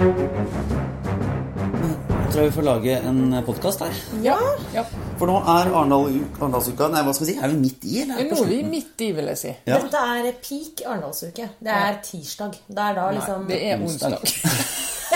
Jeg 0.00 0.08
tror 2.32 2.46
vi 2.46 2.52
får 2.54 2.64
lage 2.64 2.92
en 3.04 3.34
podkast 3.44 3.82
her. 3.84 3.96
Ja. 4.24 4.38
ja. 4.72 4.84
For 5.18 5.28
nå 5.28 5.34
er 5.42 5.68
Arendal, 5.76 6.14
Arendalsuka 6.38 6.88
Nei, 6.88 7.02
hva 7.04 7.12
skal 7.12 7.26
vi 7.26 7.34
si? 7.34 7.36
Er 7.36 7.52
vi 7.52 7.58
midt 7.60 7.84
i, 7.84 7.98
eller? 8.06 8.22
Nå 8.30 8.38
er 8.46 8.48
vi 8.48 8.60
midt 8.70 9.04
i, 9.04 9.10
vil 9.18 9.28
jeg 9.34 9.40
si. 9.42 9.52
Ja. 9.68 9.76
Dette 9.76 10.00
er 10.14 10.30
peak 10.40 10.80
Arendalsuke. 10.86 11.50
Det 11.60 11.76
er 11.76 12.00
tirsdag. 12.06 12.56
Det 12.64 12.86
er 12.86 12.96
da 12.96 13.04
liksom 13.18 13.44
Det 13.50 13.60
er 13.60 13.84
onsdag. 13.84 14.16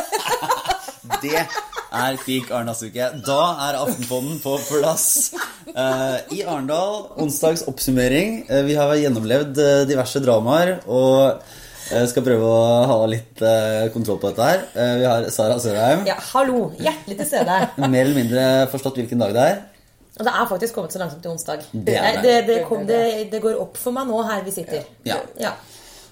Det 1.25 1.41
er 1.41 2.21
peak 2.27 2.53
Arendalsuke. 2.53 3.11
Da 3.25 3.41
er 3.71 3.81
Aftenponden 3.81 4.37
på 4.45 4.59
plass. 4.69 5.33
uh, 5.73 6.21
I 6.29 6.45
Arendal, 6.45 7.07
onsdags 7.25 7.65
oppsummering. 7.73 8.43
Uh, 8.53 8.61
vi 8.69 8.77
har 8.77 8.93
gjennomlevd 9.01 9.65
eh, 9.65 9.85
diverse 9.89 10.21
dramaer 10.21 10.77
og 10.85 11.41
eh, 11.91 12.07
skal 12.11 12.25
prøve 12.27 12.49
å 12.49 12.65
ha 12.91 12.97
litt 13.11 13.43
eh, 13.45 13.89
kontroll 13.95 14.19
på 14.23 14.31
dette 14.33 14.49
her. 14.49 14.65
Eh, 14.75 14.95
vi 15.03 15.07
har 15.09 15.29
Sara 15.35 15.59
Sørheim. 15.63 16.07
Ja, 16.09 16.17
hallo. 16.33 16.71
Hjertelig 16.81 17.19
til 17.21 17.31
stede. 17.33 17.61
Mer 17.85 18.01
eller 18.07 18.19
mindre 18.19 18.47
forstått 18.73 19.01
hvilken 19.03 19.23
dag 19.25 19.35
det 19.37 19.47
er. 19.53 19.63
Og 20.15 20.23
det 20.29 20.31
er 20.31 20.47
faktisk 20.47 20.77
kommet 20.79 20.93
så 20.95 21.01
langsomt 21.03 21.25
til 21.25 21.33
onsdag. 21.35 21.63
Det 21.75 21.95
er 21.99 22.21
det, 22.23 22.35
det, 22.47 22.59
kom, 22.69 22.85
det, 22.87 23.01
det 23.33 23.41
går 23.43 23.57
opp 23.59 23.79
for 23.81 23.91
meg 23.97 24.07
nå 24.07 24.21
her 24.29 24.45
vi 24.47 24.53
sitter. 24.55 24.85
Ja. 25.09 25.17
Ja. 25.43 25.57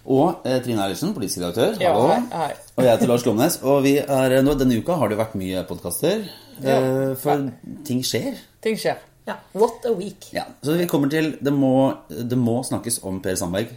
Og 0.02 0.42
eh, 0.48 0.56
Trine 0.64 0.82
Eilertsen, 0.82 1.12
politisk 1.14 1.38
redaktør. 1.44 1.76
Ja, 1.78 1.92
Hallo. 1.94 2.08
hei, 2.10 2.24
hei. 2.34 2.56
Og 2.74 2.82
jeg 2.82 2.90
heter 2.96 3.10
Lars 3.12 3.22
Glomnes. 3.22 3.60
Og 3.62 3.84
vi 3.84 3.92
er, 4.02 4.34
nå, 4.42 4.56
denne 4.58 4.80
uka 4.82 4.96
har 4.98 5.12
det 5.12 5.20
vært 5.20 5.36
mye 5.38 5.62
podkaster. 5.68 6.24
Ja. 6.62 6.80
for 7.18 7.46
ting 7.86 8.02
skjer. 8.04 8.34
Ting 8.62 8.74
skjer. 8.78 8.98
ja. 9.30 9.36
What 9.54 9.86
a 9.86 9.92
week. 9.94 10.26
Ja, 10.34 10.44
Så 10.62 10.74
vi 10.76 10.84
kommer 10.90 11.08
til 11.10 11.32
Det 11.42 11.52
må, 11.54 11.70
det 12.10 12.36
må 12.38 12.58
snakkes 12.66 12.98
om 13.06 13.22
Per 13.22 13.38
Sandberg. 13.38 13.70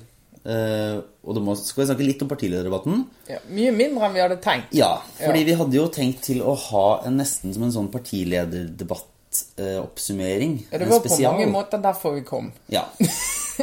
Eh, 0.46 1.00
og 1.26 1.40
må, 1.42 1.56
skal 1.58 1.82
vi 1.82 1.88
snakke 1.90 2.06
litt 2.06 2.22
om 2.22 2.30
partilederdebatten. 2.30 3.00
Ja, 3.32 3.40
mye 3.50 3.72
mindre 3.74 4.06
enn 4.06 4.14
vi 4.14 4.22
hadde 4.22 4.38
tenkt. 4.44 4.70
Ja, 4.78 4.92
fordi 5.18 5.40
Ja. 5.42 5.46
vi 5.48 5.54
hadde 5.62 5.76
jo 5.80 5.88
tenkt 5.90 6.22
til 6.28 6.42
å 6.46 6.54
ha 6.68 6.84
en 7.08 7.18
nesten 7.18 7.54
som 7.56 7.64
en 7.66 7.72
sånn 7.74 7.90
partilederdebattoppsummering. 7.92 10.54
Ja, 10.72 10.78
det 10.78 10.86
var 10.90 11.00
på 11.00 11.18
mange 11.24 11.48
måter 11.50 11.78
derfor 11.82 12.14
vi 12.14 12.22
kom. 12.28 12.52
Ja. 12.70 12.84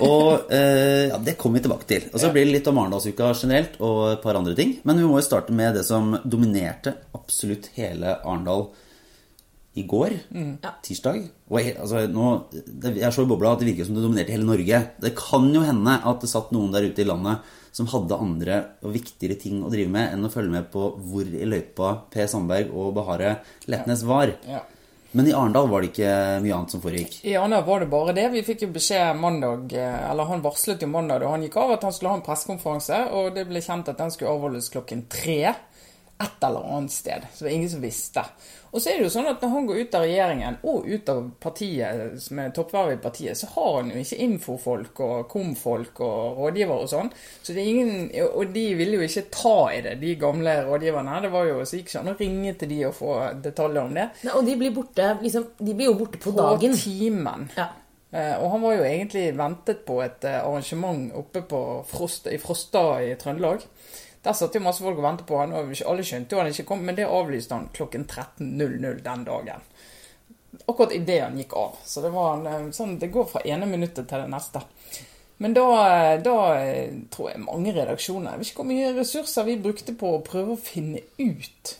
Og 0.00 0.48
uh, 0.50 1.08
ja, 1.12 1.18
det 1.20 1.36
kommer 1.38 1.58
vi 1.60 1.64
tilbake 1.68 1.86
til. 1.86 2.02
Og 2.12 2.18
så 2.20 2.30
blir 2.32 2.44
det 2.48 2.52
litt 2.56 2.66
om 2.70 2.78
Arendalsuka 2.80 3.28
generelt 3.36 3.76
og 3.84 4.12
et 4.14 4.22
par 4.24 4.34
andre 4.40 4.54
ting. 4.58 4.78
Men 4.88 4.98
vi 4.98 5.04
må 5.06 5.18
jo 5.20 5.26
starte 5.26 5.52
med 5.52 5.74
det 5.76 5.84
som 5.84 6.16
dominerte 6.24 6.94
absolutt 7.14 7.68
hele 7.76 8.16
Arendal 8.24 8.70
i 9.74 9.86
går, 9.88 10.12
tirsdag. 10.84 11.22
Og 11.48 11.56
jeg, 11.56 11.76
altså, 11.80 12.02
nå, 12.12 12.28
det, 12.52 12.92
jeg 13.00 13.14
så 13.14 13.24
i 13.24 13.30
bobla 13.30 13.54
at 13.54 13.62
det 13.62 13.70
virker 13.70 13.88
som 13.88 13.96
det 13.96 14.04
dominerte 14.04 14.34
hele 14.34 14.44
Norge. 14.44 14.80
Det 15.00 15.14
kan 15.16 15.48
jo 15.54 15.62
hende 15.64 15.94
at 15.96 16.20
det 16.20 16.28
satt 16.28 16.52
noen 16.52 16.74
der 16.74 16.90
ute 16.90 17.04
i 17.04 17.08
landet 17.08 17.54
som 17.72 17.88
hadde 17.88 18.20
andre 18.20 18.58
og 18.84 18.92
viktigere 18.92 19.38
ting 19.40 19.62
å 19.64 19.70
drive 19.72 19.88
med 19.92 20.12
enn 20.12 20.28
å 20.28 20.32
følge 20.32 20.52
med 20.52 20.68
på 20.74 20.90
hvor 21.08 21.24
i 21.24 21.48
løypa 21.48 21.94
Per 22.12 22.28
Sandberg 22.28 22.68
og 22.76 22.92
Bahare 22.98 23.38
Letnes 23.72 24.04
var. 24.04 24.34
Ja. 24.44 24.60
Men 25.12 25.28
i 25.28 25.32
Arendal 25.36 25.68
var 25.68 25.84
det 25.84 25.90
ikke 25.90 26.12
mye 26.40 26.54
annet 26.56 26.72
som 26.72 26.80
foregikk. 26.80 27.18
I 27.28 27.34
Arendal 27.36 27.64
var 27.66 27.82
det 27.82 27.88
bare 27.92 28.14
det. 28.16 28.28
Vi 28.32 28.44
fikk 28.46 28.64
jo 28.64 28.70
beskjed 28.72 29.18
mandag, 29.20 29.72
eh, 29.76 29.98
eller 30.10 30.28
han 30.28 30.44
varslet 30.44 30.84
jo 30.84 30.88
mandag 30.88 31.20
da 31.20 31.32
han 31.32 31.44
gikk 31.44 31.58
av, 31.60 31.74
at 31.74 31.84
han 31.84 31.92
skulle 31.92 32.14
ha 32.14 32.20
en 32.20 32.24
pressekonferanse, 32.24 33.00
og 33.12 33.34
det 33.36 33.44
ble 33.48 33.60
kjent 33.64 33.90
at 33.92 34.00
den 34.00 34.12
skulle 34.14 34.32
avholdes 34.32 34.72
klokken 34.72 35.04
tre. 35.12 35.52
Et 36.22 36.44
eller 36.46 36.66
annet 36.76 36.92
sted. 36.94 37.24
Så 37.34 37.42
det 37.44 37.48
var 37.50 37.54
ingen 37.56 37.70
som 37.72 37.80
visste. 37.82 38.22
Og 38.72 38.80
så 38.80 38.88
er 38.88 39.00
det 39.00 39.04
jo 39.04 39.12
sånn 39.12 39.26
at 39.28 39.42
når 39.44 39.50
han 39.52 39.66
går 39.68 39.80
ut 39.82 39.94
av 39.98 40.04
regjeringen, 40.06 40.54
og 40.70 40.86
ut 40.88 41.08
av 41.12 41.18
partiet, 41.42 42.14
som 42.24 42.38
er 42.40 42.52
toppvervet 42.56 42.94
i 42.96 43.02
partiet, 43.02 43.36
så 43.36 43.48
har 43.52 43.74
han 43.80 43.90
jo 43.92 44.00
ikke 44.00 44.20
infofolk 44.24 45.00
og 45.04 45.26
komfolk 45.32 46.00
og 46.06 46.38
rådgivere 46.40 46.78
og 46.86 46.88
sånn. 46.88 47.10
Så 47.42 47.52
det 47.52 47.60
er 47.64 47.68
ingen, 47.72 47.92
Og 48.32 48.54
de 48.54 48.64
ville 48.78 48.96
jo 48.96 49.04
ikke 49.08 49.26
ta 49.34 49.56
i 49.76 49.82
det, 49.84 49.96
de 50.00 50.14
gamle 50.16 50.54
rådgiverne. 50.70 51.18
Det 51.26 51.32
var 51.34 51.44
jo 51.50 51.60
så 51.68 51.76
gikk 51.76 51.90
ikke 51.92 52.00
an 52.04 52.14
å 52.14 52.18
ringe 52.22 52.54
til 52.62 52.68
de 52.72 52.80
og 52.88 52.94
få 52.96 53.12
detaljer 53.44 53.82
om 53.84 53.94
det. 54.00 54.08
Nei, 54.24 54.32
og 54.38 54.46
de 54.48 54.56
blir 54.62 54.72
borte 54.78 55.10
liksom, 55.20 55.46
De 55.58 55.74
blir 55.74 55.90
jo 55.90 55.98
borte 56.00 56.18
på, 56.22 56.32
På 56.32 56.38
dagen. 56.40 56.72
timen. 56.76 57.50
Ja. 57.56 57.68
Eh, 58.12 58.34
Og 58.40 58.50
han 58.52 58.60
var 58.62 58.74
jo 58.76 58.82
egentlig 58.84 59.26
ventet 59.36 59.84
på 59.86 60.00
et 60.04 60.24
eh, 60.24 60.40
arrangement 60.40 61.12
oppe 61.14 61.42
på 61.48 61.60
Frost, 61.88 62.26
i 62.32 62.38
Frosta 62.38 63.02
i 63.04 63.14
Trøndelag. 63.20 63.60
Der 64.22 64.36
satt 64.38 64.54
jo 64.54 64.62
masse 64.62 64.84
folk 64.84 65.00
og 65.00 65.06
ventet 65.06 65.26
på 65.26 65.40
han, 65.40 65.54
og 65.56 65.72
alle 65.90 66.04
skjønte 66.06 66.36
jo 66.36 66.42
han 66.42 66.50
ikke 66.52 66.68
kom, 66.68 66.84
men 66.86 66.98
det 66.98 67.08
avlyste 67.10 67.56
han 67.56 67.70
klokken 67.74 68.06
13.00 68.06 69.00
den 69.02 69.24
dagen. 69.26 69.64
Akkurat 70.68 70.94
idet 70.94 71.22
han 71.24 71.38
gikk 71.40 71.56
av. 71.58 71.80
Så 71.84 72.04
det 72.04 72.12
en, 72.12 72.46
eh, 72.46 72.70
sånn, 72.76 72.98
det 73.00 73.10
går 73.10 73.26
fra 73.26 73.42
ene 73.44 73.66
minuttet 73.66 74.06
til 74.08 74.22
det 74.22 74.30
neste. 74.30 74.62
Men 75.42 75.54
da, 75.54 75.66
eh, 75.88 76.20
da 76.22 76.36
eh, 76.54 76.92
tror 77.10 77.32
jeg 77.32 77.40
mange 77.42 77.72
redaksjoner 77.74 78.30
Jeg 78.30 78.38
vet 78.38 78.50
ikke 78.50 78.60
hvor 78.60 78.68
mye 78.68 78.92
ressurser 78.94 79.46
vi 79.48 79.56
brukte 79.64 79.94
på 79.98 80.12
å 80.14 80.22
prøve 80.22 80.54
å 80.54 80.60
finne 80.60 81.02
ut 81.18 81.78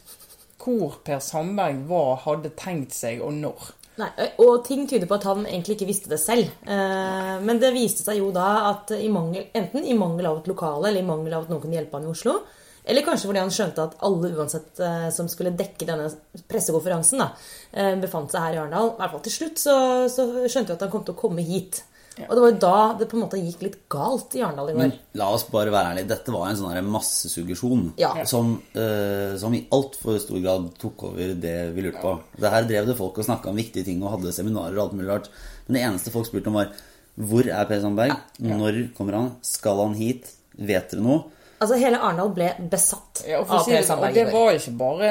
hvor 0.63 0.99
Per 1.05 1.19
Sandberg 1.23 1.85
var, 1.91 2.23
hadde 2.25 2.53
tenkt 2.59 2.95
seg, 2.95 3.23
og 3.23 3.35
når. 3.35 3.73
Nei, 4.01 4.09
og 4.41 4.63
ting 4.65 4.87
tyder 4.89 5.05
på 5.05 5.19
at 5.19 5.27
han 5.29 5.43
egentlig 5.45 5.77
ikke 5.77 5.89
visste 5.91 6.09
det 6.09 6.19
selv. 6.23 6.49
Eh, 6.65 7.37
Men 7.45 7.61
det 7.61 7.75
viste 7.75 8.05
seg 8.07 8.23
jo 8.23 8.31
da 8.33 8.71
at 8.71 8.95
i 8.97 9.11
mangel, 9.13 9.51
enten 9.53 9.85
i 9.85 9.97
mangel 9.99 10.31
av 10.31 10.41
et 10.41 10.49
lokale 10.49 10.89
eller 10.89 11.05
i 11.05 11.07
mangel 11.07 11.37
av 11.37 11.45
at 11.45 11.53
noen 11.53 11.61
kunne 11.61 11.77
hjelpe 11.77 11.99
han 11.99 12.09
i 12.09 12.13
Oslo, 12.13 12.39
eller 12.83 13.05
kanskje 13.07 13.29
fordi 13.29 13.43
han 13.45 13.53
skjønte 13.55 13.85
at 13.85 13.99
alle 14.09 14.33
uansett 14.33 14.81
eh, 14.83 15.09
som 15.15 15.29
skulle 15.31 15.53
dekke 15.55 15.87
denne 15.87 16.09
pressekonferansen, 16.51 17.21
da, 17.21 17.29
eh, 17.77 17.95
befant 18.01 18.33
seg 18.33 18.43
her 18.43 18.57
i 18.57 18.63
Arendal. 18.65 18.95
I 18.95 19.03
hvert 19.03 19.15
fall 19.15 19.25
til 19.29 19.37
slutt 19.37 19.61
så, 19.63 19.77
så 20.11 20.27
skjønte 20.49 20.73
vi 20.73 20.79
at 20.81 20.87
han 20.87 20.91
kom 20.97 21.05
til 21.07 21.15
å 21.15 21.21
komme 21.21 21.45
hit. 21.47 21.85
Og 22.29 22.33
det 22.37 22.43
var 22.43 22.51
jo 22.53 22.59
da 22.61 22.79
det 23.01 23.07
på 23.09 23.17
en 23.17 23.23
måte 23.25 23.39
gikk 23.41 23.63
litt 23.65 23.77
galt 23.93 24.35
i 24.37 24.43
Arendal 24.45 24.69
i 24.69 24.75
går. 24.75 24.81
Men 24.83 24.93
la 25.19 25.31
oss 25.33 25.45
bare 25.49 25.73
være 25.73 25.95
ærlige. 25.95 26.09
Dette 26.13 26.35
var 26.35 26.49
en 26.51 26.59
sånn 26.61 26.75
her 26.75 26.83
massesuggesjon 26.85 27.93
Ja. 27.99 28.13
som, 28.29 28.61
eh, 28.75 29.37
som 29.41 29.55
i 29.55 29.67
altfor 29.73 30.19
stor 30.21 30.41
grad 30.43 30.71
tok 30.79 31.03
over 31.11 31.35
det 31.35 31.57
vi 31.75 31.83
lurte 31.87 32.03
på. 32.03 32.21
Det 32.39 32.51
her 32.51 32.65
drev 32.69 32.87
det 32.87 32.97
folk 32.99 33.17
og 33.19 33.25
snakka 33.25 33.49
om 33.49 33.57
viktige 33.57 33.85
ting 33.85 34.03
og 34.03 34.19
hadde 34.19 34.33
seminarer 34.33 34.77
og 34.77 34.85
alt 34.91 34.97
mulig 34.99 35.09
rart. 35.09 35.29
Men 35.67 35.75
det 35.79 35.85
eneste 35.89 36.13
folk 36.13 36.27
spurte 36.27 36.49
om, 36.49 36.55
var 36.61 36.73
hvor 37.19 37.45
er 37.47 37.65
Per 37.69 37.81
Sandberg? 37.81 38.17
Når 38.41 38.95
kommer 38.97 39.13
han? 39.15 39.37
Skal 39.43 39.77
han 39.77 39.95
hit? 39.95 40.31
Vet 40.59 40.91
dere 40.91 41.01
noe? 41.03 41.25
Altså 41.63 41.79
Hele 41.79 42.01
Arendal 42.03 42.33
ble 42.35 42.49
besatt 42.71 43.23
Ja, 43.29 43.43
av 43.43 43.69
det, 43.69 43.85
sånn, 43.87 44.03
det 44.15 44.27
var 44.33 44.57
ikke 44.59 44.75
bare 44.81 45.11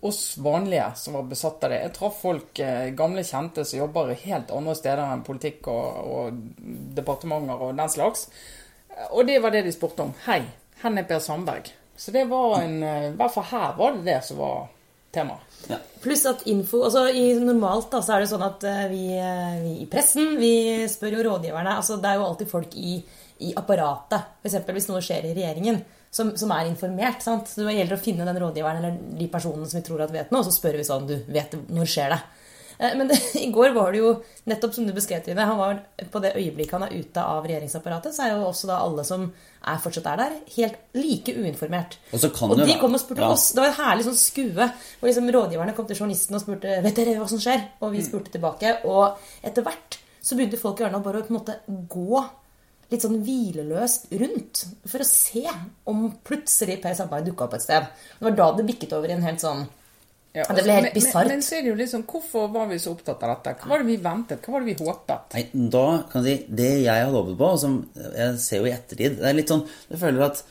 oss 0.00 0.38
vanlige 0.42 0.92
som 0.98 1.16
var 1.18 1.26
besatt 1.30 1.64
av 1.66 1.72
det. 1.72 1.80
Jeg 1.82 1.94
traff 1.96 2.20
folk, 2.22 2.58
eh, 2.62 2.90
gamle 2.98 3.24
kjente, 3.26 3.64
som 3.66 3.80
jobber 3.80 4.14
helt 4.14 4.52
andre 4.54 4.76
steder 4.78 5.02
enn 5.02 5.24
politikk 5.26 5.66
og, 5.72 5.98
og 6.06 6.38
departementer 6.98 7.66
og 7.66 7.74
den 7.78 7.90
slags. 7.90 8.28
Og 9.10 9.26
det 9.26 9.40
var 9.42 9.54
det 9.54 9.64
de 9.66 9.74
spurte 9.74 10.06
om. 10.06 10.14
Hei, 10.26 10.40
hvor 10.80 10.98
er 10.98 11.06
Per 11.06 11.22
Sandberg? 11.22 11.70
Så 11.98 12.14
det 12.14 12.28
var 12.30 12.60
en 12.62 12.82
eh, 12.82 13.08
I 13.10 13.14
hvert 13.18 13.34
fall 13.34 13.48
her 13.50 13.78
var 13.78 13.96
det 13.96 14.06
det 14.06 14.18
som 14.26 14.38
var 14.38 14.68
temaet. 15.14 15.44
Ja. 15.68 15.78
Pluss 16.02 16.22
at 16.30 16.44
info 16.46 16.84
altså 16.86 17.08
i 17.10 17.32
Normalt 17.42 17.90
da, 17.90 18.00
så 18.04 18.14
er 18.14 18.22
det 18.22 18.30
sånn 18.30 18.44
at 18.46 18.62
eh, 18.68 18.84
vi, 18.92 19.04
vi 19.64 19.72
i 19.82 19.88
pressen 19.90 20.36
vi 20.38 20.52
spør 20.90 21.16
jo 21.18 21.24
rådgiverne 21.26 21.74
altså 21.80 21.96
Det 21.98 22.12
er 22.12 22.20
jo 22.20 22.28
alltid 22.28 22.50
folk 22.52 22.76
i, 22.78 23.00
i 23.40 23.52
apparatet, 23.56 24.24
f.eks. 24.42 24.56
hvis 24.74 24.88
noe 24.90 25.00
skjer 25.04 25.28
i 25.30 25.34
regjeringen, 25.36 25.82
som, 26.10 26.32
som 26.40 26.50
er 26.56 26.66
informert. 26.70 27.20
sant? 27.22 27.46
Så 27.50 27.62
Det 27.66 27.74
gjelder 27.76 27.98
å 27.98 28.02
finne 28.02 28.24
den 28.26 28.40
rådgiveren 28.42 28.78
eller 28.82 28.98
de 29.18 29.26
personene 29.28 29.68
som 29.68 29.78
vi 29.80 29.84
tror 29.86 30.02
at 30.06 30.10
vet 30.14 30.30
noe, 30.32 30.40
og 30.40 30.48
så 30.48 30.54
spør 30.56 30.78
vi 30.80 30.86
sånn 30.88 31.06
Du, 31.06 31.16
vet 31.28 31.52
du, 31.52 31.58
når 31.76 31.90
skjer 31.92 32.14
det? 32.14 32.20
Eh, 32.78 32.94
Men 32.96 33.08
det, 33.10 33.18
i 33.42 33.50
går 33.52 33.74
var 33.76 33.92
det 33.92 34.00
jo 34.00 34.14
nettopp 34.48 34.72
som 34.74 34.86
du 34.88 34.92
beskrev, 34.96 35.20
Trine. 35.26 35.44
Han 35.44 35.58
var 35.60 35.82
på 36.10 36.22
det 36.24 36.32
øyeblikket 36.38 36.72
han 36.78 36.86
er 36.88 36.96
ute 36.96 37.20
av 37.22 37.44
regjeringsapparatet, 37.46 38.14
så 38.16 38.24
er 38.24 38.32
jo 38.36 38.46
også 38.48 38.70
da 38.70 38.80
alle 38.86 39.04
som 39.04 39.28
er 39.68 39.80
fortsatt 39.84 40.06
er 40.14 40.20
der, 40.22 40.34
helt 40.56 40.76
like 40.96 41.34
uinformert. 41.36 41.98
Og 42.14 42.22
så 42.22 42.30
kan 42.32 42.54
Og 42.54 42.64
de 42.64 42.78
kom 42.80 42.94
og 42.96 43.02
spurte 43.02 43.26
ja. 43.26 43.30
oss. 43.34 43.50
Det 43.52 43.60
var 43.62 43.68
et 43.74 43.80
herlig 43.82 44.06
sånn 44.08 44.18
skue 44.22 44.54
hvor 44.70 45.06
liksom 45.10 45.28
rådgiverne 45.34 45.74
kom 45.76 45.86
til 45.90 45.98
journalisten 46.00 46.38
og 46.38 46.44
spurte 46.46 46.78
vet 46.86 46.96
dere 47.02 47.18
hva 47.20 47.28
som 47.28 47.42
skjer. 47.42 47.66
Og 47.82 47.90
Mm. 47.90 47.96
vi 47.98 48.04
spurte 48.06 48.32
tilbake. 48.38 48.76
Og 48.88 49.18
etter 49.44 49.66
hvert 49.66 49.98
så 50.24 50.38
begynte 50.38 50.58
folk 50.62 50.80
i 50.80 50.86
Arendal 50.86 51.02
bare 51.04 51.20
å 51.20 51.26
på 51.26 51.34
en 51.34 51.40
måte 51.42 51.58
gå 51.90 52.22
litt 52.90 53.02
sånn 53.04 53.18
hvileløst 53.24 54.06
rundt 54.20 54.62
for 54.88 55.04
å 55.04 55.06
se 55.08 55.42
om 55.86 56.06
plutselig 56.24 56.78
Per 56.82 56.94
Sandberg 56.96 57.26
dukka 57.28 57.44
opp 57.48 57.54
et 57.58 57.64
sted. 57.66 57.88
Det 58.18 58.24
var 58.30 58.36
da 58.38 58.46
det 58.56 58.64
bikket 58.70 58.94
over 58.96 59.08
i 59.10 59.16
en 59.18 59.22
helt 59.28 59.40
sånn 59.44 59.66
Ja, 60.36 60.44
Det 60.44 60.62
ble 60.62 60.72
helt 60.76 60.84
men- 60.84 60.94
bisart. 60.94 61.24
Men, 61.26 61.38
men 61.38 61.42
så 61.42 61.54
er 61.56 61.62
det 61.64 61.70
jo 61.70 61.74
liksom 61.74 62.02
Hvorfor 62.04 62.50
var 62.52 62.66
vi 62.68 62.76
så 62.78 62.92
opptatt 62.92 63.22
av 63.24 63.30
dette? 63.42 63.54
Hva 63.62 63.68
var 63.72 63.78
det 63.78 63.86
vi 63.88 63.96
ventet? 63.96 64.42
Hva 64.44 64.52
var 64.52 64.60
det 64.60 64.68
vi 64.76 64.84
håpet? 64.84 65.34
Nei, 65.34 65.44
da 65.72 65.84
kan 66.12 66.24
jeg 66.24 66.38
si 66.42 66.54
Det 66.54 66.68
jeg 66.84 67.04
hadde 67.04 67.16
håpet 67.16 67.38
på, 67.38 67.48
og 67.48 67.58
som 67.58 67.78
jeg 67.96 68.38
ser 68.44 68.58
jo 68.60 68.68
i 68.68 68.74
ettertid 68.76 69.16
Det 69.18 69.24
er 69.30 69.34
litt 69.38 69.48
sånn 69.48 69.64
Jeg 69.88 69.98
føler 70.04 70.26
at 70.28 70.42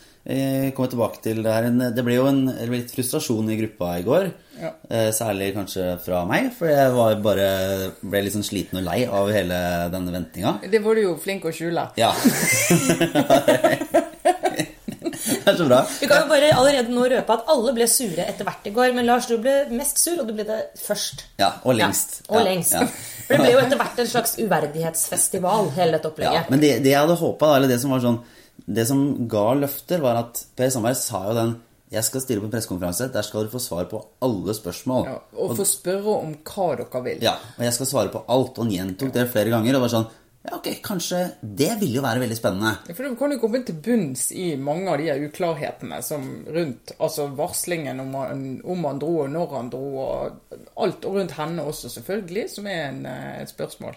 kommer 0.76 0.90
tilbake 0.92 1.22
til 1.24 1.38
det 1.46 1.54
her 1.56 1.68
Det 1.96 2.04
ble 2.04 2.18
jo 2.18 2.26
en, 2.28 2.42
det 2.52 2.66
ble 2.68 2.82
litt 2.82 2.92
frustrasjon 2.92 3.48
i 3.54 3.56
gruppa 3.62 3.94
i 4.00 4.04
går. 4.04 4.26
Ja. 4.60 4.72
Eh, 4.90 5.10
Særlig 5.16 5.54
kanskje 5.56 5.86
fra 6.04 6.24
meg, 6.28 6.50
for 6.58 6.68
jeg 6.68 6.92
var 6.96 7.16
bare 7.24 7.48
ble 8.02 8.24
litt 8.26 8.36
sånn 8.36 8.44
sliten 8.48 8.82
og 8.82 8.88
lei 8.90 9.06
av 9.08 9.30
hele 9.32 9.60
denne 9.94 10.12
ventinga. 10.16 10.58
Det 10.68 10.82
var 10.84 10.98
du 10.98 11.02
jo 11.06 11.14
flink 11.22 11.46
å 11.48 11.54
skjule. 11.56 11.88
Ja. 12.02 12.12
det 14.28 15.52
er 15.52 15.58
så 15.58 15.66
bra. 15.68 15.80
Vi 16.02 16.08
kan 16.10 16.24
jo 16.26 16.30
bare 16.32 16.50
allerede 16.56 16.92
nå 16.94 17.06
røpe 17.12 17.36
at 17.38 17.48
alle 17.52 17.74
ble 17.78 17.88
sure 17.92 18.26
etter 18.28 18.48
hvert 18.48 18.68
i 18.70 18.74
går. 18.76 18.94
Men 18.98 19.08
Lars, 19.08 19.28
du 19.30 19.38
ble 19.42 19.56
mest 19.76 20.00
sur, 20.02 20.18
og 20.22 20.28
du 20.30 20.34
ble 20.38 20.46
det 20.48 20.60
først. 20.82 21.24
Ja, 21.42 21.54
og 21.64 21.78
lengst. 21.78 22.22
Ja, 22.26 22.32
og 22.34 22.40
Ja, 22.42 22.46
lengst. 22.50 22.74
ja. 22.76 22.86
For 23.28 23.36
det 23.36 23.44
ble 23.44 23.54
jo 23.56 23.62
etter 23.64 23.80
hvert 23.82 24.00
en 24.04 24.10
slags 24.12 24.36
uverdighetsfestival, 24.40 25.72
hele 25.78 25.98
dette 25.98 26.10
opplegget. 26.12 26.42
Ja, 26.42 26.44
men 26.52 26.64
det, 26.64 26.74
det 26.84 26.94
jeg 26.94 27.02
hadde 27.04 27.18
håpa, 27.20 27.56
eller 27.58 27.72
det 27.72 27.80
som 27.84 27.92
var 27.96 28.04
sånn 28.04 28.20
Det 28.68 28.84
som 28.88 29.02
ga 29.32 29.54
løfter, 29.56 30.02
var 30.04 30.20
at 30.20 30.44
Per 30.60 30.70
Sandberg 30.74 31.00
sa 31.00 31.24
jo 31.30 31.38
den 31.38 31.56
Jeg 31.88 32.04
skal 32.04 32.20
stille 32.20 32.44
på 32.44 32.50
en 32.50 32.52
pressekonferanse. 32.52 33.08
Der 33.14 33.24
skal 33.24 33.46
dere 33.46 33.54
få 33.54 33.62
svar 33.64 33.86
på 33.88 34.02
alle 34.28 34.52
spørsmål. 34.56 35.06
Ja, 35.08 35.20
og 35.40 35.54
få 35.56 35.64
spørre 35.64 36.18
om 36.20 36.34
hva 36.44 36.66
dere 36.76 37.04
vil. 37.06 37.22
Ja, 37.24 37.38
og 37.56 37.64
jeg 37.64 37.76
skal 37.78 37.88
svare 37.88 38.12
på 38.12 38.26
alt. 38.28 38.58
Og 38.58 38.66
han 38.66 38.74
gjentok 38.74 39.14
det 39.16 39.30
flere 39.32 39.54
ganger. 39.54 39.78
Og 39.78 39.86
var 39.86 39.94
sånn 39.94 40.10
Ja, 40.48 40.56
ok, 40.56 40.68
kanskje 40.84 41.22
Det 41.42 41.70
vil 41.80 41.96
jo 41.98 42.04
være 42.04 42.22
veldig 42.24 42.36
spennende. 42.38 42.74
For 42.92 43.08
Du 43.08 43.16
kan 43.20 43.32
jo 43.32 43.40
komme 43.40 43.64
til 43.68 43.80
bunns 43.84 44.32
i 44.32 44.50
mange 44.60 44.92
av 44.92 45.00
de 45.00 45.16
uklarhetene 45.30 46.02
som 46.04 46.28
rundt 46.44 46.92
altså 47.00 47.30
varslingen 47.36 48.00
om 48.04 48.14
han, 48.20 48.46
om 48.64 48.84
han 48.88 49.00
dro, 49.00 49.14
og 49.24 49.32
når 49.32 49.56
han 49.56 49.72
dro, 49.72 49.86
og 50.04 50.60
alt. 50.76 51.08
Rundt 51.08 51.36
henne 51.40 51.64
også, 51.64 51.92
selvfølgelig, 51.96 52.50
som 52.52 52.68
er 52.68 52.84
en, 52.90 53.06
eh, 53.06 53.42
et 53.42 53.52
spørsmål. 53.56 53.96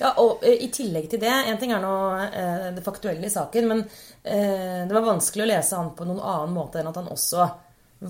Ja, 0.00 0.14
og 0.22 0.44
eh, 0.46 0.62
I 0.64 0.70
tillegg 0.72 1.10
til 1.12 1.20
det 1.22 1.32
En 1.32 1.58
ting 1.60 1.74
er 1.76 1.82
nå 1.84 1.94
eh, 2.24 2.68
det 2.76 2.84
faktuelle 2.84 3.28
i 3.28 3.32
saken, 3.32 3.66
men 3.68 3.82
eh, 4.24 4.86
det 4.88 4.96
var 4.96 5.08
vanskelig 5.10 5.44
å 5.44 5.50
lese 5.50 5.80
han 5.80 5.92
på 5.96 6.06
noen 6.08 6.22
annen 6.24 6.54
måte 6.56 6.80
enn 6.80 6.88
at 6.88 7.00
han 7.00 7.10
også 7.12 7.48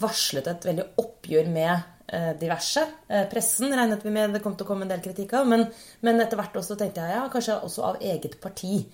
varslet 0.00 0.46
et 0.46 0.66
veldig 0.68 0.84
oppgjør 1.02 1.48
med 1.50 1.72
eh, 2.06 2.30
diverse. 2.38 2.84
Eh, 3.10 3.24
pressen 3.30 3.74
regnet 3.74 4.04
vi 4.06 4.12
med 4.14 4.36
det 4.36 4.42
kom 4.44 4.54
til 4.54 4.68
å 4.68 4.70
komme 4.70 4.86
en 4.86 4.92
del 4.92 5.02
kritikk 5.02 5.34
av, 5.40 5.48
men, 5.50 5.66
men 6.06 6.22
etter 6.22 6.38
hvert 6.38 6.60
også 6.62 6.78
tenkte 6.78 7.02
jeg 7.02 7.16
ja, 7.16 7.24
kanskje 7.32 7.58
også 7.66 7.88
av 7.88 7.98
eget 8.12 8.38
parti. 8.42 8.84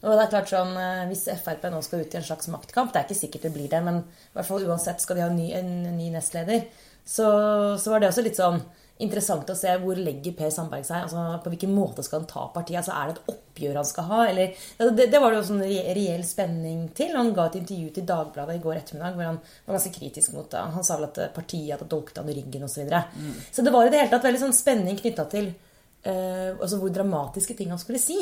Og 0.00 0.12
det 0.12 0.24
er 0.24 0.32
klart 0.32 0.50
sånn, 0.52 0.72
eh, 0.80 1.04
Hvis 1.10 1.26
Frp 1.44 1.68
nå 1.72 1.82
skal 1.84 2.06
ut 2.06 2.16
i 2.16 2.20
en 2.22 2.26
slags 2.30 2.48
maktkamp, 2.52 2.94
det 2.94 3.02
er 3.02 3.08
ikke 3.08 3.20
sikkert 3.20 3.46
det 3.50 3.52
blir 3.58 3.68
det, 3.72 3.82
men 3.84 4.00
i 4.00 4.32
hvert 4.38 4.48
fall 4.48 4.64
uansett 4.64 5.04
skal 5.04 5.20
de 5.20 5.26
ha 5.26 5.30
en 5.32 5.38
ny, 5.38 5.50
en 5.60 5.98
ny 6.00 6.08
nestleder, 6.16 6.64
så, 7.04 7.28
så 7.76 7.92
var 7.92 8.00
det 8.00 8.10
også 8.10 8.24
litt 8.24 8.40
sånn 8.40 8.62
interessant 9.02 9.50
å 9.52 9.56
se 9.58 9.72
hvor 9.82 9.98
legger 10.00 10.34
Per 10.36 10.50
Sandberg 10.52 10.86
seg. 10.88 11.04
altså 11.04 11.24
På 11.44 11.52
hvilken 11.52 11.74
måte 11.74 12.04
skal 12.04 12.22
han 12.22 12.30
ta 12.30 12.46
partiet? 12.54 12.80
altså 12.80 12.94
Er 12.94 13.10
det 13.10 13.16
et 13.16 13.34
oppgjør 13.34 13.80
han 13.80 13.88
skal 13.88 14.08
ha? 14.10 14.20
eller 14.30 14.54
altså, 14.54 14.90
det, 14.96 15.08
det 15.12 15.20
var 15.22 15.34
det 15.34 15.42
jo 15.42 15.56
en 15.56 15.92
reell 15.98 16.24
spenning 16.26 16.80
til. 16.96 17.12
Han 17.16 17.34
ga 17.36 17.48
et 17.50 17.60
intervju 17.60 17.92
til 17.96 18.08
Dagbladet 18.08 18.56
i 18.56 18.64
går 18.64 18.80
ettermiddag 18.80 19.18
hvor 19.18 19.30
han 19.30 19.40
var 19.42 19.78
ganske 19.78 19.94
kritisk 19.98 20.32
mot 20.36 20.48
det. 20.52 20.64
Han 20.78 20.86
sa 20.86 20.96
vel 20.96 21.10
at 21.10 21.22
partiet 21.36 21.76
hadde 21.76 21.90
dolket 21.92 22.22
han 22.22 22.32
i 22.32 22.38
ryggen 22.40 22.66
osv. 22.68 22.76
Så, 22.76 22.82
videre. 22.84 23.04
så 23.52 23.64
det 23.64 23.72
var 23.72 23.86
i 23.86 23.92
det 23.92 24.02
hele 24.02 24.12
tatt 24.12 24.26
veldig 24.28 24.42
sånn 24.46 24.56
spenning 24.56 24.98
knytta 25.00 25.24
til 25.32 25.46
uh, 25.48 26.50
altså 26.56 26.80
hvor 26.80 26.92
dramatiske 26.92 27.56
ting 27.56 27.72
han 27.72 27.80
skulle 27.80 28.02
si. 28.02 28.18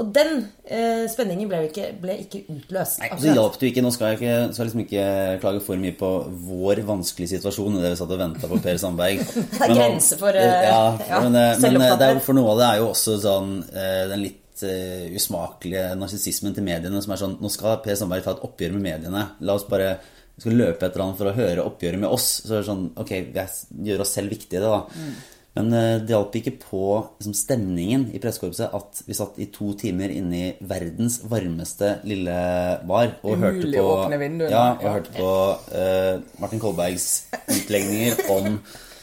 Og 0.00 0.08
den 0.16 0.30
eh, 0.72 1.04
spenningen 1.12 1.50
ble, 1.50 1.58
ikke, 1.68 1.90
ble 2.00 2.14
ikke 2.22 2.42
utløst. 2.48 3.02
Nei, 3.02 3.10
det 3.20 3.34
hjalp 3.36 3.58
jo 3.60 3.68
ikke. 3.68 3.82
Nå 3.84 3.90
skal 3.92 4.12
jeg 4.12 4.20
ikke, 4.20 4.36
skal 4.56 4.68
liksom 4.68 4.84
ikke 4.86 5.06
klage 5.42 5.60
for 5.66 5.82
mye 5.82 5.96
på 5.98 6.12
vår 6.46 6.80
vanskelige 6.88 7.34
situasjon. 7.34 7.76
Det 7.82 7.90
vi 7.92 7.98
satt 8.00 8.14
og 8.14 8.22
venta 8.22 8.48
på 8.48 8.60
Per 8.64 8.78
Sandberg. 8.80 9.20
Det 9.52 9.66
er 9.66 9.74
grenser 9.76 10.20
for, 10.20 10.38
eh, 10.38 10.64
ja, 10.68 10.78
ja, 11.10 11.18
men, 11.26 11.36
eh, 11.36 11.58
men 11.60 11.84
eh, 11.84 11.96
det 12.00 12.08
er 12.08 12.22
for 12.24 12.36
noe 12.36 12.54
av 12.54 12.62
det 12.62 12.68
er 12.70 12.80
jo 12.80 12.88
også 12.94 13.18
sånn 13.20 13.52
eh, 13.68 14.06
den 14.12 14.24
litt 14.24 14.38
usmakelige 14.62 15.88
narsissismen 15.98 16.52
til 16.54 16.62
mediene 16.62 17.00
som 17.02 17.10
er 17.14 17.18
sånn 17.18 17.32
Nå 17.42 17.48
skal 17.50 17.80
Per 17.82 17.96
Sandberg 17.98 18.22
ta 18.22 18.36
et 18.36 18.44
oppgjør 18.46 18.76
med 18.76 18.84
mediene. 18.84 19.24
La 19.42 19.56
oss 19.58 19.64
bare 19.66 19.96
skal 20.38 20.54
løpe 20.56 20.86
etter 20.86 21.02
han 21.02 21.16
for 21.18 21.28
å 21.28 21.34
høre 21.36 21.64
oppgjøret 21.66 22.00
med 22.00 22.12
oss. 22.12 22.28
Så 22.46 22.56
er 22.56 22.62
det 22.62 22.68
sånn 22.70 22.84
Ok, 23.02 23.12
vi 23.34 23.90
gjør 23.90 24.04
oss 24.06 24.14
selv 24.16 24.32
viktige, 24.32 24.62
da. 24.62 24.84
Men 25.52 25.72
eh, 25.76 25.98
det 26.00 26.14
hjalp 26.14 26.36
ikke 26.38 26.54
på 26.62 26.82
liksom, 27.18 27.34
stemningen 27.36 28.06
i 28.16 28.20
pressekorpset 28.22 28.72
at 28.72 29.02
vi 29.04 29.16
satt 29.18 29.36
i 29.42 29.50
to 29.52 29.74
timer 29.76 30.08
inne 30.14 30.38
i 30.38 30.46
verdens 30.64 31.18
varmeste 31.28 31.98
lille 32.08 32.36
bar 32.88 33.18
og 33.20 33.36
hørte 33.36 33.68
på, 33.68 33.82
åpne 33.98 34.20
vinduene. 34.22 34.48
ja, 34.54 34.70
og 34.80 34.88
hørte 34.96 35.12
på 35.18 35.28
uh, 35.76 36.40
Martin 36.40 36.62
Kolbergs 36.62 37.10
utlegninger 37.52 38.24
om 38.32 38.56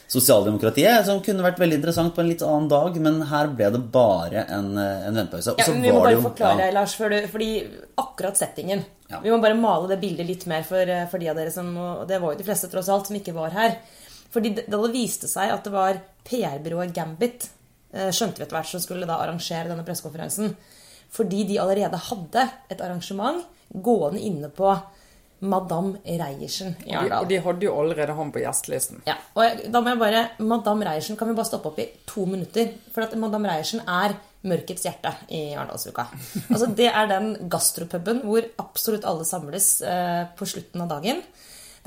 sosialdemokratiet, 0.10 1.06
som 1.06 1.19
kunne 1.22 1.46
vært 1.46 1.60
veldig 1.62 1.78
interessant 1.80 2.16
på 2.16 2.24
en 2.24 2.31
litt 2.31 2.42
annen 2.42 2.69
dag, 2.72 2.95
men 3.04 3.19
her 3.30 3.52
ble 3.54 3.68
det 3.75 3.81
bare 3.94 4.42
en, 4.50 4.72
eh, 4.81 5.06
en 5.06 5.19
ventepause. 5.19 5.54
Ja, 5.60 5.68
men 5.69 5.84
vi 5.86 5.92
må 5.94 6.00
bare 6.02 6.16
jo- 6.16 6.24
forklare, 6.25 6.66
ja. 6.66 6.74
Lars, 6.74 6.95
for 6.98 7.13
du, 7.13 7.19
fordi 7.30 7.52
akkurat 7.98 8.38
settingen 8.38 8.86
Ja. 9.10 9.19
Vi 9.24 9.30
må 9.30 9.40
bare 9.42 9.57
male 9.57 9.88
det 9.90 10.02
bildet 10.02 10.28
litt 10.28 10.45
mer 10.45 10.62
for, 10.62 10.81
eh, 10.81 11.06
for 11.10 11.18
de 11.18 11.30
av 11.30 11.36
dere 11.36 11.50
som 11.52 11.75
Og 11.78 12.07
det 12.07 12.19
var 12.22 12.34
jo 12.34 12.38
de 12.38 12.44
fleste, 12.44 12.69
tross 12.69 12.90
alt, 12.90 13.07
som 13.07 13.16
ikke 13.16 13.34
var 13.34 13.50
her. 13.50 13.78
Fordi 14.34 14.54
det, 14.58 14.68
det 14.70 14.80
viste 14.94 15.30
seg 15.30 15.54
at 15.54 15.66
det 15.66 15.74
var 15.74 16.02
PR-byrået 16.28 16.94
Gambit, 16.94 17.50
eh, 17.94 18.12
skjønte 18.14 18.42
vi 18.42 18.46
etter 18.46 18.60
hvert, 18.60 18.72
som 18.72 18.84
skulle 18.84 19.10
da 19.10 19.18
arrangere 19.24 19.70
denne 19.72 19.86
pressekonferansen. 19.88 20.54
Fordi 21.10 21.44
de 21.50 21.58
allerede 21.62 21.98
hadde 22.10 22.46
et 22.70 22.81
arrangement 22.86 23.42
gående 23.74 24.22
inne 24.22 24.50
på 24.54 24.70
Madame 25.40 26.02
Reiersen 26.04 26.74
i 26.84 26.90
de, 26.90 26.96
Arendal. 26.98 27.24
og 27.24 27.30
de 27.30 27.38
hadde 27.46 27.66
jo 27.66 27.76
allerede 27.80 28.16
han 28.18 28.31
på 28.36 28.42
gjestelisten. 28.44 29.02
Ja, 29.08 29.16
og 29.38 29.46
jeg, 29.46 29.70
da 29.72 29.81
må 29.81 29.94
jeg 29.94 30.02
bare 30.02 30.24
Madame 30.44 30.88
Reiersen 30.88 31.20
kan 31.20 31.30
vi 31.30 31.38
bare 31.38 31.48
stoppe 31.48 31.72
opp 31.72 31.80
i 31.80 31.88
to 32.10 32.26
minutter. 32.28 32.74
For 32.94 33.06
at 33.06 33.16
Madame 33.20 33.48
Reiersen 33.50 33.81
er 33.88 34.18
mørkets 34.50 34.86
hjerte 34.88 35.14
i 35.36 35.50
Arendalsuka. 35.56 36.08
Altså, 36.50 36.68
det 36.76 36.90
er 36.92 37.08
den 37.12 37.31
gastropuben 37.52 38.22
hvor 38.28 38.46
absolutt 38.62 39.08
alle 39.08 39.28
samles 39.28 39.80
eh, 39.84 40.26
på 40.36 40.48
slutten 40.48 40.84
av 40.84 40.92
dagen. 40.98 41.24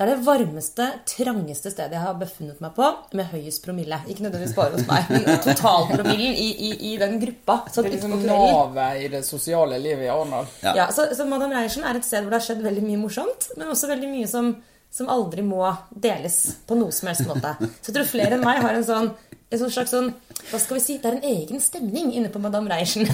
Det 0.03 0.15
er 0.15 0.19
det 0.19 0.27
varmeste, 0.27 0.87
trangeste 1.07 1.71
stedet 1.71 1.95
jeg 1.95 2.03
har 2.03 2.17
befunnet 2.19 2.59
meg 2.65 2.73
på 2.75 2.89
med 3.15 3.29
høyest 3.31 3.63
promille. 3.63 4.01
Ikke 4.11 4.25
nødvendigvis 4.25 4.57
bare 4.57 4.75
hos 4.75 4.87
meg, 4.89 5.11
men 5.13 5.39
totalpromillen 5.45 6.35
i, 6.35 6.49
i, 6.51 6.71
i 6.91 6.95
den 6.99 7.21
gruppa. 7.23 7.61
Så 7.71 7.85
Det 7.85 7.93
er 7.93 7.95
liksom 7.97 8.17
navet 8.27 9.05
i 9.05 9.11
det 9.13 9.23
sosiale 9.27 9.79
livet 9.79 10.09
i 10.09 10.11
Arendal. 10.11 10.49
Ja. 10.65 10.75
ja, 10.81 10.87
så, 10.95 11.07
så 11.15 11.27
Madame 11.31 11.55
Reiersen 11.55 11.87
er 11.87 12.01
et 12.01 12.09
sted 12.09 12.25
hvor 12.25 12.35
det 12.35 12.41
har 12.41 12.47
skjedd 12.49 12.65
veldig 12.67 12.83
mye 12.89 13.03
morsomt, 13.05 13.47
men 13.55 13.71
også 13.71 13.93
veldig 13.93 14.11
mye 14.11 14.31
som, 14.33 14.51
som 14.91 15.13
aldri 15.13 15.47
må 15.47 15.63
deles 15.95 16.41
på 16.67 16.81
noe 16.81 16.91
som 16.95 17.13
helst 17.13 17.29
måte. 17.31 17.55
Så 17.79 17.93
jeg 17.93 17.99
tror 18.01 18.11
flere 18.11 18.39
enn 18.39 18.47
meg 18.47 18.59
har 18.65 18.81
en 18.81 18.89
sånn 18.89 19.13
en 19.53 19.61
sånn 19.61 19.73
slags 19.75 19.93
sånn, 19.93 20.11
hva 20.49 20.59
skal 20.59 20.79
vi 20.79 20.83
si, 20.83 20.95
Det 20.99 21.11
er 21.11 21.19
en 21.19 21.27
egen 21.29 21.61
stemning 21.61 22.13
inne 22.17 22.31
på 22.33 22.41
Madame 22.41 22.73
Reiersen. 22.73 23.05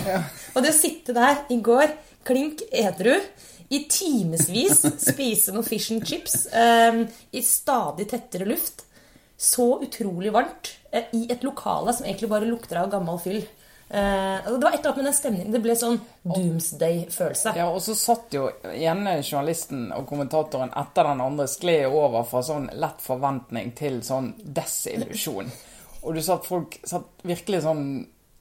Og 0.54 0.62
det 0.62 0.70
å 0.70 0.76
sitte 0.76 1.14
der 1.16 1.40
i 1.50 1.58
går, 1.66 1.90
klink 2.28 2.62
edru, 2.70 3.16
i 3.68 3.82
timevis 3.90 4.84
spise 5.10 5.52
noen 5.52 5.66
fish 5.66 5.92
and 5.92 6.06
chips 6.08 6.46
eh, 6.46 7.02
i 7.30 7.42
stadig 7.44 8.08
tettere 8.10 8.48
luft, 8.48 8.86
så 9.36 9.82
utrolig 9.84 10.32
varmt, 10.34 10.72
eh, 10.90 11.10
i 11.12 11.26
et 11.30 11.44
lokale 11.46 11.92
som 11.94 12.06
egentlig 12.06 12.30
bare 12.32 12.48
lukter 12.48 12.80
av 12.80 12.90
gammel 12.90 13.20
fyll. 13.22 13.42
Eh, 13.90 14.36
altså, 14.36 14.56
det 14.56 14.64
var 14.64 14.72
et 14.72 14.80
eller 14.80 14.90
annet 14.90 14.96
med 14.96 15.04
den 15.04 15.16
stemningen. 15.16 15.52
Det 15.52 15.62
ble 15.64 15.76
sånn 15.78 16.00
doomsday-følelse. 16.24 17.54
Ja, 17.56 17.68
og 17.72 17.80
så 17.84 17.96
satt 17.96 18.34
jo 18.36 18.48
ene 18.72 19.18
journalisten 19.22 19.88
og 19.96 20.08
kommentatoren 20.10 20.74
etter 20.76 21.08
den 21.08 21.24
andre 21.24 21.48
skled 21.48 21.88
over 21.88 22.26
fra 22.28 22.42
sånn 22.44 22.68
lett 22.76 23.00
forventning 23.04 23.72
til 23.78 24.02
sånn 24.04 24.34
desillusjon. 24.42 25.52
Og 26.02 26.14
du 26.14 26.22
sa 26.24 26.36
at 26.38 26.48
folk 26.48 26.76
satt 26.86 27.26
virkelig 27.26 27.64
sånn 27.64 27.88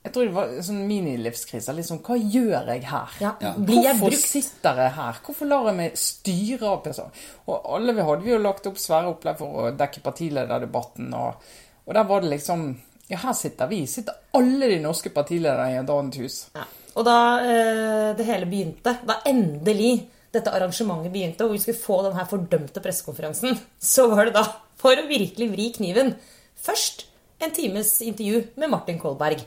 Jeg 0.08 0.14
tror 0.16 0.28
det 0.30 0.36
var 0.38 0.52
sånn 0.64 0.84
minilivskrise. 0.88 1.74
Litt 1.76 1.88
sånn 1.90 2.00
Hva 2.06 2.16
gjør 2.16 2.70
jeg 2.72 2.86
her? 2.88 3.16
Ja, 3.20 3.32
blir 3.58 3.82
jeg 3.84 3.98
Hvorfor 4.00 4.14
brukt? 4.14 4.30
sitter 4.32 4.82
jeg 4.86 4.94
her? 4.96 5.18
Hvorfor 5.26 5.50
lar 5.52 5.68
jeg 5.68 5.78
meg 5.82 5.98
styre 6.00 6.70
av 6.72 6.78
person? 6.86 7.10
Og 7.52 7.68
alle 7.76 7.96
vi 7.98 8.06
hadde 8.08 8.24
vi 8.24 8.32
jo 8.32 8.38
lagt 8.40 8.70
opp 8.72 8.80
svære 8.80 9.12
opplegg 9.12 9.42
for 9.42 9.66
å 9.66 9.72
dekke 9.76 10.04
partilederdebatten, 10.06 11.10
og, 11.18 11.50
og 11.84 11.98
der 11.98 12.08
var 12.08 12.24
det 12.24 12.32
liksom 12.38 12.70
Ja, 13.08 13.20
her 13.22 13.36
sitter 13.40 13.70
vi. 13.72 13.82
Sitter 13.88 14.16
alle 14.36 14.68
de 14.72 14.80
norske 14.84 15.12
partilederne 15.16 15.76
i 15.76 15.80
et 15.80 15.92
annet 15.92 16.18
hus. 16.24 16.40
Ja. 16.56 16.66
Og 16.98 17.06
da 17.08 17.18
eh, 17.44 18.10
det 18.18 18.26
hele 18.28 18.48
begynte, 18.50 18.98
da 19.08 19.20
endelig 19.30 19.94
dette 20.34 20.52
arrangementet 20.52 21.14
begynte, 21.14 21.46
og 21.46 21.54
vi 21.56 21.62
skulle 21.64 21.80
få 21.80 22.02
den 22.08 22.18
her 22.18 22.28
fordømte 22.28 22.84
pressekonferansen, 22.84 23.56
så 23.80 24.10
var 24.12 24.28
det 24.28 24.36
da, 24.36 24.44
for 24.80 25.00
å 25.00 25.08
virkelig 25.08 25.48
vri 25.54 25.70
kniven, 25.78 26.16
først 26.60 27.06
en 27.40 27.54
times 27.54 27.94
intervju 28.02 28.44
med 28.60 28.72
Martin 28.74 29.00
Kolberg 29.00 29.44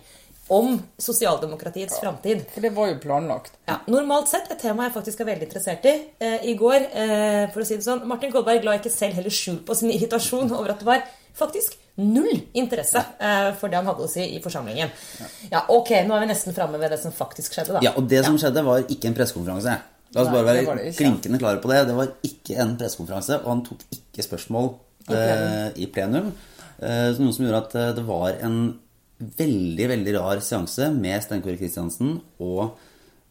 om 0.51 0.75
sosialdemokratiets 0.99 2.01
framtid. 2.03 2.43
For 2.51 2.65
det 2.65 2.73
var 2.75 2.91
jo 2.91 2.99
planlagt. 3.03 3.55
Ja, 3.71 3.79
normalt 3.91 4.31
sett 4.31 4.51
et 4.51 4.59
tema 4.63 4.89
jeg 4.89 4.95
faktisk 4.97 5.23
er 5.23 5.29
veldig 5.31 5.47
interessert 5.49 5.87
i. 5.87 5.95
Eh, 6.19 6.49
I 6.51 6.57
går, 6.59 6.89
eh, 6.91 7.45
for 7.55 7.63
å 7.63 7.67
si 7.69 7.79
det 7.79 7.87
sånn, 7.87 8.03
Martin 8.11 8.33
Kolberg 8.35 8.67
la 8.67 8.75
ikke 8.81 8.93
selv 8.93 9.21
heller 9.21 9.35
skjul 9.35 9.61
på 9.67 9.77
sin 9.79 9.93
irritasjon 9.97 10.51
over 10.51 10.75
at 10.75 10.83
det 10.83 10.89
var 10.91 11.07
faktisk 11.39 11.79
null 12.01 12.43
interesse 12.57 12.99
eh, 13.21 13.53
for 13.61 13.71
det 13.71 13.79
han 13.79 13.87
hadde 13.87 14.07
å 14.07 14.11
si 14.11 14.25
i 14.35 14.43
forsamlingen. 14.43 14.91
Ja, 15.53 15.63
ok, 15.71 15.95
nå 16.09 16.17
er 16.17 16.25
vi 16.27 16.33
nesten 16.33 16.57
framme 16.57 16.81
ved 16.83 16.91
det 16.95 17.01
som 17.03 17.15
faktisk 17.15 17.55
skjedde, 17.55 17.79
da. 17.79 17.85
Ja, 17.87 17.95
og 17.97 18.11
det 18.11 18.25
som 18.27 18.39
skjedde, 18.41 18.67
var 18.67 18.83
ikke 18.91 19.11
en 19.11 19.17
pressekonferanse. 19.19 19.79
La 20.11 20.25
oss 20.25 20.31
Nei, 20.33 20.35
bare 20.35 20.47
være 20.67 20.85
ikke. 20.91 20.97
klinkende 20.99 21.39
klare 21.39 21.63
på 21.63 21.71
det. 21.71 21.85
Det 21.87 21.95
var 21.95 22.15
ikke 22.27 22.57
en 22.65 22.75
pressekonferanse, 22.81 23.43
og 23.45 23.51
han 23.53 23.61
tok 23.69 23.85
ikke 23.95 24.27
spørsmål 24.27 24.73
eh, 25.15 25.69
i 25.79 25.87
plenum. 25.95 26.33
Eh, 26.81 27.11
noe 27.21 27.35
som 27.37 27.45
gjorde 27.47 27.61
at 27.63 27.77
eh, 27.79 27.91
det 27.99 28.07
var 28.09 28.41
en 28.43 28.57
veldig, 29.21 29.89
veldig 29.95 30.15
rar 30.17 30.41
seanse 30.45 30.89
med 30.95 31.21
Steinkore 31.25 31.59
Kristiansen 31.61 32.15
og 32.41 32.63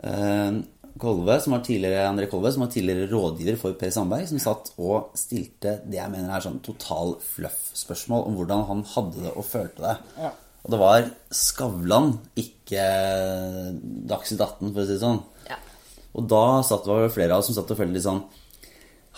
eh, 0.05 0.59
Kolve, 0.99 1.37
som 1.39 1.53
var 1.55 1.63
tidligere, 1.63 2.07
André 2.09 2.27
Kolve, 2.29 2.51
som 2.51 2.65
var 2.65 2.71
tidligere 2.73 3.07
rådgiver 3.11 3.57
for 3.61 3.77
Per 3.79 3.91
Sandberg, 3.93 4.27
som 4.27 4.41
satt 4.41 4.71
og 4.81 5.13
stilte 5.17 5.77
det 5.85 5.99
jeg 5.99 6.11
mener 6.11 6.33
er 6.33 6.43
sånn 6.43 6.59
total 6.65 7.15
fluff-spørsmål 7.23 8.25
om 8.27 8.37
hvordan 8.39 8.65
han 8.67 8.83
hadde 8.95 9.23
det 9.23 9.33
og 9.35 9.47
følte 9.47 9.85
det. 9.85 9.95
Ja. 10.19 10.33
Og 10.59 10.73
det 10.73 10.79
var 10.81 11.07
Skavlan, 11.33 12.11
ikke 12.37 12.83
Dagsnytt 14.09 14.43
18, 14.43 14.73
for 14.73 14.81
å 14.81 14.87
si 14.89 14.97
det 14.97 15.03
sånn. 15.05 15.21
Ja. 15.47 15.59
Og 16.19 16.27
da 16.29 16.43
satt 16.67 16.83
det 16.83 16.91
var 16.97 17.15
flere 17.15 17.37
av 17.37 17.43
oss 17.43 17.51
som 17.51 17.57
satt 17.57 17.71
og 17.71 17.79
følte 17.79 17.95
litt 17.95 18.07
sånn 18.07 18.25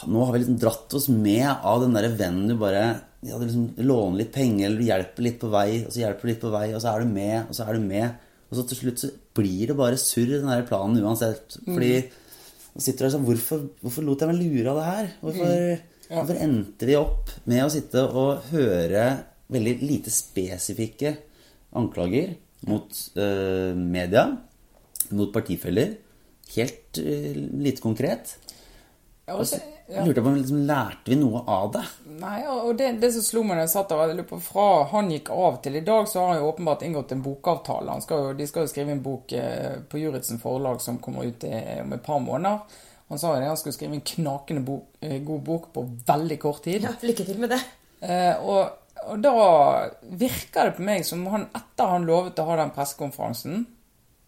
Nå 0.10 0.26
har 0.26 0.34
vi 0.34 0.42
liksom 0.42 0.60
dratt 0.62 0.94
oss 0.98 1.08
med 1.14 1.48
av 1.48 1.84
den 1.84 1.96
derre 1.98 2.14
vennen 2.18 2.50
du 2.50 2.56
bare 2.60 2.84
ja, 3.22 3.38
du 3.38 3.46
liksom 3.46 3.68
låner 3.86 4.24
litt 4.24 4.34
penger, 4.34 4.66
eller 4.66 4.82
du 4.82 4.88
hjelper 4.88 5.26
litt 5.28 5.38
på 5.42 5.50
vei, 5.54 5.84
og 5.86 5.94
så 5.94 6.02
hjelper 6.02 6.26
du 6.26 6.32
litt 6.32 6.42
på 6.42 6.54
vei, 6.54 6.66
og 6.74 6.82
så 6.82 6.94
er 6.94 7.04
du 7.04 7.12
med, 7.14 7.36
og 7.44 7.54
så 7.54 7.68
er 7.68 7.78
du 7.78 7.86
med. 7.86 8.16
Og 8.50 8.58
så 8.58 8.64
til 8.68 8.80
slutt 8.80 9.04
så 9.04 9.10
blir 9.38 9.70
det 9.70 9.78
bare 9.80 10.00
surr, 10.02 10.34
den 10.34 10.50
der 10.50 10.66
planen 10.68 11.00
uansett. 11.06 11.60
Fordi 11.68 11.94
Og 12.72 12.80
sitter 12.80 13.04
der 13.04 13.12
sånn 13.12 13.26
hvorfor, 13.28 13.66
hvorfor 13.84 14.06
lot 14.08 14.22
jeg 14.24 14.32
meg 14.32 14.38
lure 14.40 14.72
av 14.72 14.78
det 14.80 14.86
her? 14.88 15.08
Hvorfor, 15.20 15.56
hvorfor 16.08 16.38
endte 16.40 16.88
vi 16.88 16.96
opp 16.96 17.34
med 17.52 17.66
å 17.66 17.72
sitte 17.74 18.06
og 18.08 18.46
høre 18.48 19.02
veldig 19.52 19.74
lite 19.84 20.14
spesifikke 20.16 21.12
anklager 21.76 22.32
mot 22.72 22.96
eh, 23.20 23.76
media, 23.76 24.24
mot 25.12 25.34
partifeller? 25.36 25.98
Helt 26.56 27.02
eh, 27.04 27.36
lite 27.36 27.84
konkret. 27.84 28.38
Ja, 29.28 29.36
og 29.36 29.44
så 29.52 29.60
så- 29.92 30.06
lurte 30.08 30.22
på 30.22 30.28
om 30.32 30.36
liksom, 30.40 30.62
lærte 30.68 31.12
vi 31.12 31.16
noe 31.20 31.42
av 31.48 31.72
det? 31.74 31.84
Nei, 32.22 32.38
og 32.48 32.78
det, 32.78 32.92
det 33.02 33.10
som 33.14 33.24
slo 33.26 33.44
meg 33.44 33.58
da 33.58 33.66
jeg 33.66 33.74
satt 33.74 33.90
der, 33.90 34.14
jeg 34.16 34.28
på, 34.30 34.40
fra 34.44 34.68
han 34.92 35.10
gikk 35.12 35.32
av 35.36 35.58
til 35.64 35.76
i 35.76 35.84
dag, 35.88 36.08
så 36.08 36.20
har 36.22 36.34
han 36.34 36.42
jo 36.42 36.52
åpenbart 36.52 36.86
inngått 36.88 37.12
en 37.16 37.24
bokavtale. 37.26 37.92
Han 37.92 38.02
skal 38.06 38.24
jo, 38.28 38.34
de 38.38 38.48
skal 38.48 38.64
jo 38.68 38.72
skrive 38.72 38.92
en 38.96 39.04
bok 39.04 39.34
eh, 39.34 39.80
på 39.90 40.00
Juritzen 40.00 40.40
forlag 40.40 40.82
som 40.82 41.00
kommer 41.04 41.28
ut 41.28 41.44
i, 41.44 41.56
om 41.82 41.94
et 41.98 42.04
par 42.06 42.20
måneder. 42.24 42.60
Han 43.12 43.20
sa 43.20 43.34
jo 43.34 43.42
det, 43.42 43.48
han 43.52 43.58
skulle 43.60 43.76
skrive 43.76 43.98
en 43.98 44.06
knakende 44.14 44.62
bok, 44.64 44.86
eh, 45.04 45.18
god 45.28 45.42
bok 45.44 45.66
på 45.74 45.84
veldig 46.08 46.40
kort 46.40 46.64
tid. 46.64 46.86
Ja, 46.88 46.94
lykke 47.02 47.26
til 47.28 47.42
med 47.42 47.52
det. 47.52 47.60
Eh, 48.02 48.38
og, 48.40 48.70
og 49.12 49.20
da 49.22 49.34
virker 50.16 50.70
det 50.70 50.78
på 50.78 50.86
meg 50.88 51.04
som 51.06 51.26
han 51.34 51.50
etter 51.58 51.92
han 51.92 52.08
lovet 52.08 52.40
å 52.40 52.46
ha 52.48 52.56
den 52.62 52.72
pressekonferansen, 52.76 53.66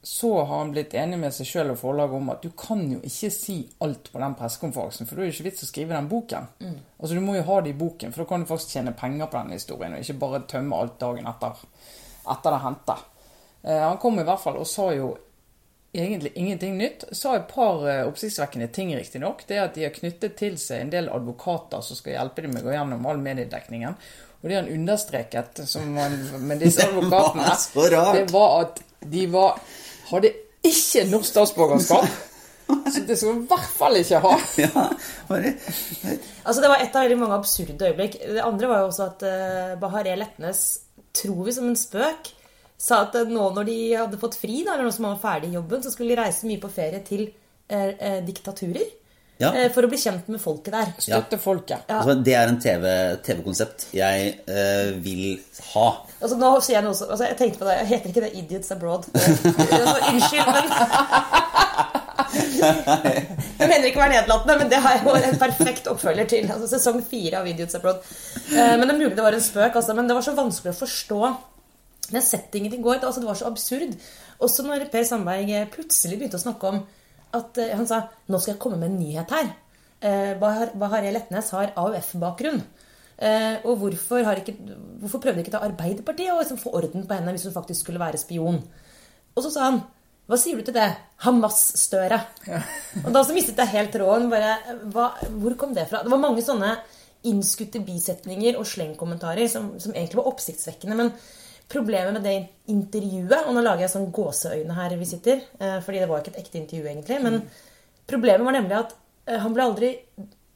så 0.03 0.43
har 0.43 0.57
han 0.57 0.71
blitt 0.75 0.93
enig 0.99 1.15
med 1.19 1.31
seg 1.31 1.47
sjøl 1.47 1.69
og 1.71 1.79
forlaget 1.79 2.17
om 2.17 2.31
at 2.33 2.43
du 2.43 2.49
kan 2.59 2.81
jo 2.91 2.99
ikke 3.07 3.29
si 3.31 3.55
alt 3.85 4.09
på 4.11 4.19
den 4.19 4.35
pressekonferansen, 4.35 5.07
for 5.07 5.15
da 5.15 5.23
er 5.23 5.29
det 5.29 5.35
ikke 5.37 5.47
vits 5.47 5.63
å 5.63 5.69
skrive 5.69 5.95
den 5.95 6.09
boken. 6.11 6.49
Altså 6.99 7.15
Du 7.15 7.23
må 7.23 7.37
jo 7.37 7.45
ha 7.47 7.59
det 7.63 7.71
i 7.71 7.77
boken, 7.79 8.11
for 8.11 8.23
da 8.23 8.29
kan 8.29 8.43
du 8.43 8.49
faktisk 8.49 8.75
tjene 8.75 8.95
penger 8.99 9.31
på 9.31 9.39
den 9.39 9.55
historien, 9.55 9.95
og 9.95 10.03
ikke 10.03 10.19
bare 10.25 10.41
tømme 10.51 10.79
alt 10.79 10.97
dagen 10.99 11.29
etter, 11.31 11.61
etter 12.35 12.57
det 12.57 12.63
hendte. 12.65 12.97
Eh, 13.63 13.79
han 13.79 14.01
kom 14.03 14.19
i 14.19 14.27
hvert 14.27 14.43
fall 14.43 14.59
og 14.59 14.67
sa 14.67 14.89
jo 14.91 15.13
egentlig 15.93 16.33
ingenting 16.35 16.77
nytt. 16.77 17.05
Sa 17.11 17.37
et 17.37 17.47
par 17.47 17.87
eh, 17.87 18.03
oppsiktsvekkende 18.07 18.67
ting, 18.75 18.91
riktignok. 18.97 19.45
Det 19.47 19.57
er 19.57 19.67
at 19.67 19.77
de 19.77 19.85
har 19.87 19.95
knyttet 19.95 20.35
til 20.39 20.57
seg 20.59 20.83
en 20.83 20.93
del 20.93 21.09
advokater 21.13 21.83
som 21.85 21.99
skal 21.99 22.17
hjelpe 22.17 22.43
dem 22.43 22.55
med 22.55 22.65
å 22.65 22.67
gå 22.67 22.75
gjennom 22.75 23.05
all 23.07 23.21
mediedekningen. 23.23 23.95
Og 24.41 24.49
det 24.49 24.59
han 24.59 24.71
understreket 24.73 25.63
som 25.69 25.95
han, 25.95 26.17
med 26.43 26.59
disse 26.65 26.83
advokatene, 26.89 27.47
det 27.73 27.93
var, 27.95 28.17
det 28.17 28.25
var 28.33 28.57
at 28.65 28.83
de 29.13 29.23
var, 29.31 29.61
hadde 30.11 30.33
ikke 30.63 31.07
norsk 31.11 31.29
statsborgerskap. 31.29 32.21
Så 32.63 33.01
det 33.07 33.17
skal 33.19 33.33
vi 33.33 33.41
i 33.43 33.49
hvert 33.49 33.73
fall 33.75 33.97
ikke 33.99 34.21
ha. 34.23 34.31
Ja, 34.63 34.85
bare, 35.27 35.51
Altså, 36.45 36.61
det 36.61 36.71
var 36.71 36.79
et 36.81 36.95
av 36.95 37.05
veldig 37.05 37.19
mange 37.19 37.37
absurde 37.37 37.89
øyeblikk. 37.89 38.17
Det 38.23 38.43
andre 38.43 38.69
var 38.71 38.81
jo 38.81 38.89
også 38.91 39.09
at 39.09 39.25
uh, 39.27 39.73
Bahareh 39.81 40.17
Letnes, 40.19 40.63
tror 41.13 41.43
vi 41.45 41.55
som 41.55 41.67
en 41.69 41.77
spøk, 41.77 42.31
sa 42.83 43.03
at 43.05 43.15
eh, 43.19 43.29
nå 43.29 43.45
når 43.55 43.67
de 43.67 43.77
hadde 43.95 44.19
fått 44.19 44.39
fri, 44.39 44.63
da, 44.65 44.73
eller 44.73 44.87
nå 44.87 44.93
som 44.95 45.05
han 45.07 45.15
var 45.15 45.23
ferdig 45.23 45.51
i 45.51 45.57
jobben, 45.57 45.83
så 45.83 45.91
skulle 45.93 46.15
de 46.15 46.19
reise 46.19 46.47
mye 46.49 46.61
på 46.63 46.71
ferie 46.73 46.99
til 47.05 47.27
uh, 47.27 47.91
uh, 47.93 48.19
diktaturer. 48.25 48.89
Ja. 49.41 49.49
eh, 49.57 49.69
for 49.73 49.83
å 49.83 49.89
bli 49.89 49.97
kjent 49.97 50.27
med 50.29 50.39
folket 50.39 50.71
der. 50.75 50.91
Støtte 51.01 51.39
folket. 51.41 51.87
altså, 51.89 52.13
det 52.23 52.35
er 52.37 52.47
en 52.51 52.59
TV- 52.61 53.17
TV-konsept 53.25 53.87
jeg 53.97 54.27
eh, 54.47 54.91
vil 55.03 55.39
ha. 55.73 55.87
Altså, 56.21 56.37
nå 56.39 56.51
sier 56.61 56.77
Jeg 56.77 56.85
noe 56.85 56.93
så, 56.95 57.09
altså, 57.09 57.25
jeg 57.31 57.37
tenkte 57.41 57.59
på 57.63 57.67
det, 57.67 57.77
jeg 57.81 57.89
heter 57.95 58.13
ikke 58.13 58.25
det 58.27 58.33
Idiots 58.43 58.71
Abroad. 58.75 59.03
altså, 59.13 59.97
unnskyld, 60.11 60.47
men 60.53 60.65
Jeg 62.33 63.69
mener 63.69 63.87
ikke 63.89 63.99
å 63.99 64.03
være 64.03 64.15
nedlatende, 64.15 64.55
men 64.61 64.69
det 64.71 64.79
har 64.83 64.95
jeg 64.97 65.03
jo 65.05 65.13
en 65.17 65.39
perfekt 65.41 65.89
oppfølger 65.91 66.29
til. 66.29 66.47
Altså 66.53 66.69
Sesong 66.71 67.01
fire 67.07 67.41
av 67.41 67.49
Idiots 67.49 67.77
Abroad. 67.77 68.01
Eh, 68.53 68.73
men 68.77 68.85
det 68.87 68.93
er 68.95 68.99
mulig 69.01 69.15
det 69.17 69.25
var 69.25 69.37
en 69.37 69.43
spøk, 69.43 69.77
altså, 69.79 69.95
men 69.97 70.09
det 70.09 70.17
var 70.17 70.25
så 70.25 70.35
vanskelig 70.37 70.73
å 70.73 70.79
forstå 70.81 71.21
den 72.13 72.25
settingen 72.25 72.73
i 72.75 72.81
går. 72.83 72.99
Det, 73.01 73.07
altså, 73.09 73.23
det 73.23 73.29
var 73.29 73.39
så 73.39 73.49
absurd. 73.49 73.95
Også 74.43 74.65
når 74.67 74.87
Per 74.93 75.05
Sandberg 75.07 75.53
eh, 75.53 75.67
plutselig 75.73 76.19
begynte 76.21 76.39
å 76.39 76.45
snakke 76.45 76.71
om 76.73 76.81
at 77.33 77.57
eh, 77.61 77.73
Han 77.75 77.87
sa 77.89 78.03
nå 78.29 78.39
skal 78.39 78.53
jeg 78.55 78.61
komme 78.63 78.79
med 78.81 78.91
en 78.91 78.99
nyhet 79.01 79.33
her. 79.35 79.51
Eh, 80.03 80.33
Bahar- 80.39 81.11
Letnes 81.13 81.51
har 81.55 81.73
AUF-bakgrunn. 81.79 82.61
Eh, 83.17 83.57
og 83.63 83.77
hvorfor, 83.79 84.23
har 84.25 84.41
ikke, 84.41 84.55
hvorfor 85.01 85.21
prøvde 85.21 85.43
ikke 85.43 85.53
da 85.53 85.61
Arbeiderpartiet 85.67 86.33
å 86.33 86.39
liksom 86.41 86.59
få 86.59 86.73
orden 86.79 87.05
på 87.07 87.13
henne 87.13 87.31
hvis 87.35 87.45
hun 87.47 87.53
faktisk 87.55 87.85
skulle 87.85 88.01
være 88.01 88.17
spion? 88.21 88.57
Og 89.35 89.43
så 89.45 89.51
sa 89.53 89.69
han 89.69 89.83
hva 90.23 90.37
sier 90.39 90.55
du 90.55 90.63
til 90.63 90.75
det? 90.77 90.87
Hamas-Støre. 91.25 92.17
Og 93.03 93.09
da 93.11 93.23
så 93.27 93.35
mistet 93.35 93.57
jeg 93.59 93.73
helt 93.73 93.91
tråden. 93.91 94.29
Bare, 94.31 94.53
hva, 94.93 95.09
hvor 95.35 95.55
kom 95.59 95.73
det 95.75 95.89
fra? 95.89 95.99
Det 96.05 96.11
var 96.13 96.21
mange 96.21 96.43
sånne 96.45 96.77
innskutte 97.27 97.81
bisetninger 97.83 98.55
og 98.59 98.67
slengkommentarer 98.67 99.49
som, 99.51 99.73
som 99.83 99.91
egentlig 99.91 100.21
var 100.21 100.29
oppsiktsvekkende. 100.31 100.95
Men 100.95 101.11
problemet 101.73 102.13
med 102.15 102.25
det 102.27 102.35
intervjuet 102.71 103.47
Og 103.47 103.55
nå 103.55 103.63
lager 103.63 103.85
jeg 103.85 103.93
sånn 103.95 104.11
gåseøyne 104.13 104.77
her 104.77 104.95
vi 104.99 105.07
sitter, 105.09 105.41
eh, 105.59 105.79
fordi 105.83 106.03
det 106.03 106.09
var 106.11 106.21
ikke 106.21 106.35
et 106.35 106.43
ekte 106.43 106.61
intervju, 106.61 106.85
egentlig. 106.91 107.17
Men 107.23 107.41
problemet 108.09 108.45
var 108.47 108.55
nemlig 108.55 108.77
at 108.79 108.93
eh, 109.27 109.39
han 109.41 109.55
ble 109.55 109.65
aldri 109.65 109.91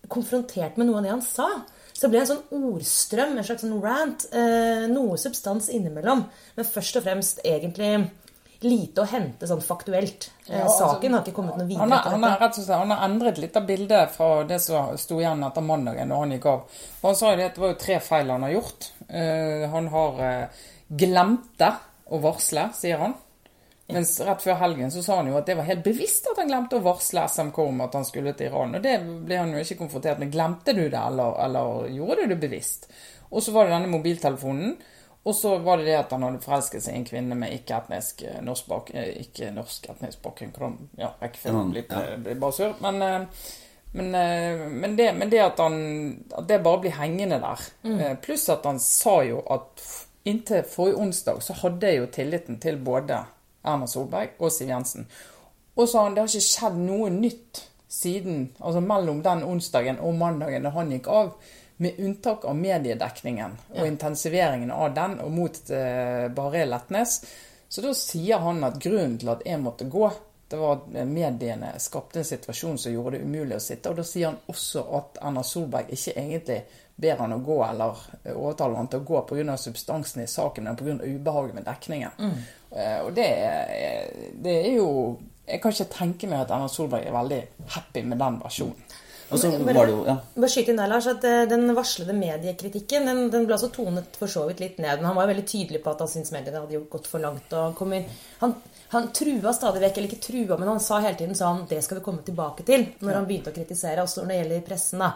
konfrontert 0.08 0.78
med 0.78 0.88
noe 0.88 1.02
av 1.02 1.08
det 1.08 1.16
han 1.16 1.26
sa. 1.26 1.50
Så 1.92 2.06
det 2.06 2.14
ble 2.14 2.22
en 2.22 2.30
sånn 2.30 2.64
ordstrøm, 2.70 3.36
en 3.36 3.46
slags 3.48 3.66
sånn 3.66 3.82
rant. 3.82 4.28
Eh, 4.30 4.86
noe 4.92 5.18
substans 5.20 5.72
innimellom. 5.74 6.24
Men 6.56 6.70
først 6.70 7.00
og 7.00 7.08
fremst 7.08 7.42
egentlig 7.44 7.92
lite 8.66 9.04
å 9.04 9.10
hente 9.10 9.48
sånn 9.50 9.62
faktuelt. 9.62 10.30
Ja, 10.48 10.64
altså, 10.66 10.94
saken 10.94 11.14
har 11.14 11.26
ikke 11.26 11.36
kommet 11.36 11.58
noe 11.60 11.68
videre. 11.68 11.84
Han 11.84 11.94
har, 11.94 12.08
han, 12.14 12.24
har 12.26 12.40
rett 12.42 12.58
og 12.58 12.64
slett, 12.64 12.80
han 12.80 12.94
har 12.94 13.04
endret 13.06 13.42
litt 13.42 13.58
av 13.60 13.68
bildet 13.68 14.14
fra 14.16 14.30
det 14.50 14.60
som 14.64 14.96
sto 14.98 15.20
igjen 15.22 15.44
etter 15.46 15.66
mandagen 15.66 16.14
da 16.14 16.22
han 16.22 16.34
gikk 16.34 16.48
av. 16.50 16.80
For 17.02 17.12
Han 17.12 17.20
sa 17.20 17.34
jo 17.34 17.40
det 17.42 17.50
at 17.52 17.58
det 17.58 17.64
var 17.66 17.74
jo 17.74 17.80
tre 17.84 18.00
feil 18.08 18.34
han 18.34 18.48
har 18.48 18.56
gjort. 18.56 18.90
Uh, 19.08 19.68
han 19.74 19.92
har 19.94 20.24
uh, 20.24 20.66
glemte 20.88 21.72
å 22.08 22.20
varsle, 22.24 22.70
sier 22.76 23.02
han. 23.02 23.16
Mens 23.88 24.18
rett 24.20 24.44
før 24.44 24.58
helgen 24.60 24.92
så 24.92 25.02
sa 25.04 25.22
han 25.22 25.30
jo 25.30 25.38
at 25.40 25.48
det 25.48 25.56
var 25.56 25.68
helt 25.70 25.86
bevisst 25.86 26.26
at 26.28 26.42
han 26.42 26.50
glemte 26.50 26.76
å 26.80 26.84
varsle 26.84 27.24
SMK 27.32 27.60
om 27.64 27.86
at 27.86 27.94
han 27.96 28.08
skulle 28.08 28.34
til 28.36 28.50
Iran. 28.50 28.76
Og 28.76 28.84
det 28.84 28.98
ble 29.00 29.40
han 29.40 29.54
jo 29.56 29.62
ikke 29.64 29.80
konfrontert 29.80 30.20
med. 30.20 30.32
Glemte 30.34 30.76
du 30.76 30.84
det, 30.90 31.00
eller, 31.00 31.38
eller 31.46 31.88
gjorde 31.96 32.26
du 32.26 32.34
det 32.34 32.40
bevisst? 32.42 32.90
Og 33.30 33.44
så 33.44 33.54
var 33.56 33.68
det 33.68 33.78
denne 33.78 33.92
mobiltelefonen. 33.92 34.76
Og 35.28 35.36
så 35.36 35.58
var 35.60 35.80
det 35.80 35.90
det 35.90 35.96
at 36.00 36.12
han 36.16 36.24
hadde 36.24 36.44
forelsket 36.44 36.84
seg 36.84 36.96
i 36.96 37.00
en 37.02 37.08
kvinne 37.08 37.36
med 37.36 37.52
ikke-etnisk 37.52 38.22
eh, 38.24 38.38
norsk 38.44 38.68
bak, 38.72 38.92
eh, 38.96 39.10
ikke 39.26 39.50
norsk 39.56 39.90
etnisk 39.92 40.22
bakgrunn. 40.24 40.78
Ja, 41.00 41.10
rekkefølgen 41.20 41.74
blir, 41.74 41.88
blir 42.24 42.40
bare 42.40 42.56
sur. 42.56 42.76
Men, 42.84 43.02
eh, 43.04 43.48
men, 43.92 44.14
eh, 44.16 44.68
men, 44.72 44.96
det, 45.00 45.10
men 45.16 45.32
det 45.32 45.42
at 45.44 45.60
han 45.64 45.80
At 46.32 46.48
det 46.48 46.62
bare 46.64 46.84
blir 46.84 46.96
hengende 46.96 47.42
der. 47.44 47.66
Mm. 47.84 48.22
Pluss 48.24 48.48
at 48.52 48.68
han 48.68 48.80
sa 48.84 49.18
jo 49.28 49.42
at 49.52 49.84
inntil 50.28 50.66
forrige 50.68 51.02
onsdag 51.02 51.42
så 51.44 51.56
hadde 51.62 51.90
jeg 51.90 52.02
jo 52.02 52.12
tilliten 52.14 52.60
til 52.64 52.80
både 52.84 53.24
Erna 53.68 53.88
Solberg 53.90 54.38
og 54.40 54.52
Siv 54.54 54.72
Jensen. 54.72 55.08
Og 55.78 55.86
så 55.86 55.92
sa 55.92 56.04
han 56.06 56.16
det 56.16 56.24
har 56.24 56.32
ikke 56.32 56.48
skjedd 56.48 56.78
noe 56.82 57.10
nytt 57.14 57.64
siden, 57.88 58.48
altså 58.60 58.82
mellom 58.84 59.22
den 59.24 59.44
onsdagen 59.48 60.00
og 60.04 60.18
mandagen 60.20 60.66
da 60.66 60.74
han 60.76 60.92
gikk 60.92 61.10
av. 61.14 61.34
Med 61.78 62.00
unntak 62.02 62.46
av 62.50 62.56
mediedekningen 62.58 63.52
og 63.76 63.84
intensiveringen 63.86 64.72
av 64.74 64.96
den 64.96 65.20
og 65.22 65.30
mot 65.30 65.60
eh, 65.70 66.26
Bare 66.34 66.64
Letnes. 66.66 67.20
Så 67.70 67.84
da 67.86 67.92
sier 67.94 68.42
han 68.42 68.64
at 68.66 68.80
grunnen 68.82 69.20
til 69.22 69.30
at 69.30 69.44
jeg 69.46 69.62
måtte 69.62 69.86
gå, 69.86 70.10
det 70.50 70.58
var 70.58 70.80
at 70.80 70.88
mediene 71.06 71.74
skapte 71.84 72.24
en 72.24 72.26
situasjon 72.26 72.80
som 72.82 72.96
gjorde 72.96 73.20
det 73.20 73.28
umulig 73.28 73.60
å 73.60 73.62
sitte. 73.62 73.92
Og 73.92 74.00
da 74.00 74.08
sier 74.08 74.32
han 74.32 74.40
også 74.50 74.84
at 74.98 75.22
Erna 75.22 75.44
Solberg 75.46 75.94
ikke 75.94 76.16
egentlig 76.18 76.60
ber 76.98 77.20
han 77.22 77.36
å 77.36 77.42
gå 77.46 77.58
eller 77.62 78.04
overtaler 78.34 78.80
han 78.80 78.88
til 78.92 79.04
å 79.04 79.08
gå 79.08 79.24
pga. 79.30 79.58
substansen 79.58 80.24
i 80.24 80.28
saken, 80.28 80.64
men 80.64 80.78
pga. 80.80 80.98
ubehaget 81.04 81.56
med 81.56 81.66
dekningen. 81.66 82.12
Eh, 82.72 83.00
og 83.06 83.14
det 83.16 83.32
det 84.44 84.56
er 84.66 84.74
jo 84.76 85.18
Jeg 85.48 85.62
kan 85.64 85.72
ikke 85.72 85.94
tenke 85.94 86.28
meg 86.28 86.42
at 86.42 86.50
Erna 86.52 86.68
Solberg 86.68 87.06
er 87.08 87.14
veldig 87.16 87.44
happy 87.72 88.02
med 88.04 88.20
den 88.20 88.40
versjonen. 88.42 88.96
Og 89.30 89.40
så 89.40 89.50
var 89.52 89.74
det 89.88 89.92
jo 89.92 90.04
ja. 90.08 90.16
Bare 90.36 90.50
skyt 90.52 90.70
inn 90.72 90.80
der, 90.80 90.90
Lars, 90.92 91.08
at 91.12 91.24
eh, 91.28 91.46
Den 91.52 91.68
varslede 91.76 92.16
mediekritikken 92.16 93.08
den, 93.10 93.22
den 93.32 93.48
ble 93.48 93.56
altså 93.58 93.70
tonet 93.72 94.16
for 94.20 94.32
så 94.32 94.46
vidt 94.48 94.62
litt 94.64 94.78
ned. 94.80 95.00
Men 95.00 95.10
han 95.10 95.18
var 95.18 95.28
jo 95.28 95.34
veldig 95.34 95.48
tydelig 95.48 95.82
på 95.84 95.94
at 95.94 96.04
han 96.04 96.12
syntes 96.12 96.34
mediene 96.36 96.64
hadde 96.64 96.84
gått 96.92 97.10
for 97.12 97.24
langt. 97.24 97.52
og 97.54 97.76
kom 97.80 97.96
inn. 97.96 98.08
han, 98.44 98.56
han 98.94 99.10
trua 99.16 99.54
stadig 99.56 99.84
vekk, 99.84 99.98
eller 99.98 100.12
ikke 100.12 100.28
trua, 100.30 100.60
men 100.60 100.72
han 100.72 100.84
sa 100.84 101.02
hele 101.04 101.20
tiden 101.20 101.36
sånn 101.36 101.66
Det 101.70 101.82
skal 101.84 102.00
vi 102.00 102.06
komme 102.08 102.24
tilbake 102.28 102.68
til. 102.68 102.88
Når 103.00 103.20
han 103.20 103.28
begynte 103.28 103.52
å 103.52 103.58
kritisere, 103.58 104.04
også 104.04 104.24
når 104.24 104.34
det 104.34 104.40
gjelder 104.42 104.66
pressen. 104.70 105.04
da. 105.04 105.12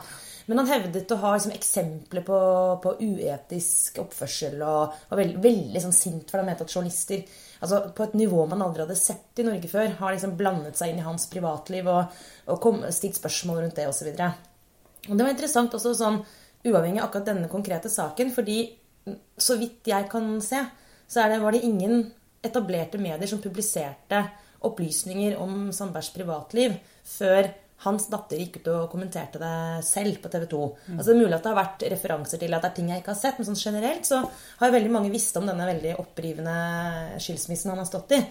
Men 0.52 0.60
han 0.60 0.68
hevdet 0.68 1.12
å 1.16 1.18
ha 1.22 1.30
liksom, 1.38 1.54
eksempler 1.56 2.26
på, 2.28 2.38
på 2.84 2.92
uetisk 3.00 4.02
oppførsel 4.04 4.58
og 4.60 4.98
var 5.08 5.22
veldig, 5.22 5.40
veldig 5.46 5.84
sånn 5.86 5.96
sint 5.96 6.26
for 6.28 6.36
det 6.36 6.44
han 6.44 6.50
mente 6.52 6.68
at 6.68 6.74
journalister 6.76 7.24
altså 7.62 7.80
på 7.96 8.04
et 8.04 8.18
nivå 8.20 8.44
man 8.52 8.66
aldri 8.66 8.84
hadde 8.84 8.98
sett 9.00 9.40
i 9.40 9.46
Norge 9.48 9.70
før, 9.72 9.94
har 10.02 10.16
liksom 10.16 10.36
blandet 10.36 10.76
seg 10.76 10.92
inn 10.92 11.00
i 11.00 11.06
hans 11.06 11.30
privatliv 11.32 11.88
og, 11.88 12.20
og 12.52 12.68
stilt 12.92 13.20
spørsmål 13.22 13.62
rundt 13.62 13.80
det 13.80 13.88
osv. 13.88 14.12
Og 14.12 15.16
det 15.16 15.24
var 15.24 15.32
interessant 15.32 15.78
også 15.78 15.96
sånn 15.98 16.20
uavhengig 16.68 17.00
av 17.00 17.08
akkurat 17.08 17.32
denne 17.32 17.50
konkrete 17.52 17.90
saken, 17.90 18.34
fordi 18.36 18.60
så 19.40 19.58
vidt 19.62 19.88
jeg 19.90 20.10
kan 20.12 20.34
se, 20.44 20.60
så 21.08 21.30
det, 21.32 21.40
var 21.42 21.56
det 21.56 21.64
ingen 21.66 22.04
etablerte 22.44 23.00
medier 23.02 23.30
som 23.30 23.42
publiserte 23.42 24.26
opplysninger 24.68 25.40
om 25.42 25.72
Sandbergs 25.74 26.12
privatliv 26.14 26.76
før 27.08 27.50
hans 27.82 28.06
datter 28.12 28.38
gikk 28.38 28.60
ut 28.60 28.70
og 28.76 28.92
kommenterte 28.92 29.42
det 29.42 29.54
selv 29.88 30.20
på 30.22 30.30
TV 30.30 30.46
2. 30.52 30.62
Altså 30.94 31.08
Det 31.08 31.16
er 31.16 31.22
mulig 31.22 31.38
at 31.38 31.46
det 31.46 31.52
har 31.52 31.60
vært 31.60 31.86
referanser 31.96 32.42
til 32.42 32.54
at 32.54 32.62
det 32.62 32.70
er 32.70 32.76
ting 32.78 32.92
jeg 32.92 33.02
ikke 33.02 33.14
har 33.16 33.22
sett, 33.22 33.40
men 33.40 33.48
sånn 33.50 33.62
generelt 33.62 34.10
så 34.10 34.22
har 34.62 34.76
veldig 34.76 34.94
mange 34.94 35.14
visst 35.14 35.38
om 35.40 35.50
denne 35.50 35.68
veldig 35.70 35.96
opprivende 36.04 36.56
skilsmissen 37.22 37.74
han 37.74 37.82
har 37.82 37.90
stått 37.90 38.16
i. 38.18 38.22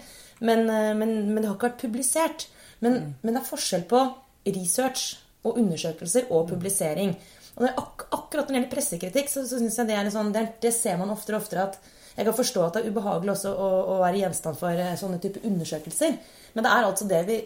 Men, 0.41 0.65
eh, 0.69 0.93
men, 0.97 1.15
men 1.33 1.41
det 1.41 1.49
har 1.49 1.57
ikke 1.57 1.71
vært 1.71 1.83
publisert. 1.83 2.47
Men, 2.81 3.15
men 3.21 3.35
det 3.35 3.43
er 3.43 3.51
forskjell 3.51 3.85
på 3.89 4.01
research 4.47 5.11
og 5.45 5.57
undersøkelser 5.61 6.31
og 6.33 6.47
publisering. 6.49 7.15
Og 7.57 7.65
det 7.65 7.71
ak 7.77 8.05
akkurat 8.11 8.47
når 8.47 8.53
det 8.53 8.59
gjelder 8.59 8.75
pressekritikk, 8.75 9.29
så, 9.29 9.43
så 9.47 9.59
synes 9.59 9.77
jeg 9.77 9.89
det 9.89 9.95
er 9.97 10.05
en 10.05 10.13
sånn, 10.13 10.31
det, 10.33 10.45
det, 10.63 10.71
ser 10.75 10.97
man 10.99 11.11
oftere 11.13 11.37
og 11.37 11.45
oftere 11.45 11.67
at 11.69 11.81
Jeg 12.11 12.27
kan 12.27 12.35
forstå 12.35 12.63
at 12.65 12.75
det 12.75 12.81
er 12.81 12.91
ubehagelig 12.91 13.31
også 13.31 13.51
å, 13.55 13.67
å 13.93 13.93
være 14.01 14.19
gjenstand 14.19 14.57
for 14.59 14.79
eh, 14.83 14.95
sånne 14.99 15.19
type 15.23 15.43
undersøkelser. 15.47 16.17
Men 16.55 16.65
det 16.65 16.71
er 16.71 16.87
altså 16.87 17.07
det 17.07 17.21
vi 17.29 17.37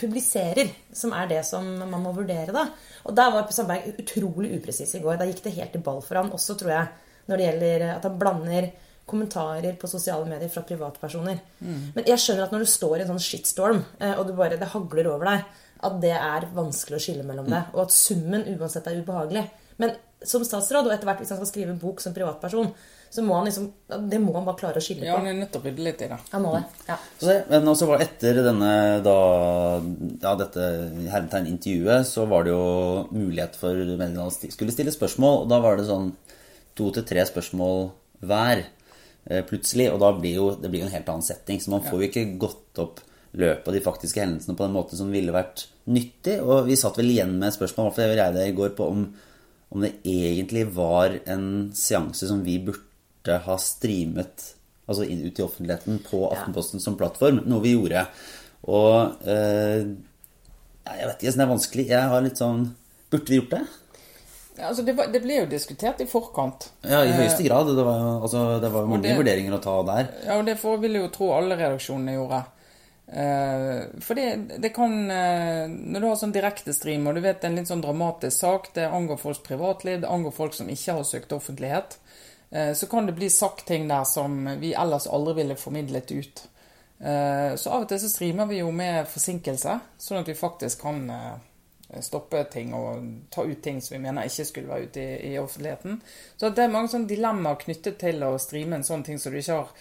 publiserer, 0.00 0.70
som 0.96 1.12
er 1.12 1.28
det 1.28 1.42
som 1.46 1.66
man 1.82 2.02
må 2.02 2.12
vurdere, 2.16 2.54
da. 2.54 2.64
Og 3.04 3.16
der 3.16 3.32
var 3.34 3.50
Sandberg 3.52 4.00
utrolig 4.00 4.54
upresis 4.56 4.94
i 4.96 5.02
går. 5.04 5.18
Da 5.20 5.28
gikk 5.28 5.42
det 5.44 5.56
helt 5.58 5.76
i 5.76 5.82
ball 5.84 6.00
for 6.04 6.20
han 6.20 6.32
også, 6.32 6.56
tror 6.58 6.72
jeg, 6.72 6.88
når 7.28 7.36
det 7.36 7.48
gjelder 7.48 7.86
at 7.98 8.08
han 8.08 8.18
blander 8.20 8.70
kommentarer 9.08 9.76
på 9.80 9.88
sosiale 9.88 10.28
medier 10.28 10.50
fra 10.52 10.64
privatpersoner. 10.68 11.40
Mm. 11.60 11.78
Men 11.94 12.08
jeg 12.08 12.20
skjønner 12.20 12.44
at 12.44 12.52
når 12.52 12.64
du 12.64 12.70
står 12.72 12.98
i 12.98 13.04
en 13.04 13.12
sånn 13.14 13.24
shitstorm, 13.24 13.80
og 14.10 14.20
og 14.24 14.34
bare, 14.36 14.58
det 14.60 14.68
hagler 14.72 15.08
over 15.12 15.30
deg, 15.30 15.46
at 15.88 15.96
det 16.02 16.14
er 16.16 16.48
vanskelig 16.56 16.98
å 16.98 17.02
skille 17.02 17.24
mellom 17.24 17.48
det. 17.48 17.62
Og 17.76 17.86
at 17.86 17.94
summen 17.94 18.44
uansett 18.56 18.88
er 18.90 19.00
ubehagelig. 19.00 19.44
Men 19.80 19.94
som 20.26 20.44
statsråd, 20.44 20.88
og 20.88 20.94
etter 20.94 21.08
hvert 21.08 21.22
hvis 21.22 21.32
han 21.32 21.40
skal 21.40 21.50
skrive 21.52 21.72
en 21.74 21.80
bok 21.80 22.02
som 22.02 22.16
privatperson, 22.16 22.72
så 23.10 23.24
må 23.24 23.36
han 23.38 23.46
liksom 23.48 23.66
Det 24.10 24.18
må 24.20 24.34
han 24.36 24.46
bare 24.46 24.60
klare 24.60 24.80
å 24.80 24.84
skille 24.84 25.02
på. 25.02 25.08
Ja, 25.08 25.16
han 25.16 25.30
er 25.30 25.36
nødt 25.38 25.52
til 25.54 25.62
å 25.62 25.64
rydde 25.64 25.84
litt 25.86 26.02
i 26.04 26.08
det. 26.10 26.18
Han 26.32 26.44
må 26.44 26.54
det, 26.56 26.62
ja. 26.88 26.98
Så, 27.20 27.36
men 27.50 27.72
også 27.72 27.88
var 27.88 28.04
etter 28.04 28.40
denne 28.44 28.72
da, 29.04 29.18
ja, 30.22 30.34
dette 30.42 30.68
hermetegn-intervjuet, 31.14 32.08
så 32.08 32.26
var 32.30 32.46
det 32.46 32.52
jo 32.52 32.64
mulighet 33.14 33.56
for 33.58 33.74
mediene 33.74 34.28
å 34.28 34.34
skulle 34.34 34.74
stille 34.74 34.94
spørsmål. 34.94 35.44
Og 35.44 35.52
da 35.52 35.60
var 35.64 35.80
det 35.80 35.88
sånn 35.88 36.12
to 36.78 36.90
til 36.94 37.06
tre 37.08 37.24
spørsmål 37.28 37.88
hver 38.28 38.64
eh, 38.64 39.44
plutselig. 39.48 39.90
Og 39.94 40.00
da 40.04 40.12
blir 40.16 40.40
jo 40.40 40.48
det 40.60 40.72
blir 40.72 40.86
en 40.86 40.94
helt 40.94 41.08
annen 41.08 41.26
setting. 41.26 41.62
Så 41.62 41.72
man 41.74 41.84
får 41.86 42.02
jo 42.02 42.10
ikke 42.10 42.26
gått 42.40 42.82
opp 42.84 43.04
løpet 43.38 43.68
av 43.68 43.76
de 43.76 43.84
faktiske 43.84 44.22
hendelsene 44.22 44.56
på 44.56 44.64
den 44.64 44.76
måten 44.76 44.98
som 45.00 45.12
ville 45.12 45.34
vært 45.34 45.66
nyttig. 45.90 46.38
Og 46.42 46.68
vi 46.68 46.78
satt 46.78 46.98
vel 47.00 47.12
igjen 47.12 47.36
med 47.38 47.50
et 47.50 47.58
spørsmål, 47.58 47.92
for 47.94 48.04
jeg 48.04 48.34
det 48.36 48.46
i 48.48 48.56
går, 48.56 48.74
på 48.76 48.88
om, 48.92 49.06
om, 49.72 49.84
det 49.84 49.96
egentlig 50.04 50.66
var 50.76 51.18
en 51.26 51.48
seanse 51.76 52.28
som 52.30 52.44
vi 52.46 52.58
burde 52.62 52.86
ha 53.44 53.56
streamet 53.60 54.52
altså 54.88 55.04
inn 55.04 55.24
ut 55.26 55.38
i 55.38 55.44
offentligheten 55.44 56.00
på 56.06 56.22
Aftenposten 56.30 56.80
ja. 56.80 56.84
som 56.86 56.96
plattform, 56.96 57.42
noe 57.48 57.64
vi 57.64 57.74
gjorde. 57.74 58.06
Og 58.68 59.28
eh, 59.28 59.90
jeg 60.88 61.10
vet 61.10 61.20
ikke, 61.20 61.34
det 61.36 61.44
er 61.44 61.52
vanskelig. 61.52 61.86
Jeg 61.92 62.12
har 62.14 62.24
litt 62.24 62.40
sånn 62.40 62.70
Burde 63.08 63.32
vi 63.32 63.38
gjort 63.38 63.54
det? 63.54 63.62
Ja, 64.58 64.66
altså 64.68 64.82
det, 64.84 64.92
var, 64.98 65.06
det, 65.08 65.22
ble 65.24 65.38
jo 65.38 65.46
diskutert 65.48 66.00
i 66.02 66.06
forkant. 66.10 66.66
Ja, 66.82 66.98
i 67.06 67.14
høyeste 67.14 67.44
grad. 67.46 67.70
Det 67.72 67.84
var, 67.86 68.02
altså, 68.18 68.42
det 68.60 68.68
var 68.74 68.88
mange 68.90 69.06
det, 69.06 69.14
vurderinger 69.16 69.54
å 69.56 69.60
ta 69.64 69.76
der. 69.86 70.10
Ja, 70.26 70.36
og 70.36 70.44
det 70.48 70.58
vil 70.60 70.98
jeg 70.98 71.04
jo 71.06 71.10
tro 71.14 71.28
alle 71.36 71.56
redaksjonene 71.56 72.16
gjorde. 72.18 72.42
Uh, 73.08 73.86
for 74.04 74.18
det, 74.18 74.58
det 74.60 74.68
kan 74.76 74.92
uh, 75.08 75.64
Når 75.64 76.02
du 76.02 76.06
har 76.10 76.18
sånn 76.20 76.34
direktestream, 76.34 77.06
og 77.08 77.16
du 77.16 77.22
vet 77.24 77.46
en 77.46 77.56
litt 77.56 77.70
sånn 77.70 77.80
dramatisk 77.80 78.36
sak, 78.36 78.68
det 78.76 78.90
angår 78.90 79.22
folks 79.22 79.40
privatliv, 79.46 80.02
det 80.02 80.10
angår 80.12 80.34
folk 80.36 80.58
som 80.58 80.68
ikke 80.68 80.98
har 80.98 81.06
søkt 81.08 81.32
offentlighet, 81.32 81.96
så 82.48 82.86
kan 82.88 83.04
det 83.04 83.12
bli 83.12 83.26
sagt 83.28 83.66
ting 83.68 83.90
der 83.90 84.06
som 84.08 84.38
vi 84.60 84.70
ellers 84.72 85.04
aldri 85.06 85.34
ville 85.42 85.56
formidlet 85.60 86.12
ut. 86.16 86.40
Så 86.98 87.68
av 87.68 87.82
og 87.82 87.90
til 87.90 88.00
så 88.00 88.08
streamer 88.08 88.48
vi 88.48 88.62
jo 88.62 88.70
med 88.72 89.04
forsinkelse, 89.06 89.74
sånn 90.00 90.22
at 90.22 90.30
vi 90.30 90.36
faktisk 90.38 90.80
kan 90.86 91.02
stoppe 92.00 92.40
ting 92.48 92.72
og 92.72 93.04
ta 93.28 93.44
ut 93.44 93.60
ting 93.62 93.82
som 93.84 93.98
vi 93.98 94.00
mener 94.06 94.30
ikke 94.30 94.48
skulle 94.48 94.72
være 94.72 94.88
ute 94.88 95.04
i, 95.04 95.34
i 95.34 95.36
offentligheten. 95.38 96.00
Så 96.40 96.48
det 96.56 96.64
er 96.64 96.72
mange 96.72 96.88
sånne 96.94 97.12
dilemmaer 97.12 97.60
knyttet 97.66 98.00
til 98.00 98.24
å 98.24 98.32
streame 98.40 98.80
en 98.80 98.88
sånn 98.88 99.04
ting 99.04 99.20
som 99.20 99.36
du 99.36 99.42
ikke 99.42 99.60
har 99.60 99.76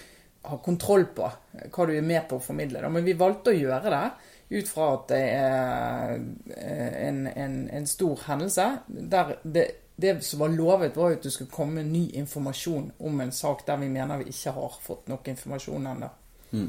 har, 0.47 0.57
kontroll 0.57 1.05
på 1.15 1.27
hva 1.74 1.88
du 1.88 1.93
er 1.95 2.05
med 2.05 2.27
på 2.29 2.39
å 2.39 2.43
formidle. 2.43 2.83
Men 2.91 3.05
vi 3.05 3.17
valgte 3.17 3.53
å 3.53 3.57
gjøre 3.57 3.93
det 3.93 4.57
ut 4.57 4.69
fra 4.69 4.91
at 4.95 5.09
det 5.12 5.24
er 5.33 6.13
eh, 6.55 6.93
en, 7.07 7.25
en, 7.27 7.57
en 7.79 7.89
stor 7.89 8.24
hendelse. 8.29 8.67
der 8.88 9.36
det, 9.43 9.67
det 9.97 10.13
som 10.25 10.39
var 10.39 10.53
lovet, 10.53 10.95
var 10.97 11.09
jo 11.09 11.17
at 11.17 11.23
det 11.25 11.33
skulle 11.33 11.51
komme 11.51 11.83
ny 11.83 12.03
informasjon 12.19 12.91
om 13.01 13.21
en 13.21 13.31
sak 13.33 13.65
der 13.65 13.79
vi 13.81 13.89
mener 13.89 14.21
vi 14.21 14.29
ikke 14.29 14.53
har 14.53 14.79
fått 14.81 15.10
nok 15.10 15.27
informasjon 15.33 15.88
ennå. 15.93 16.10
Mm. 16.51 16.67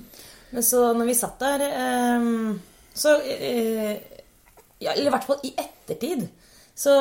Men 0.50 0.64
så 0.64 0.80
når 0.96 1.10
vi 1.10 1.16
satt 1.18 1.42
der, 1.42 1.64
eh, 1.68 2.24
så 2.94 3.18
eh, 3.20 3.98
ja, 4.78 4.92
Eller 4.92 5.06
i 5.06 5.12
hvert 5.12 5.26
fall 5.26 5.44
i 5.44 5.52
ettertid 5.58 6.24
så 6.78 6.92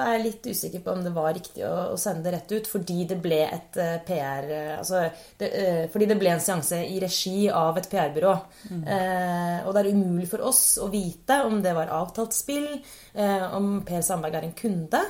er 0.00 0.14
jeg 0.14 0.22
litt 0.24 0.46
usikker 0.54 0.80
på 0.80 0.92
om 0.94 1.02
det 1.04 1.10
var 1.12 1.34
riktig 1.36 1.66
å, 1.68 1.72
å 1.92 1.98
sende 2.00 2.24
det 2.24 2.32
rett 2.32 2.52
ut, 2.54 2.68
fordi 2.70 3.02
det 3.10 3.18
ble 3.20 3.42
et 3.44 3.76
uh, 3.76 3.98
PR 4.06 4.46
uh, 4.48 4.70
altså, 4.78 5.02
det, 5.36 5.50
uh, 5.52 5.82
Fordi 5.92 6.08
det 6.08 6.16
ble 6.16 6.30
en 6.32 6.40
seanse 6.40 6.78
i 6.80 6.96
regi 7.02 7.42
av 7.52 7.76
et 7.76 7.90
PR-byrå. 7.92 8.32
Mm. 8.72 8.86
og 9.66 9.74
det 9.74 9.82
er 9.82 9.90
umulig 9.92 10.30
for 10.30 10.46
oss 10.48 10.78
å 10.80 10.88
vite 10.92 11.42
om 11.44 11.60
det 11.60 11.74
var 11.76 11.92
avtalt 11.92 12.32
spill, 12.32 12.68
om 13.52 13.82
Per 13.84 14.00
Sandberg 14.04 14.38
er 14.38 14.46
en 14.46 14.56
kunde. 14.56 15.00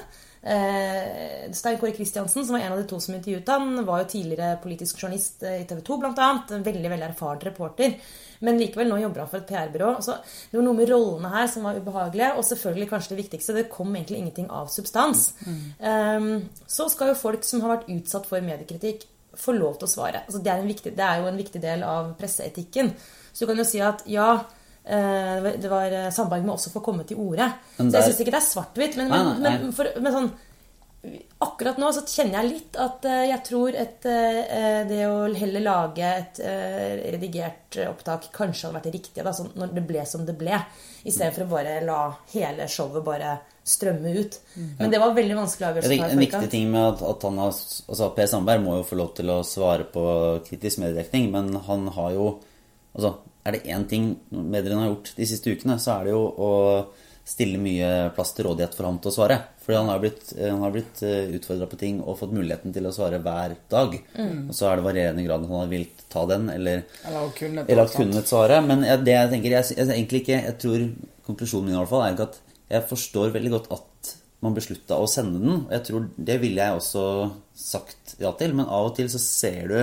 Stein 0.43 1.77
Kåre 1.79 1.93
Kristiansen, 1.95 2.43
som 2.43 2.57
var 2.57 2.65
en 2.65 2.73
av 2.75 2.81
de 2.81 2.87
to 2.91 2.97
som 3.01 3.15
intervjuet 3.15 3.51
han, 3.53 3.85
var 3.87 4.03
jo 4.03 4.09
tidligere 4.11 4.57
politisk 4.63 4.99
journalist 4.99 5.45
i 5.47 5.63
TV 5.69 5.85
2, 5.87 5.99
blant 6.03 6.19
annet. 6.19 6.51
En 6.57 6.65
veldig, 6.67 6.89
veldig 6.91 7.07
erfaren 7.13 7.45
reporter. 7.47 7.95
Men 8.43 8.59
likevel, 8.59 8.89
nå 8.91 8.99
jobber 8.99 9.23
han 9.23 9.31
for 9.31 9.39
et 9.39 9.51
PR-byrå. 9.51 9.93
Så 10.03 10.17
det 10.51 10.59
var 10.59 10.65
noe 10.67 10.75
med 10.75 10.91
rollene 10.91 11.31
her 11.31 11.47
som 11.51 11.67
var 11.69 11.79
ubehagelige. 11.79 12.33
Og 12.35 12.47
selvfølgelig 12.49 12.89
kanskje 12.91 13.15
det 13.15 13.21
viktigste, 13.21 13.55
det 13.55 13.69
kom 13.71 13.95
egentlig 13.95 14.19
ingenting 14.19 14.49
av 14.51 14.71
substans. 14.73 15.29
Mm. 15.47 15.61
Um, 15.79 16.65
så 16.67 16.89
skal 16.91 17.13
jo 17.13 17.21
folk 17.21 17.47
som 17.47 17.63
har 17.63 17.77
vært 17.77 17.93
utsatt 17.95 18.27
for 18.27 18.43
mediekritikk, 18.43 19.07
få 19.39 19.55
lov 19.57 19.79
til 19.79 19.87
å 19.87 19.93
svare. 19.93 20.25
Altså, 20.27 20.43
det, 20.43 20.51
er 20.53 20.67
viktig, 20.67 20.95
det, 20.99 21.07
er 21.07 21.23
jo 21.23 21.31
en 21.31 21.39
viktig 21.39 21.63
del 21.63 21.87
av 21.87 22.11
presseetikken. 22.19 22.91
Så 23.31 23.45
du 23.45 23.53
kan 23.53 23.63
jo 23.63 23.69
si 23.69 23.81
at 23.81 24.03
ja, 24.11 24.27
eh, 24.35 24.59
det 24.83 25.69
var 25.71 25.93
eh, 25.95 26.09
Sandberg 26.15 26.47
må 26.47 26.57
også 26.57 26.73
få 26.75 26.83
komme 26.83 27.05
til 27.07 27.21
orde. 27.23 27.47
Så 27.77 27.87
jeg 27.87 28.09
syns 28.09 28.23
ikke 28.25 28.35
det 28.35 28.41
er 28.41 28.49
svart-hvitt. 28.49 28.97
Men, 28.99 29.13
men, 29.13 29.45
men, 29.45 29.69
for, 29.77 29.91
men 30.03 30.17
sånn 30.17 30.33
Akkurat 31.43 31.81
nå 31.83 31.89
så 31.91 32.05
kjenner 32.07 32.39
jeg 32.39 32.51
litt 32.53 32.77
at 32.79 33.07
eh, 33.11 33.25
jeg 33.33 33.43
tror 33.49 33.75
eh, 33.75 34.83
det 34.87 35.01
å 35.09 35.25
heller 35.35 35.65
lage 35.65 36.07
et 36.07 36.39
eh, 36.47 37.01
redigert 37.11 37.79
opptak 37.89 38.29
kanskje 38.35 38.69
hadde 38.69 38.79
vært 38.79 38.95
riktig 38.95 39.25
da, 39.27 39.33
sånn 39.35 39.51
når 39.59 39.73
det 39.75 39.83
ble 39.89 40.05
som 40.07 40.23
det 40.29 40.37
ble. 40.39 40.61
Istedenfor 41.03 41.49
å 41.49 41.51
bare 41.57 41.81
la 41.83 41.99
hele 42.31 42.69
showet 42.71 43.03
bare 43.03 43.35
strømme 43.67 44.15
ut. 44.15 44.39
Men 44.79 44.95
det 44.95 45.03
var 45.03 45.17
veldig 45.19 45.41
vanskelig 45.41 45.69
avgjørelse. 45.73 46.13
En 46.15 46.23
viktig 46.23 46.53
ting 46.55 46.71
med 46.71 46.87
at, 46.93 47.03
at 47.11 47.27
han 47.27 47.43
har, 47.43 47.59
altså 47.91 48.13
Per 48.15 48.31
Sandberg 48.31 48.63
må 48.63 48.79
jo 48.79 48.87
få 48.87 49.03
lov 49.03 49.13
til 49.19 49.35
å 49.35 49.41
svare 49.47 49.89
på 49.91 50.07
kritisk 50.47 50.85
mediedekning, 50.85 51.33
men 51.35 51.51
han 51.67 51.91
har 51.99 52.15
jo 52.15 52.31
altså 52.95 53.17
Er 53.43 53.57
det 53.57 53.65
én 53.75 53.87
ting 53.91 54.13
mediene 54.31 54.85
har 54.85 54.93
gjort 54.93 55.15
de 55.17 55.27
siste 55.27 55.51
ukene, 55.51 55.79
så 55.83 55.97
er 55.97 56.09
det 56.09 56.15
jo 56.15 56.23
å 56.23 56.53
stille 57.25 57.59
mye 57.63 57.89
plass 58.17 58.33
til 58.35 58.49
rådighet 58.49 58.75
for 58.75 58.89
ham 58.89 58.99
til 59.03 59.13
å 59.13 59.15
svare. 59.15 59.37
Fordi 59.63 59.79
han 59.79 59.91
har 59.93 60.01
blitt, 60.03 60.33
eh, 60.35 60.51
han 60.51 60.75
blitt 60.75 61.03
eh, 61.07 61.31
utfordra 61.39 61.69
på 61.71 61.79
ting 61.79 62.01
og 62.03 62.19
fått 62.19 62.35
muligheten 62.35 62.75
til 62.75 62.87
å 62.89 62.95
svare 62.95 63.21
hver 63.23 63.55
dag. 63.71 63.95
Mm. 64.19 64.49
Og 64.51 64.57
så 64.59 64.69
er 64.69 64.79
det 64.79 64.87
varierende 64.87 65.27
grad 65.27 65.45
om 65.45 65.55
han 65.55 65.65
har 65.65 65.71
villet 65.71 66.03
ta 66.13 66.25
den, 66.31 66.49
eller, 66.51 66.83
eller 67.07 67.31
kunnet, 67.39 67.71
eller 67.71 67.93
kunnet 67.95 68.31
svare. 68.31 68.59
Men 68.67 68.83
det 68.83 69.15
jeg 69.15 69.31
tenker, 69.35 69.57
jeg, 69.59 69.71
jeg, 69.77 69.91
egentlig 69.95 70.25
ikke, 70.25 70.41
jeg 70.49 70.59
tror 70.65 70.89
konklusjonen 71.29 71.71
min 71.71 71.77
i 71.77 71.81
hvert 71.81 71.93
fall 71.93 72.07
er 72.07 72.17
ikke 72.17 72.29
at 72.31 72.41
jeg 72.73 72.89
forstår 72.91 73.35
veldig 73.37 73.53
godt 73.55 73.73
at 73.77 74.13
man 74.43 74.57
beslutta 74.57 74.99
å 74.99 75.11
sende 75.11 75.43
den. 75.43 75.61
Og 75.67 75.75
jeg 75.77 75.87
tror 75.89 76.09
det 76.31 76.39
ville 76.43 76.67
jeg 76.67 76.79
også 76.79 77.05
sagt 77.59 78.17
ja 78.23 78.33
til. 78.39 78.57
Men 78.59 78.67
av 78.67 78.91
og 78.91 78.97
til 78.99 79.11
så 79.13 79.23
ser 79.23 79.71
du 79.71 79.79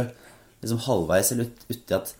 liksom 0.59 0.83
halvveis 0.89 1.31
eller 1.31 1.53
uti 1.71 1.95
at 1.95 2.11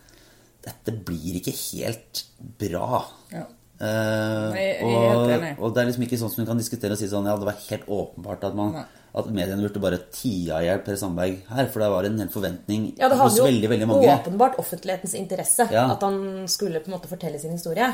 dette 0.64 0.94
blir 1.06 1.40
ikke 1.40 1.54
helt 1.54 2.24
bra. 2.60 3.00
Ja. 3.32 3.46
Uh, 3.80 4.52
og, 4.84 5.30
og, 5.56 5.70
det 5.72 5.80
er 5.80 5.86
liksom 5.88 6.02
ikke 6.04 6.18
sånn 6.20 6.28
som 6.28 6.42
du 6.42 6.48
kan 6.50 6.58
diskutere 6.60 6.92
og 6.92 7.00
si 7.00 7.06
sånn 7.08 7.24
Ja, 7.24 7.38
det 7.40 7.46
var 7.48 7.56
helt 7.64 7.86
åpenbart 7.88 8.42
at, 8.44 8.56
man, 8.58 8.74
at 9.16 9.30
mediene 9.32 9.64
burde 9.64 9.80
bare 9.80 10.02
tia 10.12 10.58
i 10.60 10.66
hjel 10.66 10.82
Per 10.84 10.98
Sandberg 11.00 11.38
her. 11.48 11.70
For 11.72 11.80
det 11.80 11.88
var 11.94 12.08
en 12.08 12.20
hel 12.20 12.32
forventning 12.34 12.90
ja, 13.00 13.08
hos 13.22 13.40
veldig 13.40 13.72
veldig 13.72 13.88
mange. 13.88 14.04
Det 14.04 14.12
hadde 14.12 14.20
jo 14.20 14.28
åpenbart 14.28 14.60
offentlighetens 14.60 15.16
interesse 15.16 15.68
ja. 15.72 15.86
at 15.94 16.04
han 16.04 16.20
skulle 16.52 16.84
på 16.84 16.92
en 16.92 16.98
måte 16.98 17.08
fortelle 17.08 17.40
sin 17.40 17.56
historie. 17.56 17.88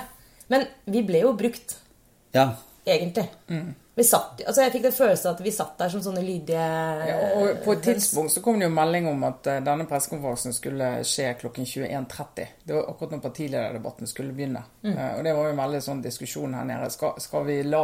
Men 0.51 0.67
vi 0.91 1.05
ble 1.07 1.23
jo 1.23 1.35
brukt. 1.39 1.79
Ja. 2.35 2.51
Egentlig. 2.87 3.29
Mm. 3.51 3.71
Vi 3.97 4.05
satt, 4.05 4.43
altså 4.45 4.61
jeg 4.61 4.73
fikk 4.75 4.83
den 4.85 4.93
følelsen 4.93 5.31
at 5.31 5.39
vi 5.41 5.51
satt 5.57 5.79
der 5.81 5.89
som 5.89 6.03
sånne 6.05 6.21
lydige 6.21 6.65
ja, 7.09 7.15
og 7.33 7.63
På 7.65 7.73
et 7.73 7.87
tidspunkt 7.87 8.35
så 8.35 8.43
kom 8.45 8.59
det 8.61 8.67
jo 8.67 8.75
melding 8.77 9.09
om 9.09 9.25
at 9.25 9.49
uh, 9.49 9.55
denne 9.65 9.87
pressekonferansen 9.89 10.53
skulle 10.53 10.91
skje 11.09 11.31
klokken 11.41 11.65
21.30. 11.65 12.51
Det 12.61 12.77
var 12.77 12.91
akkurat 12.93 13.17
når 13.17 13.25
partilederdebatten 13.25 14.13
skulle 14.13 14.37
begynne. 14.37 14.67
Mm. 14.85 14.93
Uh, 14.93 15.09
og 15.15 15.25
det 15.25 15.35
var 15.39 15.49
jo 15.49 15.55
en 15.55 15.65
veldig 15.65 15.83
sånn 15.89 16.05
diskusjon 16.05 16.59
her 16.59 16.69
nede. 16.69 16.93
Skal, 16.93 17.17
skal 17.25 17.49
vi 17.49 17.59
la 17.65 17.83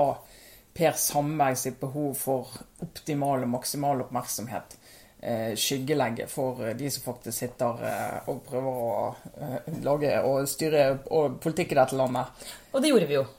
Per 0.77 1.01
Sandberg 1.01 1.57
sitt 1.65 1.81
behov 1.81 2.13
for 2.21 2.61
optimal 2.85 3.49
og 3.49 3.55
maksimal 3.57 4.05
oppmerksomhet 4.05 4.77
uh, 4.77 5.51
skyggelegge 5.57 6.29
for 6.29 6.75
de 6.77 6.93
som 6.93 7.09
faktisk 7.09 7.39
sitter 7.47 7.87
og 8.29 8.45
prøver 8.51 8.83
å 8.85 9.77
lage 9.89 10.19
og 10.29 10.45
styre 10.45 10.91
og 11.09 11.41
politikk 11.41 11.73
i 11.73 11.85
dette 11.87 12.05
landet? 12.05 12.51
Og 12.75 12.85
det 12.85 12.93
gjorde 12.93 13.09
vi 13.09 13.23
jo. 13.23 13.31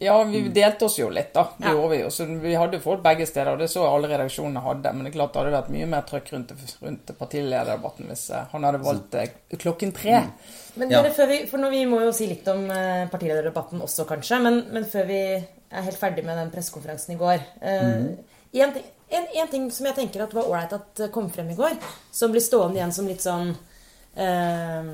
Ja, 0.00 0.14
vi 0.24 0.40
delte 0.48 0.86
oss 0.86 0.94
jo 0.96 1.10
litt, 1.12 1.34
da. 1.36 1.42
Det 1.58 1.66
Ja. 1.68 1.72
gjorde 1.74 1.88
vi. 1.90 1.98
Så 2.10 2.24
vi 2.40 2.54
hadde 2.56 2.78
jo 2.78 2.80
folk 2.80 3.02
begge 3.04 3.26
steder, 3.28 3.52
og 3.52 3.58
det 3.60 3.66
så 3.68 3.82
alle 3.84 4.08
redaksjonene 4.08 4.62
hadde. 4.64 4.92
Men 4.94 5.04
det 5.04 5.10
er 5.12 5.16
klart 5.18 5.34
det 5.34 5.42
hadde 5.42 5.52
vært 5.58 5.68
mye 5.74 5.86
mer 5.92 6.02
trøkk 6.08 6.30
rundt, 6.32 6.54
rundt 6.82 7.12
partilederdebatten 7.18 8.08
hvis 8.08 8.30
eh, 8.30 8.46
han 8.52 8.64
hadde 8.64 8.80
valgt 8.84 9.14
eh, 9.20 9.28
klokken 9.58 9.92
tre. 9.92 10.22
Men 10.76 10.90
Ja. 10.90 11.02
dere, 11.02 11.12
før 11.12 11.28
vi, 11.28 11.46
for 11.50 11.58
nå, 11.58 11.68
Vi 11.70 11.84
må 11.86 12.00
jo 12.00 12.12
si 12.16 12.26
litt 12.26 12.48
om 12.48 12.64
eh, 12.70 13.06
partilederdebatten 13.12 13.80
også, 13.84 14.06
kanskje. 14.08 14.40
Men, 14.42 14.62
men 14.72 14.84
før 14.88 15.06
vi 15.06 15.20
er 15.70 15.82
helt 15.82 15.98
ferdig 16.00 16.24
med 16.24 16.36
den 16.40 16.50
pressekonferansen 16.50 17.14
i 17.14 17.18
går 17.20 17.38
eh, 17.60 18.16
en, 18.52 18.72
ting, 18.72 18.84
en, 19.10 19.26
en 19.36 19.48
ting 19.52 19.68
som 19.70 19.86
jeg 19.86 19.94
tenker 20.00 20.22
at 20.24 20.32
var 20.34 20.48
ålreit 20.48 20.72
at 20.72 21.12
kom 21.12 21.28
frem 21.30 21.50
i 21.50 21.54
går, 21.54 21.76
som 22.10 22.32
blir 22.32 22.40
stående 22.42 22.80
igjen 22.80 22.92
som 22.92 23.06
litt 23.06 23.20
sånn 23.22 23.52
eh, 24.16 24.90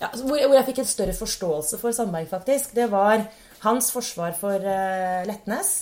ja, 0.00 0.08
altså, 0.08 0.24
hvor, 0.26 0.40
hvor 0.48 0.56
jeg 0.56 0.66
fikk 0.70 0.78
en 0.82 0.90
større 0.90 1.14
forståelse 1.14 1.78
for 1.78 1.92
Sandberg, 1.92 2.26
faktisk, 2.30 2.72
det 2.74 2.88
var 2.90 3.26
hans 3.64 3.90
forsvar 3.94 4.36
for 4.38 4.56
eh, 4.56 5.22
Letnes. 5.28 5.72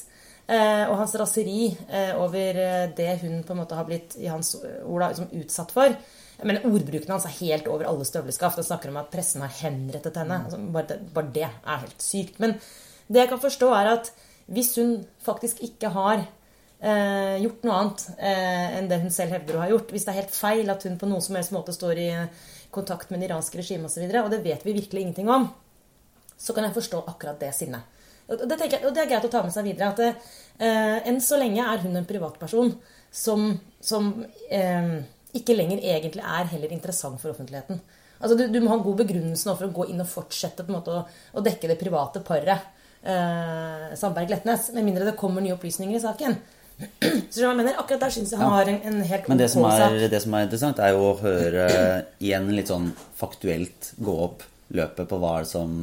eh, 0.49 0.85
og 0.89 0.97
hans 1.03 1.15
raseri 1.21 1.77
eh, 1.89 2.15
over 2.19 2.63
det 2.97 3.11
hun 3.23 3.43
på 3.45 3.55
en 3.55 3.61
måte 3.63 3.77
har 3.79 3.89
blitt 3.89 4.17
i 4.19 4.31
hans 4.31 4.55
ord 4.59 5.03
da, 5.03 5.11
liksom, 5.13 5.31
utsatt 5.43 5.75
for. 5.75 5.99
Men 6.47 6.61
ordbruken 6.63 7.11
hans 7.11 7.27
er 7.27 7.35
helt 7.41 7.67
over 7.67 7.89
alle 7.91 8.07
støvleskaft. 8.07 8.61
Han 8.61 8.67
snakker 8.67 8.93
om 8.93 9.01
at 9.01 9.11
pressen 9.11 9.43
har 9.43 9.55
henrettet 9.59 10.21
henne. 10.21 10.45
Altså, 10.45 10.61
bare, 10.75 10.87
det, 10.93 10.99
bare 11.15 11.33
det 11.35 11.47
er 11.49 11.83
helt 11.83 12.03
sykt. 12.03 12.39
Men 12.43 12.55
det 13.09 13.25
jeg 13.25 13.31
kan 13.33 13.43
forstå, 13.43 13.71
er 13.75 13.93
at 13.97 14.13
hvis 14.49 14.75
hun 14.79 15.01
faktisk 15.25 15.61
ikke 15.67 15.91
har 15.93 16.21
eh, 16.23 17.37
gjort 17.43 17.67
noe 17.67 17.81
annet 17.81 18.05
eh, 18.17 18.77
enn 18.79 18.91
det 18.91 19.01
hun 19.03 19.13
selv 19.15 19.35
hevder 19.37 19.59
å 19.59 19.65
ha 19.65 19.71
gjort, 19.73 19.91
hvis 19.93 20.07
det 20.07 20.15
er 20.15 20.21
helt 20.23 20.37
feil 20.37 20.73
at 20.73 20.87
hun 20.87 20.99
på 21.01 21.09
noen 21.11 21.25
som 21.25 21.39
helst 21.39 21.55
måte 21.57 21.75
står 21.75 22.01
i 22.05 22.11
kontakt 22.75 23.11
med 23.11 23.21
det 23.21 23.31
iranske 23.31 23.59
regimet 23.61 23.89
osv., 23.89 23.91
og, 23.91 23.95
så 23.97 24.05
videre, 24.05 24.25
og 24.25 24.33
det 24.33 24.45
vet 24.45 24.65
vi 24.65 24.77
virkelig 24.77 25.05
ingenting 25.05 25.33
om, 25.33 25.49
så 26.39 26.55
kan 26.55 26.65
jeg 26.69 26.77
forstå 26.77 27.03
akkurat 27.11 27.41
det 27.43 27.53
sinnet. 27.57 27.83
Og 28.29 28.43
det, 28.45 28.59
jeg, 28.61 28.83
og 28.85 28.93
det 28.95 29.03
er 29.05 29.11
greit 29.11 29.25
å 29.25 29.31
ta 29.33 29.41
med 29.43 29.55
seg 29.55 29.65
videre. 29.65 29.89
at 29.89 30.01
eh, 30.61 30.99
Enn 31.09 31.21
så 31.25 31.39
lenge 31.41 31.65
er 31.65 31.81
hun 31.85 31.97
en 31.97 32.07
privatperson 32.09 32.75
som, 33.11 33.47
som 33.81 34.11
eh, 34.53 34.91
ikke 35.39 35.57
lenger 35.57 35.81
egentlig 35.81 36.23
er 36.25 36.51
heller 36.53 36.75
interessant 36.77 37.21
for 37.23 37.33
offentligheten. 37.33 37.81
Altså 38.19 38.37
Du, 38.37 38.45
du 38.53 38.59
må 38.61 38.73
ha 38.73 38.77
en 38.79 38.85
god 38.85 39.01
begrunnelse 39.01 39.49
nå 39.49 39.55
for 39.57 39.69
å 39.69 39.75
gå 39.79 39.87
inn 39.93 40.03
og 40.05 40.11
fortsette 40.11 40.65
på 40.67 40.73
en 40.73 40.77
måte 40.81 40.93
å, 40.93 41.05
å 41.39 41.45
dekke 41.47 41.71
det 41.71 41.79
private 41.81 42.21
paret 42.27 42.69
eh, 43.03 43.89
Sandberg-Letnes, 43.97 44.73
med 44.77 44.85
mindre 44.89 45.07
det 45.09 45.17
kommer 45.19 45.41
nye 45.45 45.55
opplysninger 45.57 45.97
i 45.97 46.03
saken. 46.03 46.37
Så 47.33 47.43
jeg 47.43 47.57
mener, 47.59 47.79
akkurat 47.81 48.05
der 48.05 48.13
syns 48.15 48.33
jeg 48.35 48.39
han 48.43 48.51
Ja. 48.53 48.57
har 48.61 48.69
en, 48.75 48.81
en 48.91 49.01
helt 49.09 49.29
Men 49.31 49.41
det 49.41 49.49
som, 49.51 49.65
er, 49.67 49.97
det 50.11 50.21
som 50.23 50.35
er 50.37 50.45
interessant, 50.47 50.79
er 50.85 50.93
jo 50.95 51.09
å 51.09 51.17
høre 51.23 51.65
igjen 52.27 52.51
litt 52.55 52.71
sånn 52.71 52.91
faktuelt 53.19 53.95
gå 53.99 54.19
opp 54.29 54.45
løpet 54.77 55.09
på 55.09 55.19
hva 55.23 55.39
som, 55.49 55.79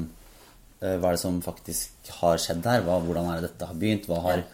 hva 1.00 1.12
er 1.12 1.18
det 1.18 1.24
som 1.24 1.42
faktisk 1.44 2.12
har 2.22 2.40
skjedd 2.42 2.68
her. 2.70 2.86
Hva, 2.86 3.00
hvordan 3.04 3.32
er 3.32 3.42
det 3.42 3.50
dette 3.52 3.70
har 3.70 3.82
begynt? 3.82 4.08
Hva 4.10 4.22
har, 4.26 4.46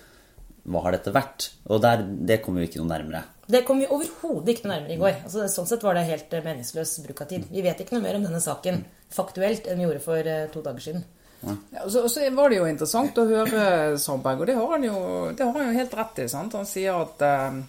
hva 0.64 0.84
har 0.86 0.98
dette 0.98 1.14
vært? 1.16 1.52
Og 1.70 1.82
der, 1.84 2.04
det 2.04 2.42
kommer 2.46 2.64
vi 2.64 2.72
ikke 2.72 2.82
noe 2.82 2.92
nærmere. 2.94 3.24
Det 3.52 3.64
kom 3.68 3.82
vi 3.82 3.90
overhodet 3.92 4.54
ikke 4.54 4.68
noe 4.68 4.76
nærmere 4.78 4.96
i 4.96 5.00
går. 5.02 5.16
Altså, 5.26 5.48
sånn 5.52 5.68
sett 5.70 5.84
var 5.84 5.98
det 5.98 6.06
helt 6.08 6.34
eh, 6.38 6.44
meningsløs 6.46 6.94
bruk 7.06 7.24
av 7.26 7.32
tid. 7.32 7.48
Vi 7.52 7.64
vet 7.66 7.82
ikke 7.84 7.98
noe 7.98 8.06
mer 8.06 8.20
om 8.20 8.28
denne 8.28 8.44
saken 8.44 8.84
faktuelt 9.12 9.68
enn 9.68 9.82
vi 9.82 9.88
gjorde 9.88 10.04
for 10.06 10.32
eh, 10.36 10.48
to 10.54 10.64
dager 10.64 10.86
siden. 10.86 11.04
Ja, 11.42 11.56
og 11.82 11.90
så, 11.90 12.04
og 12.06 12.12
så 12.14 12.28
var 12.38 12.52
det 12.52 12.60
jo 12.60 12.68
interessant 12.70 13.18
å 13.18 13.26
høre 13.26 13.64
Sandberg, 14.00 14.44
og 14.44 14.50
det 14.50 14.56
har 14.60 14.74
han 14.76 14.84
jo, 14.86 14.98
det 15.34 15.48
har 15.48 15.56
han 15.58 15.72
jo 15.72 15.80
helt 15.80 15.96
rett 15.98 16.22
i. 16.22 16.28
sant? 16.30 16.54
Han 16.54 16.70
sier 16.70 17.00
at 17.02 17.24
eh, 17.26 17.62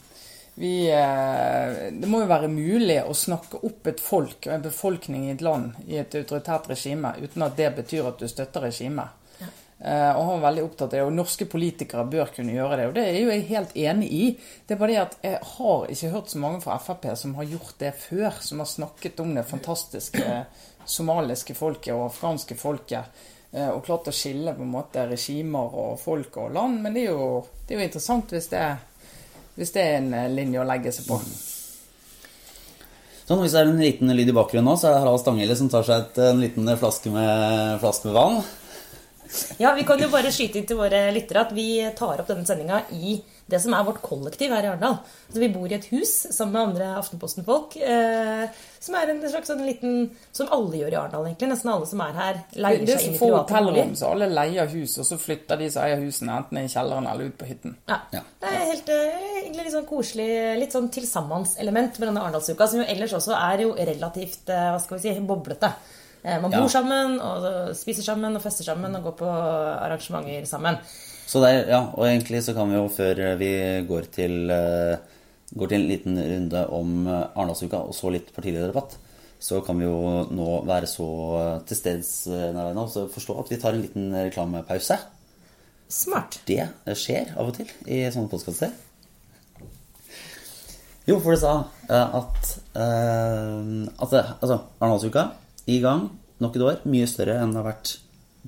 vi 0.55 0.91
eh, 0.91 1.93
Det 1.93 2.09
må 2.11 2.21
jo 2.23 2.29
være 2.29 2.51
mulig 2.53 2.99
å 3.09 3.15
snakke 3.17 3.63
opp 3.65 3.89
et 3.89 4.01
folk 4.05 4.47
og 4.47 4.53
en 4.53 4.65
befolkning 4.67 5.27
i 5.29 5.33
et 5.33 5.45
land 5.45 5.79
i 5.89 5.97
et 6.03 6.15
autoritært 6.19 6.69
regime 6.69 7.15
uten 7.23 7.47
at 7.47 7.57
det 7.57 7.71
betyr 7.79 8.11
at 8.11 8.21
du 8.21 8.29
støtter 8.29 8.67
regimet. 8.69 9.19
Ja. 9.41 9.49
og 10.15 10.27
han 10.29 10.37
er 10.37 10.43
veldig 10.45 10.63
opptatt 10.63 10.85
av 10.87 10.91
det, 10.93 11.01
og 11.03 11.15
norske 11.17 11.47
politikere 11.51 12.05
bør 12.07 12.29
kunne 12.37 12.53
gjøre 12.55 12.77
det. 12.79 12.85
Og 12.87 12.93
det 12.95 13.07
er 13.09 13.17
jo 13.19 13.33
jeg 13.33 13.47
helt 13.49 13.73
enig 13.75 14.11
i. 14.15 14.27
Det 14.67 14.77
er 14.77 14.79
bare 14.79 14.93
det 14.93 15.01
at 15.01 15.17
jeg 15.25 15.41
har 15.57 15.89
ikke 15.91 16.13
hørt 16.13 16.31
så 16.31 16.43
mange 16.45 16.61
fra 16.63 16.77
Frp 16.79 17.09
som 17.19 17.35
har 17.41 17.49
gjort 17.51 17.81
det 17.81 17.91
før. 17.99 18.37
Som 18.45 18.63
har 18.63 18.71
snakket 18.71 19.25
om 19.25 19.33
det 19.35 19.49
fantastiske 19.49 20.45
somaliske 20.85 21.55
folket 21.59 21.95
og 21.97 22.07
afghanske 22.11 22.55
folket. 22.61 23.25
eh, 23.53 23.69
Og 23.73 23.83
klart 23.85 24.09
å 24.09 24.15
skille 24.15 24.55
på 24.55 24.63
en 24.63 24.71
måte 24.77 25.09
regimer 25.11 25.75
og 25.75 25.99
folk 26.01 26.37
og 26.37 26.55
land. 26.55 26.81
Men 26.83 26.95
det 26.95 27.07
er 27.09 27.11
jo, 27.17 27.43
det 27.67 27.75
er 27.75 27.81
jo 27.81 27.89
interessant 27.89 28.31
hvis 28.37 28.49
det, 28.55 28.65
hvis 29.59 29.75
det 29.75 29.83
er 29.83 29.99
en 30.01 30.13
eh, 30.17 30.31
linje 30.33 30.63
å 30.63 30.69
legge 30.69 30.95
seg 30.95 31.09
på. 31.09 31.19
Sånn, 33.23 33.39
Hvis 33.39 33.55
det 33.55 33.61
er 33.61 33.71
en 33.71 33.79
liten 33.81 34.11
lyd 34.17 34.33
i 34.33 34.35
bakgrunnen 34.35 34.67
nå, 34.67 34.79
så 34.79 34.89
er 34.89 34.97
det 34.97 35.05
Harald 35.05 35.23
Stanghelle 35.23 35.57
som 35.59 35.71
tar 35.73 35.87
seg 35.87 36.03
et, 36.03 36.19
en 36.33 36.43
liten 36.43 36.69
flaske 36.81 37.13
med, 37.13 37.79
flaske 37.83 38.11
med 38.11 38.19
vann. 38.19 38.43
Ja, 39.63 39.73
Vi 39.75 39.85
kan 39.89 40.01
jo 40.03 40.11
bare 40.13 40.33
skyte 40.35 40.61
inn 40.61 40.67
til 40.69 40.77
våre 40.77 41.07
lyttere 41.15 41.47
at 41.47 41.55
vi 41.57 41.69
tar 41.97 42.21
opp 42.21 42.29
denne 42.29 42.45
sendinga 42.49 42.83
i 42.93 43.17
det 43.49 43.61
som 43.63 43.75
er 43.77 43.87
vårt 43.87 44.03
kollektiv 44.05 44.53
her 44.53 44.67
i 44.67 44.71
Arendal. 44.73 44.99
Så 45.33 45.41
vi 45.41 45.51
bor 45.53 45.71
i 45.71 45.77
et 45.79 45.89
hus 45.93 46.13
sammen 46.35 46.53
med 46.53 46.63
andre 46.63 46.91
Aftenposten-folk. 47.01 47.77
Eh, 47.81 48.45
som 48.83 48.97
er 48.99 49.11
en 49.13 49.21
slags 49.31 49.47
sånn 49.53 49.61
liten 49.63 50.11
Som 50.35 50.49
alle 50.51 50.81
gjør 50.81 50.93
i 50.93 50.97
Arendal, 50.99 51.27
egentlig. 51.29 51.49
Nesten 51.53 51.71
alle 51.71 51.87
som 51.87 52.01
er 52.03 52.17
her, 52.19 52.41
leier 52.59 52.83
Det 52.85 52.95
er 52.97 52.99
seg 52.99 53.09
inn 53.09 53.15
i 53.15 53.19
få 53.21 53.29
private 53.31 53.43
hotellrom, 53.53 53.77
boliger. 53.77 53.97
så 54.01 54.11
alle 54.11 54.29
leier 54.35 54.67
hus, 54.75 54.97
og 54.99 55.07
så 55.07 55.19
flytter 55.23 55.61
de 55.63 55.69
som 55.71 55.83
eier 55.87 56.03
husene, 56.03 56.37
enten 56.41 56.59
i 56.59 56.67
kjelleren 56.73 57.07
eller 57.13 57.31
ut 57.31 57.39
på 57.39 57.47
hytten. 57.47 57.77
Ja. 57.89 58.01
Ja. 58.17 58.23
Det 58.43 58.51
er 58.51 58.67
helt, 58.73 58.89
eh, 58.89 59.25
egentlig 59.45 59.65
litt 59.69 59.75
sånn 59.77 59.87
koselig, 59.87 60.29
litt 60.59 60.73
sånn 60.75 60.91
tilsammenselement 60.91 61.99
med 62.03 62.09
denne 62.11 62.21
Arendalsuka, 62.27 62.67
som 62.69 62.81
jo 62.83 62.87
ellers 62.89 63.13
også 63.21 63.37
er 63.39 63.63
jo 63.67 63.73
relativt 63.79 64.51
eh, 64.51 64.69
hva 64.75 64.81
skal 64.83 64.99
vi 64.99 65.03
si, 65.09 65.21
boblete. 65.31 65.73
Eh, 66.25 66.41
Man 66.41 66.51
bor 66.51 66.61
Ja. 66.67 66.69
sammen, 66.69 67.21
og 67.21 67.75
spiser 67.77 68.03
sammen, 68.03 68.35
og 68.37 68.43
fester 68.43 68.65
sammen, 68.65 68.95
og 68.97 69.03
går 69.05 69.17
på 69.23 69.31
arrangementer 69.31 70.47
sammen. 70.47 70.77
Så 71.27 71.41
der, 71.41 71.65
ja, 71.71 71.81
og 71.95 72.05
egentlig 72.05 72.43
så 72.45 72.53
kan 72.55 72.69
vi 72.69 72.77
jo, 72.77 72.89
før 72.93 73.37
vi 73.39 73.53
går 73.89 74.11
til, 74.13 74.51
eh, 74.51 74.97
går 75.59 75.71
til 75.71 75.81
en 75.81 75.89
liten 75.89 76.19
runde 76.19 76.67
om 76.73 76.93
eh, 77.07 77.25
Arendalsuka, 77.33 77.83
og 77.85 77.97
så 77.97 78.13
litt 78.15 78.31
partilederdebatt, 78.35 78.97
så 79.43 79.59
kan 79.67 79.81
vi 79.81 79.89
jo 79.89 80.23
nå 80.31 80.49
være 80.69 80.87
så 80.87 81.09
til 81.67 81.79
steds 81.79 82.13
eh, 82.31 82.63
og 82.73 83.11
forstå 83.15 83.41
at 83.43 83.51
vi 83.51 83.59
tar 83.63 83.75
en 83.75 83.83
liten 83.83 84.15
reklamepause. 84.15 85.01
Smart. 85.93 86.41
Det 86.49 86.65
skjer 86.97 87.35
av 87.37 87.51
og 87.51 87.59
til 87.59 87.69
i 87.85 88.05
sånne 88.13 88.31
podkaster. 88.33 88.73
Jo, 91.09 91.19
for 91.19 91.35
du 91.35 91.41
sa 91.43 91.55
eh, 91.91 92.17
at, 92.21 92.53
eh, 92.79 93.73
at 93.91 94.15
altså, 94.39 94.63
Arendalsuka 94.79 95.27
i 95.67 95.81
gang 95.83 96.07
nok 96.43 96.57
et 96.57 96.67
år. 96.69 96.81
Mye 96.89 97.09
større 97.11 97.41
enn 97.43 97.55
det 97.55 97.61
har 97.61 97.69
vært 97.73 97.97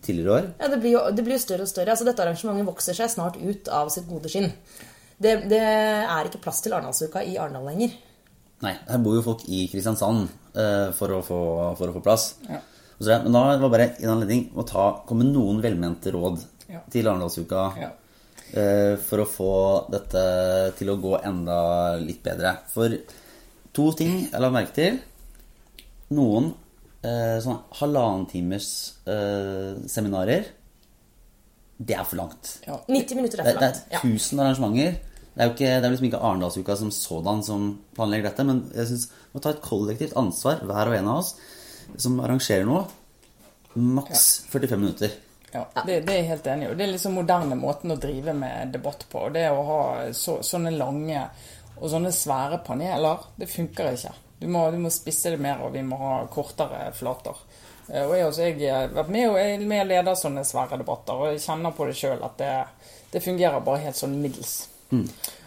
tidligere 0.04 0.38
år. 0.38 0.48
Ja, 0.60 0.70
det 0.70 0.80
blir, 0.82 0.94
jo, 0.94 1.04
det 1.14 1.24
blir 1.26 1.36
jo 1.36 1.42
større 1.42 1.66
og 1.66 1.70
større. 1.70 1.94
Altså, 1.94 2.06
dette 2.06 2.22
arrangementet 2.22 2.68
vokser 2.68 2.96
seg 2.98 3.10
snart 3.12 3.38
ut 3.42 3.70
av 3.72 3.90
sitt 3.94 4.06
gode 4.10 4.30
skinn. 4.30 4.52
Det, 5.24 5.34
det 5.50 5.60
er 5.64 6.28
ikke 6.28 6.42
plass 6.44 6.60
til 6.64 6.74
Arendalsuka 6.76 7.22
i 7.24 7.36
Arendal 7.40 7.64
lenger. 7.70 7.94
Nei, 8.64 8.74
her 8.88 9.00
bor 9.04 9.16
jo 9.18 9.22
folk 9.26 9.42
i 9.52 9.64
Kristiansand 9.72 10.28
eh, 10.56 10.90
for, 10.96 11.16
å 11.16 11.20
få, 11.26 11.38
for 11.78 11.90
å 11.90 11.94
få 11.96 12.02
plass. 12.04 12.28
Ja. 12.48 12.60
Så 13.02 13.16
Men 13.24 13.34
da 13.34 13.40
var 13.48 13.58
det 13.58 13.70
bare 13.74 13.86
en 13.98 14.12
anledning 14.14 14.44
å 14.54 14.62
ta, 14.68 14.84
komme 15.08 15.24
med 15.26 15.34
noen 15.34 15.60
velmente 15.64 16.12
råd 16.14 16.44
Ja. 16.70 16.80
til 16.90 17.08
Arendalsuka 17.10 17.64
Ja. 17.80 17.90
eh, 18.56 18.94
for 19.04 19.20
å 19.24 19.26
få 19.28 19.50
dette 19.92 20.22
til 20.78 20.88
å 20.94 20.98
gå 21.02 21.16
enda 21.26 21.58
litt 22.00 22.22
bedre. 22.24 22.54
For 22.72 22.94
to 23.74 23.88
ting 23.98 24.28
jeg 24.30 24.40
la 24.40 24.48
merke 24.54 24.72
til. 24.78 25.00
Noen 26.14 26.52
eh, 27.04 27.40
sånn 27.44 27.58
halvannen 27.80 28.28
timers 28.30 28.68
eh, 29.10 29.74
seminarer. 29.90 30.46
Det 31.84 31.96
er 31.98 32.06
for 32.06 32.20
langt. 32.22 32.54
Ja. 32.68 32.78
90 32.88 33.18
minutter 33.18 33.42
er 33.42 33.50
for 33.50 33.58
langt. 33.60 33.82
Det 33.82 33.98
er 33.98 33.98
Ja. 33.98 34.04
1000 34.06 34.40
arrangementer. 34.44 35.00
Det 35.34 35.42
er 35.42 35.48
jo 35.48 35.54
ikke, 35.56 35.70
det 35.82 35.86
er 35.88 35.90
liksom 35.90 36.06
ikke 36.06 36.22
Arendalsuka 36.22 36.76
som 36.78 36.90
sådan 36.94 37.42
som 37.42 37.62
planlegger 37.96 38.28
dette, 38.30 38.44
men 38.46 38.60
jeg 38.74 38.86
synes 38.86 39.08
vi 39.10 39.32
må 39.34 39.42
ta 39.42 39.50
et 39.50 39.64
kollektivt 39.64 40.14
ansvar, 40.20 40.60
hver 40.62 40.90
og 40.92 40.94
en 40.94 41.08
av 41.10 41.22
oss, 41.24 41.32
som 41.98 42.20
arrangerer 42.22 42.68
noe. 42.68 42.84
Maks 43.74 44.44
45 44.52 44.78
minutter. 44.78 45.16
Ja, 45.54 45.64
det, 45.86 46.00
det 46.06 46.12
er 46.12 46.20
jeg 46.20 46.28
helt 46.28 46.46
enig 46.50 46.66
i. 46.66 46.70
Og 46.70 46.78
Det 46.78 46.86
er 46.86 46.92
liksom 46.92 47.16
moderne 47.18 47.56
måten 47.58 47.94
å 47.94 47.98
drive 47.98 48.34
med 48.34 48.72
debatt 48.74 49.04
på. 49.10 49.28
Det 49.34 49.44
å 49.50 49.62
ha 49.66 49.80
så, 50.14 50.36
sånne 50.46 50.70
lange 50.74 51.20
og 51.80 51.88
sånne 51.90 52.10
svære 52.14 52.60
paneler, 52.66 53.22
det 53.38 53.50
funker 53.50 53.90
ikke. 53.94 54.12
Du 54.38 54.46
må, 54.50 54.64
du 54.70 54.78
må 54.82 54.90
spisse 54.94 55.30
det 55.34 55.40
mer, 55.42 55.62
og 55.66 55.74
vi 55.74 55.82
må 55.86 55.98
ha 55.98 56.12
kortere 56.30 56.88
flater. 56.94 57.38
Eh, 57.88 58.02
Og 58.06 58.14
jeg, 58.16 58.26
også, 58.28 58.46
jeg 58.50 58.70
har 58.70 58.94
vært 58.94 59.10
med 59.14 59.30
og 59.30 59.66
med 59.66 59.82
og 59.82 59.90
leder 59.90 60.18
sånne 60.18 60.46
svære 60.46 60.78
debatter, 60.82 61.18
og 61.18 61.32
jeg 61.32 61.42
kjenner 61.46 61.74
på 61.74 61.86
det 61.90 61.96
sjøl 61.98 62.22
at 62.26 62.38
det, 62.38 62.52
det 63.14 63.22
fungerer 63.24 63.66
bare 63.66 63.82
helt 63.86 63.98
sånn 63.98 64.14
middels. 64.22 64.54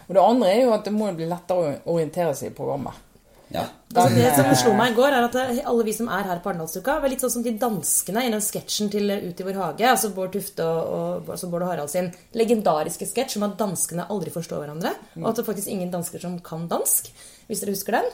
Og 0.08 0.16
det 0.16 0.24
andre 0.24 0.54
er 0.54 0.62
jo 0.62 0.72
at 0.76 0.86
det 0.88 0.94
må 0.96 1.10
bli 1.16 1.28
lettere 1.28 1.76
å 1.84 1.96
orientere 1.96 2.34
seg 2.36 2.52
i 2.52 2.56
programmet. 2.56 3.04
Ja. 3.48 3.64
Altså, 3.96 4.12
det 4.12 4.32
som 4.36 4.48
slo 4.60 4.72
meg 4.76 4.92
i 4.92 4.96
går, 4.98 5.14
er 5.16 5.24
at 5.24 5.36
alle 5.70 5.84
vi 5.86 5.94
som 5.96 6.10
er 6.12 6.26
her 6.28 6.40
på 6.44 6.50
Arendalsuka, 6.50 6.98
var 7.00 7.08
litt 7.08 7.22
sånn 7.24 7.32
som 7.38 7.44
de 7.44 7.54
danskene 7.60 8.26
i 8.26 8.32
den 8.32 8.44
sketsjen 8.44 8.90
til 8.92 9.08
Ut 9.08 9.40
i 9.40 9.46
vår 9.46 9.60
hage. 9.62 9.86
Altså 9.88 10.10
Bård 10.16 10.34
Tufte 10.36 10.66
og, 10.66 10.90
og 11.24 11.30
altså 11.32 11.48
Bård 11.52 11.64
og 11.64 11.72
Harald 11.72 11.92
sin 11.92 12.10
legendariske 12.36 13.08
sketsj 13.08 13.38
om 13.40 13.48
at 13.48 13.56
danskene 13.60 14.08
aldri 14.12 14.34
forstår 14.34 14.64
hverandre. 14.64 14.92
Og 15.22 15.30
at 15.30 15.40
det 15.40 15.44
er 15.44 15.48
faktisk 15.48 15.72
ingen 15.72 15.92
dansker 15.94 16.24
som 16.24 16.36
kan 16.44 16.68
dansk. 16.68 17.08
Hvis 17.48 17.64
dere 17.64 17.76
husker 17.76 17.96
den. 17.96 18.10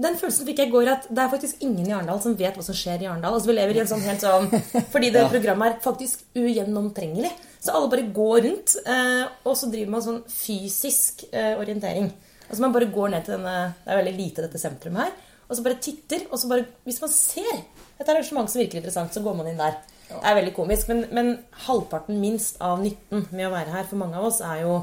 Den 0.00 0.16
følelsen 0.16 0.48
fikk 0.48 0.62
jeg 0.62 0.70
i 0.70 0.72
går 0.72 0.90
at 0.90 1.06
det 1.12 1.22
er 1.22 1.30
faktisk 1.30 1.62
ingen 1.62 1.86
i 1.86 1.92
Arendal 1.92 2.22
som 2.24 2.34
vet 2.38 2.56
hva 2.56 2.64
som 2.64 2.76
skjer 2.76 3.04
i 3.04 3.10
Arendal. 3.10 3.36
Altså 3.36 3.52
Vi 3.52 3.58
lever 3.60 3.78
i 3.78 3.82
en 3.84 3.90
sånn 3.90 4.02
helt 4.02 4.24
sånn 4.24 4.48
Fordi 4.94 5.12
det 5.14 5.26
programmet 5.34 5.76
er 5.76 5.84
faktisk 5.84 6.24
ugjennomtrengelig. 6.34 7.30
Så 7.58 7.74
alle 7.74 7.90
bare 7.90 8.08
går 8.14 8.40
rundt, 8.46 8.76
eh, 8.86 9.24
og 9.44 9.56
så 9.58 9.68
driver 9.72 9.94
man 9.94 10.04
sånn 10.04 10.20
fysisk 10.30 11.24
eh, 11.32 11.54
orientering. 11.58 12.10
Altså 12.48 12.62
Man 12.64 12.74
bare 12.74 12.90
går 12.92 13.10
ned 13.12 13.26
til 13.26 13.34
denne 13.36 13.56
Det 13.84 13.92
er 13.92 13.98
veldig 14.00 14.16
lite 14.16 14.44
dette 14.46 14.60
sentrumet 14.62 15.04
her. 15.04 15.16
Og 15.48 15.56
så 15.56 15.64
bare 15.64 15.80
titter, 15.82 16.24
og 16.30 16.40
så 16.40 16.48
bare 16.48 16.66
Hvis 16.86 17.00
man 17.02 17.12
ser 17.12 17.54
et 17.98 18.08
arrangement 18.08 18.48
som 18.50 18.60
virker 18.62 18.78
interessant, 18.78 19.12
så 19.12 19.24
går 19.24 19.34
man 19.36 19.48
inn 19.50 19.58
der. 19.58 19.80
Det 20.08 20.22
er 20.24 20.36
veldig 20.38 20.54
komisk, 20.56 20.88
men, 20.88 21.02
men 21.12 21.32
halvparten 21.66 22.20
minst 22.22 22.60
av 22.64 22.78
nytten 22.80 23.26
med 23.28 23.48
å 23.48 23.52
være 23.52 23.74
her 23.74 23.88
for 23.90 24.00
mange 24.00 24.16
av 24.16 24.28
oss 24.30 24.38
er 24.40 24.62
jo 24.62 24.78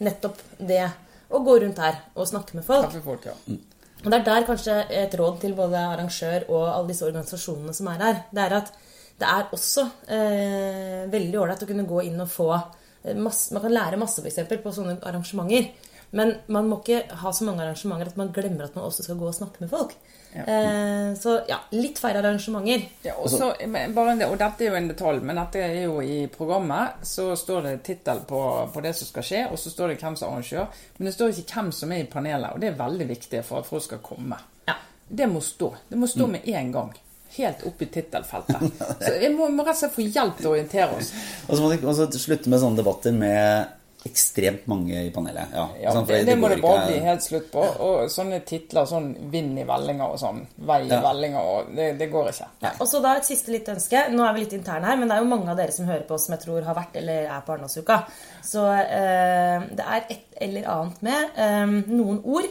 nettopp 0.00 0.38
det 0.56 0.86
å 1.28 1.42
gå 1.44 1.56
rundt 1.60 1.82
her 1.82 1.98
og 2.14 2.30
snakke 2.30 2.56
med 2.56 2.64
folk. 2.64 2.86
Kaffefolk, 2.88 3.26
ja. 3.28 3.58
Og 4.00 4.06
det 4.08 4.20
er 4.20 4.24
der 4.30 4.46
kanskje 4.48 4.76
et 5.02 5.16
råd 5.20 5.42
til 5.42 5.52
både 5.58 5.82
arrangør 5.90 6.46
og 6.48 6.62
alle 6.70 6.92
disse 6.92 7.04
organisasjonene 7.04 7.74
som 7.76 7.90
er 7.92 8.06
her. 8.06 8.22
Det 8.32 8.46
er 8.46 8.56
at 8.62 8.72
det 9.20 9.28
er 9.28 9.52
også 9.52 9.86
eh, 10.08 11.04
veldig 11.12 11.40
ålreit 11.42 11.64
å 11.64 11.68
kunne 11.68 11.88
gå 11.88 12.04
inn 12.08 12.20
og 12.22 12.30
få 12.32 12.50
eh, 12.56 13.16
masse, 13.16 13.52
Man 13.54 13.64
kan 13.66 13.74
lære 13.74 14.00
masse 14.00 14.22
for 14.22 14.30
eksempel, 14.30 14.62
på 14.64 14.72
sånne 14.74 14.98
arrangementer. 15.06 15.70
Men 16.16 16.32
man 16.50 16.66
må 16.66 16.80
ikke 16.80 17.04
ha 17.20 17.30
så 17.34 17.46
mange 17.46 17.62
arrangementer 17.62 18.08
at 18.10 18.16
man 18.18 18.32
glemmer 18.34 18.66
at 18.66 18.74
man 18.74 18.88
også 18.88 19.04
skal 19.06 19.18
gå 19.20 19.28
og 19.28 19.36
snakke 19.36 19.62
med 19.62 19.70
folk. 19.70 19.92
Eh, 20.32 21.10
så 21.18 21.36
ja, 21.50 21.60
litt 21.74 22.00
færre 22.02 22.22
arrangementer. 22.22 22.88
Ja, 23.06 23.14
og, 23.18 23.30
så, 23.30 23.52
bare 23.94 24.16
det, 24.18 24.26
og 24.26 24.38
dette 24.40 24.66
er 24.66 24.72
jo 24.72 24.78
en 24.78 24.90
detalj, 24.90 25.20
men 25.26 25.38
dette 25.38 25.62
er 25.62 25.76
jo 25.84 26.00
i 26.02 26.24
programmet. 26.32 27.04
Så 27.06 27.28
står 27.38 27.68
det 27.68 27.74
tittel 27.86 28.24
på, 28.26 28.40
på 28.74 28.84
det 28.84 28.94
som 28.98 29.10
skal 29.10 29.26
skje, 29.26 29.44
og 29.50 29.60
så 29.60 29.74
står 29.74 29.92
det 29.92 30.00
hvem 30.00 30.18
som 30.18 30.28
er 30.28 30.32
arrangør. 30.32 30.82
Men 30.98 31.10
det 31.10 31.14
står 31.18 31.36
ikke 31.44 31.60
hvem 31.60 31.70
som 31.78 31.94
er 31.94 32.02
i 32.02 32.08
panelet, 32.10 32.54
og 32.54 32.64
det 32.64 32.72
er 32.72 32.80
veldig 32.80 33.10
viktig 33.12 33.44
for 33.46 33.62
at 33.62 33.70
folk 33.70 33.86
skal 33.86 34.02
komme. 34.02 34.40
Ja. 34.70 34.80
Det 35.06 35.30
må 35.30 35.44
stå. 35.44 35.74
Det 35.90 35.98
må 35.98 36.10
stå 36.10 36.26
med 36.30 36.50
en 36.50 36.74
gang. 36.74 36.92
Helt 37.36 37.66
opp 37.66 37.82
i 37.82 37.86
tittelfeltet. 37.86 38.62
Så 39.06 39.12
vi 39.20 39.28
må, 39.34 39.48
må 39.54 39.62
rett 39.66 39.76
og 39.76 39.82
slett 39.84 39.94
få 39.98 40.06
hjelp 40.06 40.38
til 40.40 40.46
å 40.50 40.54
orientere 40.56 40.96
oss. 40.96 41.12
Og 41.48 41.56
så 41.56 41.60
må 41.62 41.68
vi 41.74 41.78
også 41.86 42.08
slutte 42.18 42.50
med 42.50 42.58
sånne 42.62 42.80
debatter 42.82 43.12
med 43.14 43.76
ekstremt 44.08 44.62
mange 44.70 44.96
i 45.04 45.10
panelet. 45.12 45.50
Ja, 45.52 45.66
Ja? 45.82 45.90
For 45.92 46.08
det, 46.08 46.22
det 46.24 46.36
må 46.40 46.48
det 46.48 46.56
bare 46.62 46.86
ikke- 46.86 46.86
bli 46.88 47.00
helt 47.04 47.20
slutt 47.22 47.50
på. 47.52 47.60
Og 47.84 48.08
sånne 48.08 48.38
titler, 48.48 48.86
sånn 48.88 49.10
'Vind 49.30 49.58
i 49.60 49.64
vellinger' 49.68 50.08
og 50.14 50.18
sånn, 50.18 50.38
'Vei 50.58 50.78
i 50.86 50.88
Ja. 50.88 51.02
vellinger' 51.04 51.44
og 51.44 51.74
det, 51.76 51.98
det 51.98 52.08
går 52.10 52.30
ikke. 52.30 52.46
Ja, 52.62 52.70
og 52.80 52.88
så 52.88 53.02
da 53.02 53.16
et 53.16 53.24
siste 53.28 53.52
lite 53.52 53.74
ønske. 53.74 54.08
Nå 54.10 54.24
er 54.26 54.32
vi 54.34 54.40
litt 54.40 54.52
interne 54.56 54.86
her, 54.86 54.96
men 54.96 55.06
det 55.08 55.16
er 55.18 55.20
jo 55.20 55.28
mange 55.28 55.50
av 55.50 55.56
dere 55.58 55.70
som 55.72 55.84
hører 55.86 56.06
på 56.08 56.14
oss 56.14 56.24
som 56.26 56.34
jeg 56.34 56.44
tror 56.46 56.62
har 56.64 56.74
vært 56.74 56.96
eller 56.96 57.26
er 57.28 57.42
på 57.46 57.52
Arendalsuka. 57.52 58.04
Så 58.42 58.64
eh, 58.72 59.60
det 59.76 59.84
er 59.86 60.04
et 60.08 60.24
eller 60.40 60.64
annet 60.64 61.02
med 61.02 61.30
eh, 61.36 61.66
noen 61.92 62.22
ord 62.24 62.48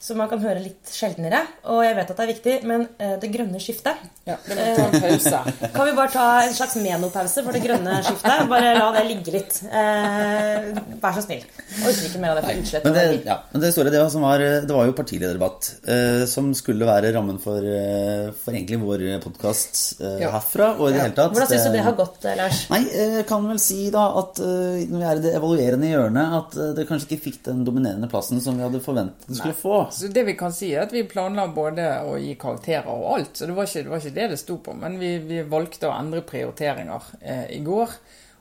som 0.00 0.18
man 0.20 0.28
kan 0.30 0.38
høre 0.42 0.60
litt 0.62 0.90
sjeldnere. 0.94 1.40
Og 1.72 1.80
jeg 1.84 1.96
vet 1.98 2.10
at 2.12 2.16
det 2.20 2.24
er 2.26 2.32
viktig, 2.32 2.56
men 2.70 2.84
eh, 3.02 3.16
det 3.18 3.30
grønne 3.34 3.58
skiftet 3.62 3.96
Ja, 4.28 4.36
det 4.46 4.92
pause. 5.00 5.40
Kan 5.74 5.86
vi 5.88 5.94
bare 5.96 6.12
ta 6.12 6.26
en 6.44 6.54
slags 6.54 6.76
menopause 6.78 7.42
for 7.42 7.52
det 7.56 7.62
grønne 7.64 7.96
skiftet? 8.06 8.44
Bare 8.50 8.74
la 8.78 8.92
det 8.94 9.04
ligge 9.08 9.34
litt. 9.34 9.58
Eh, 9.66 10.68
vær 11.02 11.16
så 11.16 11.24
snill. 11.24 11.42
Orker 11.82 12.06
ikke 12.08 12.20
mer 12.22 12.34
av 12.34 12.38
det 12.40 12.44
for 12.46 12.62
utslett. 12.62 12.84
Men 12.86 12.96
det, 12.98 13.04
ja, 13.26 13.38
men 13.52 13.64
det 13.64 13.72
store 13.74 13.92
det 13.94 14.02
var, 14.02 14.10
som 14.14 14.24
var, 14.26 14.38
det 14.68 14.74
var 14.76 14.86
jo 14.88 14.94
partilederdebatt, 14.98 15.70
eh, 15.88 16.22
som 16.30 16.52
skulle 16.58 16.86
være 16.88 17.12
rammen 17.16 17.40
for, 17.42 17.58
eh, 17.64 18.30
for 18.38 18.54
egentlig 18.54 18.80
vår 18.84 19.04
podkast 19.24 20.00
eh, 20.00 20.18
Ja. 20.22 20.30
herfra. 20.36 20.70
Og 20.78 20.90
i 20.90 20.92
det 20.92 20.98
Ja. 21.00 21.08
hele 21.08 21.16
tatt 21.18 21.32
Hvordan 21.34 21.48
syns 21.52 21.66
du 21.66 21.72
det 21.72 21.84
har 21.88 21.96
gått, 21.98 22.24
eh, 22.24 22.36
Lars? 22.38 22.62
Nei, 22.70 22.82
jeg 22.92 23.26
kan 23.28 23.48
vel 23.48 23.58
si 23.62 23.90
da 23.94 24.06
at 24.22 24.38
eh, 24.38 24.86
når 24.88 24.98
vi 24.98 25.04
er 25.10 25.16
i 25.16 25.24
det 25.26 25.34
evaluerende 25.40 25.90
hjørnet, 25.90 26.38
at 26.42 26.56
eh, 26.58 26.72
det 26.78 26.86
kanskje 26.88 27.08
ikke 27.10 27.22
fikk 27.28 27.42
den 27.50 27.64
dominerende 27.66 28.08
plassen 28.10 28.40
som 28.44 28.56
vi 28.58 28.62
hadde 28.66 28.80
forventet 28.84 29.26
det 29.28 29.36
skulle 29.40 29.54
få. 29.58 29.87
Så 29.92 30.10
det 30.12 30.24
vi 30.28 30.36
kan 30.38 30.52
si 30.54 30.70
er 30.74 30.84
at 30.84 30.94
vi 30.94 31.04
planla 31.08 31.48
både 31.54 31.88
å 32.06 32.16
gi 32.20 32.34
karakterer 32.40 32.88
og 32.92 33.10
alt, 33.16 33.36
så 33.38 33.48
det 33.48 33.56
var 33.56 33.68
ikke 33.68 33.82
det, 33.82 33.92
var 33.92 34.02
ikke 34.02 34.16
det, 34.20 34.30
det 34.32 34.40
sto 34.40 34.58
på. 34.64 34.76
Men 34.78 34.98
vi, 35.00 35.12
vi 35.24 35.42
valgte 35.48 35.90
å 35.90 35.96
endre 35.96 36.24
prioriteringer 36.26 37.12
eh, 37.20 37.44
i 37.56 37.60
går. 37.66 37.94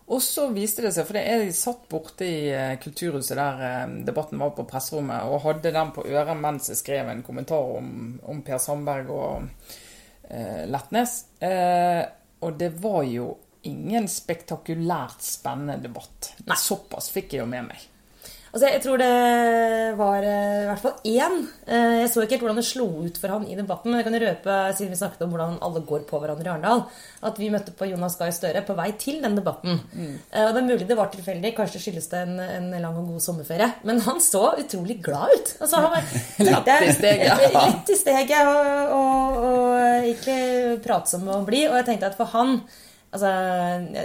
Og 0.08 0.22
så 0.24 0.46
viste 0.56 0.86
det 0.86 0.94
seg, 0.96 1.08
for 1.08 1.20
jeg 1.20 1.56
satt 1.56 1.88
borte 1.92 2.28
i 2.28 2.46
eh, 2.54 2.78
Kulturhuset 2.80 3.36
der 3.36 3.66
eh, 3.68 3.96
debatten 4.08 4.40
var 4.40 4.54
på 4.56 4.68
presserommet, 4.70 5.28
og 5.28 5.44
hadde 5.44 5.74
den 5.76 5.92
på 5.96 6.06
øret 6.08 6.40
mens 6.40 6.72
jeg 6.72 6.80
skrev 6.80 7.12
en 7.12 7.26
kommentar 7.28 7.74
om, 7.76 7.90
om 8.24 8.40
Per 8.46 8.62
Sandberg 8.64 9.12
og 9.12 9.50
eh, 10.30 10.64
Letnes. 10.72 11.18
Eh, 11.44 12.06
og 12.46 12.56
det 12.60 12.72
var 12.80 13.04
jo 13.10 13.34
ingen 13.68 14.08
spektakulært 14.08 15.24
spennende 15.26 15.82
debatt. 15.84 16.34
Nei. 16.48 16.56
Såpass 16.56 17.12
fikk 17.12 17.36
jeg 17.36 17.44
jo 17.44 17.52
med 17.52 17.68
meg. 17.68 17.88
Altså, 18.58 18.72
jeg 18.74 18.82
tror 18.82 18.98
det 18.98 19.98
var 20.00 20.24
eh, 20.26 20.64
i 20.64 20.66
hvert 20.66 20.82
fall 20.82 20.96
én. 21.06 21.36
Eh, 21.70 21.98
Jeg 22.02 22.08
så 22.10 22.24
ikke 22.24 22.34
helt 22.40 22.46
hvordan 22.48 22.58
det 22.58 22.64
slo 22.66 22.88
ut 23.06 23.20
for 23.22 23.30
han 23.36 23.44
i 23.46 23.58
debatten, 23.60 23.92
men 23.94 24.00
jeg 24.02 24.08
kan 24.08 24.18
røpe, 24.24 24.56
siden 24.80 24.90
vi 24.96 24.98
snakket 24.98 25.22
om 25.28 25.36
hvordan 25.36 25.60
alle 25.68 25.84
går 25.86 26.08
på 26.10 26.18
hverandre 26.24 26.48
i 26.48 26.50
Arendal, 26.56 26.82
at 27.30 27.38
vi 27.38 27.52
møtte 27.54 27.76
på 27.78 27.86
Jonas 27.92 28.16
Gahr 28.18 28.34
Støre 28.34 28.64
på 28.66 28.74
vei 28.80 28.88
til 28.98 29.20
den 29.22 29.38
debatten. 29.38 29.78
Eh, 29.94 30.48
Og 30.48 30.56
det 30.56 30.64
er 30.64 30.68
mulig 30.72 30.88
det 30.90 30.98
var 30.98 31.12
tilfeldig, 31.14 31.54
kanskje 31.60 31.84
skyldes 31.86 32.10
det 32.16 32.24
en, 32.26 32.34
en 32.42 32.68
lang 32.82 32.98
og 32.98 33.12
god 33.14 33.22
sommerferie, 33.28 33.70
men 33.86 34.02
han 34.08 34.18
så 34.26 34.44
utrolig 34.58 34.98
glad 35.06 35.38
ut. 35.38 35.54
Altså, 35.62 35.84
han 35.84 35.94
var, 35.94 36.10
Lett 36.50 36.74
i 36.90 36.92
steget. 36.98 37.46
Litt 37.62 37.94
i 37.94 38.00
steget, 38.02 38.36
og, 38.42 38.92
og, 38.98 39.40
og 39.52 39.80
egentlig 40.02 40.82
pratsom 40.90 41.30
og 41.30 41.46
blid. 41.46 41.70
Og 41.70 41.78
jeg 41.84 41.90
tenkte 41.94 42.10
at 42.10 42.18
for 42.18 42.34
han 42.34 42.58
Altså, 43.08 43.30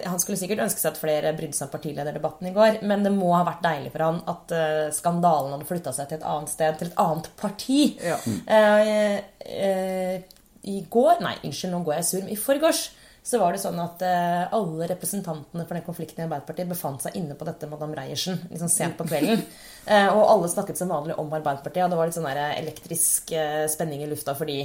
Han 0.07 0.21
skulle 0.23 0.39
sikkert 0.39 0.63
ønske 0.63 0.79
seg 0.79 0.93
at 0.95 1.01
flere 1.01 1.35
brydde 1.35 1.59
seg 1.59 1.67
om 1.67 1.73
partilederdebatten 1.75 2.49
i 2.49 2.55
går, 2.55 2.81
men 2.87 3.03
det 3.03 3.11
må 3.15 3.33
ha 3.35 3.43
vært 3.47 3.65
deilig 3.65 3.91
for 3.95 4.07
han 4.07 4.21
at 4.31 4.55
uh, 4.55 4.93
skandalen 4.95 5.57
hadde 5.57 5.69
flytta 5.69 5.95
seg 5.97 6.11
til 6.11 6.21
et 6.21 6.29
annet 6.33 6.53
sted, 6.53 6.79
til 6.79 6.93
et 6.93 7.01
annet 7.03 7.31
parti. 7.41 7.81
Ja. 7.99 8.21
Uh, 8.47 9.19
uh, 9.43 10.43
I 10.71 10.77
går 10.93 11.23
Nei, 11.25 11.35
unnskyld, 11.43 11.73
nå 11.75 11.83
går 11.83 11.99
jeg 11.99 12.09
sur. 12.09 12.21
Men 12.23 12.35
i 12.37 12.39
forgårs 12.39 12.85
så 13.27 13.39
var 13.39 13.55
det 13.55 13.61
sånn 13.63 13.79
at 13.79 14.01
alle 14.03 14.87
representantene 14.91 15.63
for 15.63 15.79
den 15.79 15.85
konflikten 15.87 16.19
i 16.19 16.25
Arbeiderpartiet 16.25 16.71
befant 16.73 17.05
seg 17.05 17.15
inne 17.21 17.37
på 17.39 17.47
dette 17.47 17.69
Madame 17.71 17.95
Reiersen 17.95 18.41
liksom 18.51 18.71
sent 18.71 18.99
på 18.99 19.07
kvelden. 19.11 19.45
Eh, 19.83 20.07
og 20.15 20.29
alle 20.31 20.47
snakket 20.47 20.79
som 20.79 20.93
vanlig 20.95 21.17
om 21.19 21.33
Arbeiderpartiet, 21.35 21.83
og 21.83 21.91
det 21.91 21.97
var 21.99 22.07
litt 22.07 22.15
sånn 22.15 22.29
elektrisk 22.31 23.33
spenning 23.67 24.05
i 24.05 24.07
lufta 24.07 24.37
fordi 24.39 24.61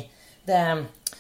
det 0.46 0.60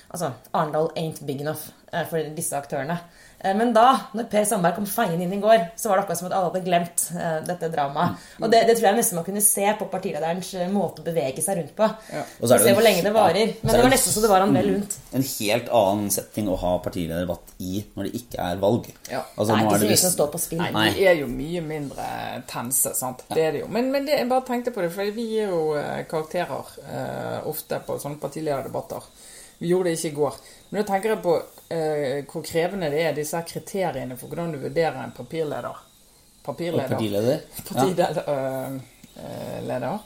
Altså, 0.08 0.32
Arendal 0.56 0.92
ain't 0.96 1.20
big 1.28 1.42
enough 1.44 1.68
eh, 1.92 2.06
for 2.08 2.24
disse 2.36 2.56
aktørene. 2.56 2.96
Eh, 3.44 3.52
Men 3.60 3.74
da, 3.76 3.90
når 4.16 4.30
Per 4.32 4.46
Sandberg 4.48 4.78
kom 4.78 4.86
feiende 4.88 5.26
inn 5.26 5.34
i 5.36 5.40
går, 5.44 5.66
så 5.78 5.90
var 5.92 6.00
det 6.00 6.06
akkurat 6.06 6.20
som 6.22 6.30
at 6.30 6.36
alle 6.38 6.48
hadde 6.48 6.62
glemt 6.64 7.04
eh, 7.12 7.34
dette 7.46 7.68
dramaet. 7.74 8.24
Og 8.40 8.48
det, 8.54 8.62
det 8.70 8.78
tror 8.80 8.88
jeg 8.88 8.98
nesten 9.02 9.20
man 9.20 9.26
kunne 9.28 9.44
se 9.44 9.66
på 9.78 9.88
partilederens 9.92 10.54
måte 10.72 11.04
å 11.04 11.06
bevege 11.10 11.44
seg 11.44 11.60
rundt 11.60 11.76
på. 11.78 11.90
Ja. 12.16 12.24
Og 12.40 12.48
så 12.48 12.56
er 12.56 12.64
det 12.64 12.70
Se 12.70 12.78
hvor 12.80 12.88
lenge 12.88 13.04
det 13.04 13.14
varer. 13.18 13.52
Men 13.62 13.76
det 13.76 13.84
var 13.84 13.94
nesten 13.98 14.16
så 14.16 14.24
det 14.24 14.32
var 14.32 14.46
han 14.46 14.56
vel 14.56 14.72
lunt. 14.72 14.98
En 15.20 15.28
helt 15.28 15.70
annen 15.82 16.10
setting 16.18 16.50
å 16.56 16.58
ha 16.64 16.74
partilederdebatt 16.88 17.54
i 17.68 17.84
når 18.00 18.08
det 18.10 18.16
ikke 18.24 18.48
er 18.48 18.64
valg. 18.64 18.88
Ja. 19.12 19.26
Altså, 19.36 19.52
Det 19.52 19.60
er 19.60 19.68
ikke 19.68 19.84
så 19.84 19.92
mye 19.92 20.02
som 20.08 20.16
står 20.16 20.34
på 20.38 20.44
spill. 20.48 20.66
Nei, 20.80 20.88
de 20.96 21.08
er 21.12 21.20
jo 21.26 21.28
mye 21.36 21.68
mindre 21.68 22.10
tense, 22.48 22.96
sant. 22.96 23.28
Det 23.36 23.44
er 23.44 23.58
det 23.60 23.66
jo. 23.66 23.72
Men, 23.76 23.92
men 23.92 24.08
det, 24.08 24.22
jeg 24.24 24.32
bare 24.32 24.48
tenkte 24.48 24.72
på 24.72 24.88
det, 24.88 24.94
for 24.96 25.16
vi 25.20 25.28
gir 25.36 25.52
jo 25.52 25.62
karakterer 26.08 26.76
eh, 26.88 27.40
ofte 27.52 27.84
på 27.84 28.00
sånne 28.02 28.24
partilederdebatter. 28.24 29.12
Vi 29.60 29.68
gjorde 29.72 29.90
det 29.90 29.98
ikke 29.98 30.12
i 30.12 30.18
går. 30.20 30.36
Men 30.70 30.82
da 30.82 30.88
tenker 30.92 31.10
jeg 31.16 31.22
på 31.24 31.36
eh, 31.74 32.26
hvor 32.32 32.44
krevende 32.46 32.90
det 32.94 33.02
er, 33.06 33.14
disse 33.18 33.42
kriteriene 33.48 34.18
for 34.18 34.28
hvordan 34.28 34.52
du 34.54 34.58
vurderer 34.62 35.00
en 35.04 35.12
papirleder. 35.18 35.68
Og 35.78 36.46
Papirleder. 36.54 36.88
partileder. 36.88 37.40
Ja. 37.42 37.64
Partileder. 37.74 38.22
øh, 38.30 38.74
øh, 39.18 39.68
leder. 39.68 39.98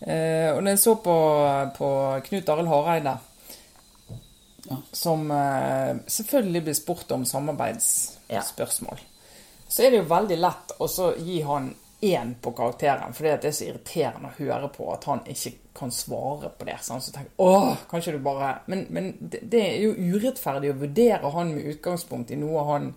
Eh, 0.00 0.50
og 0.56 0.62
når 0.62 0.70
jeg 0.70 0.78
så 0.78 0.94
på, 0.94 1.16
på 1.76 1.88
Knut 2.24 2.48
Arild 2.48 2.68
Hareide, 2.68 3.16
Ja. 4.70 4.76
som 4.96 5.30
eh, 5.30 5.96
selvfølgelig 6.08 6.62
blir 6.64 6.74
spurt 6.74 7.10
om 7.12 7.20
Ja. 7.20 7.26
samarbeidsspørsmål, 7.28 9.00
så 9.68 9.82
er 9.82 9.90
det 9.90 9.98
jo 9.98 10.06
veldig 10.08 10.38
lett 10.40 10.72
å 10.80 10.86
så 10.88 11.10
gi 11.18 11.42
han 11.44 11.74
én 12.02 12.34
på 12.40 12.52
karakteren, 12.56 13.12
fordi 13.12 13.28
det 13.42 13.50
er 13.50 13.52
så 13.58 13.64
irriterende 13.68 14.30
å 14.30 14.38
høre 14.38 14.68
på 14.72 14.86
at 14.92 15.04
han 15.04 15.20
ikke 15.28 15.52
kan 15.74 15.90
svare 15.90 16.52
på 16.58 16.68
det. 16.68 16.78
Sant? 16.82 17.04
Så 17.04 17.14
tenker 17.14 17.32
åh, 17.42 17.74
kanskje 17.90 18.14
du 18.14 18.22
bare 18.22 18.58
Men, 18.66 18.86
men 18.90 19.14
det, 19.20 19.42
det 19.50 19.62
er 19.62 19.82
jo 19.82 20.14
urettferdig 20.14 20.70
å 20.72 20.78
vurdere 20.84 21.32
han 21.34 21.54
med 21.56 21.74
utgangspunkt 21.74 22.30
i 22.30 22.38
noe 22.38 22.64
han 22.68 22.94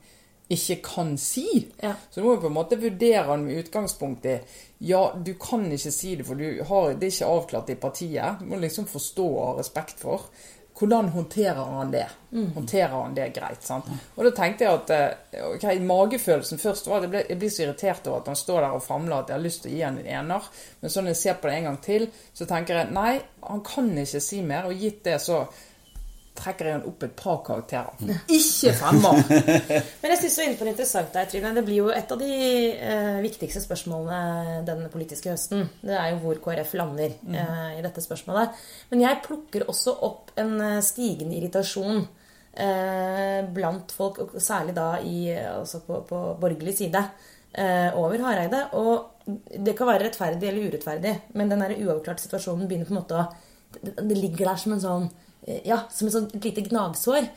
ikke 0.47 0.77
kan 0.83 1.17
si. 1.19 1.47
Ja. 1.81 1.93
Så 2.09 2.21
du 2.21 2.25
må 2.25 2.37
jo 2.37 2.43
på 2.45 2.51
en 2.51 2.55
måte 2.55 2.79
vurdere 2.79 3.25
han 3.27 3.43
med 3.47 3.65
utgangspunkt 3.65 4.27
i 4.29 4.37
Ja, 4.87 5.09
du 5.17 5.33
kan 5.41 5.65
ikke 5.73 5.91
si 5.91 6.13
det, 6.15 6.27
for 6.27 6.39
du 6.39 6.61
har, 6.69 6.93
det 6.93 7.09
er 7.09 7.15
ikke 7.15 7.31
avklart 7.33 7.71
i 7.73 7.79
partiet. 7.81 8.39
Du 8.39 8.51
må 8.51 8.61
liksom 8.61 8.87
forstå 8.87 9.25
og 9.27 9.43
ha 9.43 9.57
respekt 9.57 9.99
for. 10.05 10.29
Hvordan 10.77 11.07
håndterer 11.09 11.71
han 11.73 11.91
det? 11.91 12.05
Håndterer 12.53 12.91
han 12.93 13.15
det 13.17 13.31
greit? 13.33 13.63
sant? 13.65 13.87
Og 14.15 14.27
da 14.27 14.31
tenkte 14.37 14.65
jeg 14.67 14.77
at 14.77 14.91
eh, 14.93 15.45
ok, 15.55 15.65
magefølelsen 15.81 16.61
først 16.61 16.89
var 16.89 16.99
at 16.99 17.07
jeg, 17.07 17.13
ble, 17.15 17.23
jeg 17.31 17.39
blir 17.41 17.53
så 17.53 17.63
irritert 17.65 18.09
over 18.09 18.21
at 18.21 18.29
han 18.29 18.37
står 18.37 18.61
der 18.61 18.75
og 18.77 18.83
famler 18.85 19.17
at 19.17 19.31
jeg 19.31 19.39
har 19.39 19.45
lyst 19.45 19.63
til 19.63 19.71
å 19.71 19.75
gi 19.75 19.85
han 19.87 19.97
en 20.01 20.11
ener. 20.19 20.51
Men 20.81 20.93
så 20.93 21.01
når 21.01 21.15
jeg 21.15 21.21
ser 21.23 21.39
på 21.41 21.49
det 21.49 21.55
en 21.57 21.69
gang 21.71 21.79
til, 21.87 22.05
så 22.37 22.49
tenker 22.49 22.81
jeg 22.81 22.93
nei, 22.93 23.15
han 23.47 23.63
kan 23.65 23.89
ikke 24.03 24.21
si 24.27 24.43
mer. 24.45 24.69
Og 24.69 24.85
gitt 24.85 25.01
det, 25.07 25.17
så 25.23 25.41
trekker 26.37 26.69
jeg 26.69 26.77
han 26.77 26.85
opp 26.89 27.05
et 27.07 27.15
par 27.17 27.39
karakterer. 27.47 28.13
Ikke 28.33 28.73
femmer! 28.77 29.21
Men 30.01 30.13
jeg 30.13 30.21
synes 30.21 30.37
så 30.37 30.45
inne 30.45 30.59
på 30.59 30.67
noe 30.67 30.73
interessant 30.75 31.15
der, 31.15 31.29
Trine. 31.31 31.53
Det 31.57 31.65
blir 31.67 31.81
jo 31.81 31.89
et 31.93 32.13
av 32.13 32.21
de 32.21 32.31
eh, 32.73 33.17
viktigste 33.25 33.63
spørsmålene 33.65 34.61
denne 34.67 34.91
politiske 34.93 35.33
høsten. 35.33 35.67
Det 35.81 35.97
er 35.97 36.13
jo 36.13 36.21
hvor 36.25 36.41
KrF 36.43 36.75
lander 36.79 37.17
eh, 37.17 37.79
i 37.79 37.83
dette 37.85 38.03
spørsmålet. 38.03 38.55
Men 38.91 39.03
jeg 39.07 39.23
plukker 39.25 39.67
også 39.67 39.97
opp 40.07 40.35
en 40.39 40.55
eh, 40.61 40.83
stigende 40.85 41.37
irritasjon 41.39 42.03
eh, 42.57 43.41
blant 43.53 43.93
folk, 43.95 44.37
særlig 44.41 44.75
da 44.77 44.91
i, 45.01 45.19
altså 45.35 45.81
på, 45.85 46.01
på 46.09 46.21
borgerlig 46.41 46.77
side, 46.77 47.03
eh, 47.53 47.89
over 47.97 48.23
Hareide. 48.25 48.63
Og 48.79 49.27
det 49.65 49.75
kan 49.77 49.89
være 49.89 50.07
rettferdig 50.07 50.49
eller 50.49 50.71
urettferdig, 50.71 51.13
men 51.37 51.51
den 51.51 51.65
uavklarte 51.77 52.23
situasjonen 52.23 52.67
begynner 52.67 52.89
på 52.89 52.95
en 52.95 53.01
måte 53.01 53.21
å 53.21 53.27
Det, 53.77 54.15
ligger 54.15 54.47
der 54.47 54.59
som 54.61 54.73
en 54.73 54.81
sånn 54.81 55.07
Ja, 55.47 55.85
som 55.93 56.09
et 56.09 56.15
sånt 56.15 56.33
lite 56.43 56.65
gnagsår. 56.65 57.29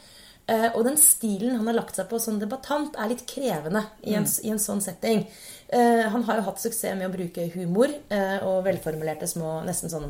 Eh, 0.50 0.66
og 0.74 0.82
den 0.86 0.96
stilen 0.98 1.54
han 1.58 1.68
har 1.68 1.76
lagt 1.78 1.98
seg 1.98 2.08
på 2.10 2.18
som 2.22 2.40
debattant, 2.40 2.96
er 2.98 3.12
litt 3.12 3.22
krevende 3.28 3.84
i 4.02 4.16
en, 4.18 4.26
i 4.26 4.50
en 4.50 4.62
sånn 4.62 4.82
setting. 4.82 5.22
Uh, 5.70 6.08
han 6.10 6.24
har 6.26 6.40
jo 6.40 6.46
hatt 6.48 6.58
suksess 6.58 6.96
med 6.98 7.06
å 7.06 7.12
bruke 7.12 7.44
humor 7.52 7.92
uh, 8.10 8.40
og 8.48 8.64
velformulerte 8.66 9.28
små 9.30 9.60
Nesten 9.62 9.92
sånn 9.92 10.08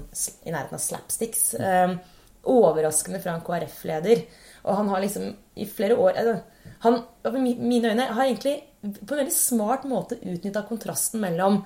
i 0.49 0.55
nærheten 0.55 0.79
av 0.79 0.81
slapsticks. 0.81 1.43
Uh, 1.61 1.99
overraskende 2.49 3.21
fra 3.21 3.35
en 3.37 3.45
KrF-leder. 3.45 4.25
Og 4.65 4.79
han 4.79 4.89
har 4.93 5.05
liksom 5.05 5.29
i 5.61 5.67
flere 5.69 5.97
år 6.01 6.17
Han, 6.85 7.03
i 7.29 7.55
mine 7.61 7.93
øyne, 7.93 8.09
har 8.17 8.25
egentlig 8.25 8.57
på 8.81 9.13
en 9.13 9.21
veldig 9.21 9.37
smart 9.37 9.85
måte 9.89 10.17
utnytta 10.21 10.65
kontrasten 10.69 11.21
mellom 11.21 11.61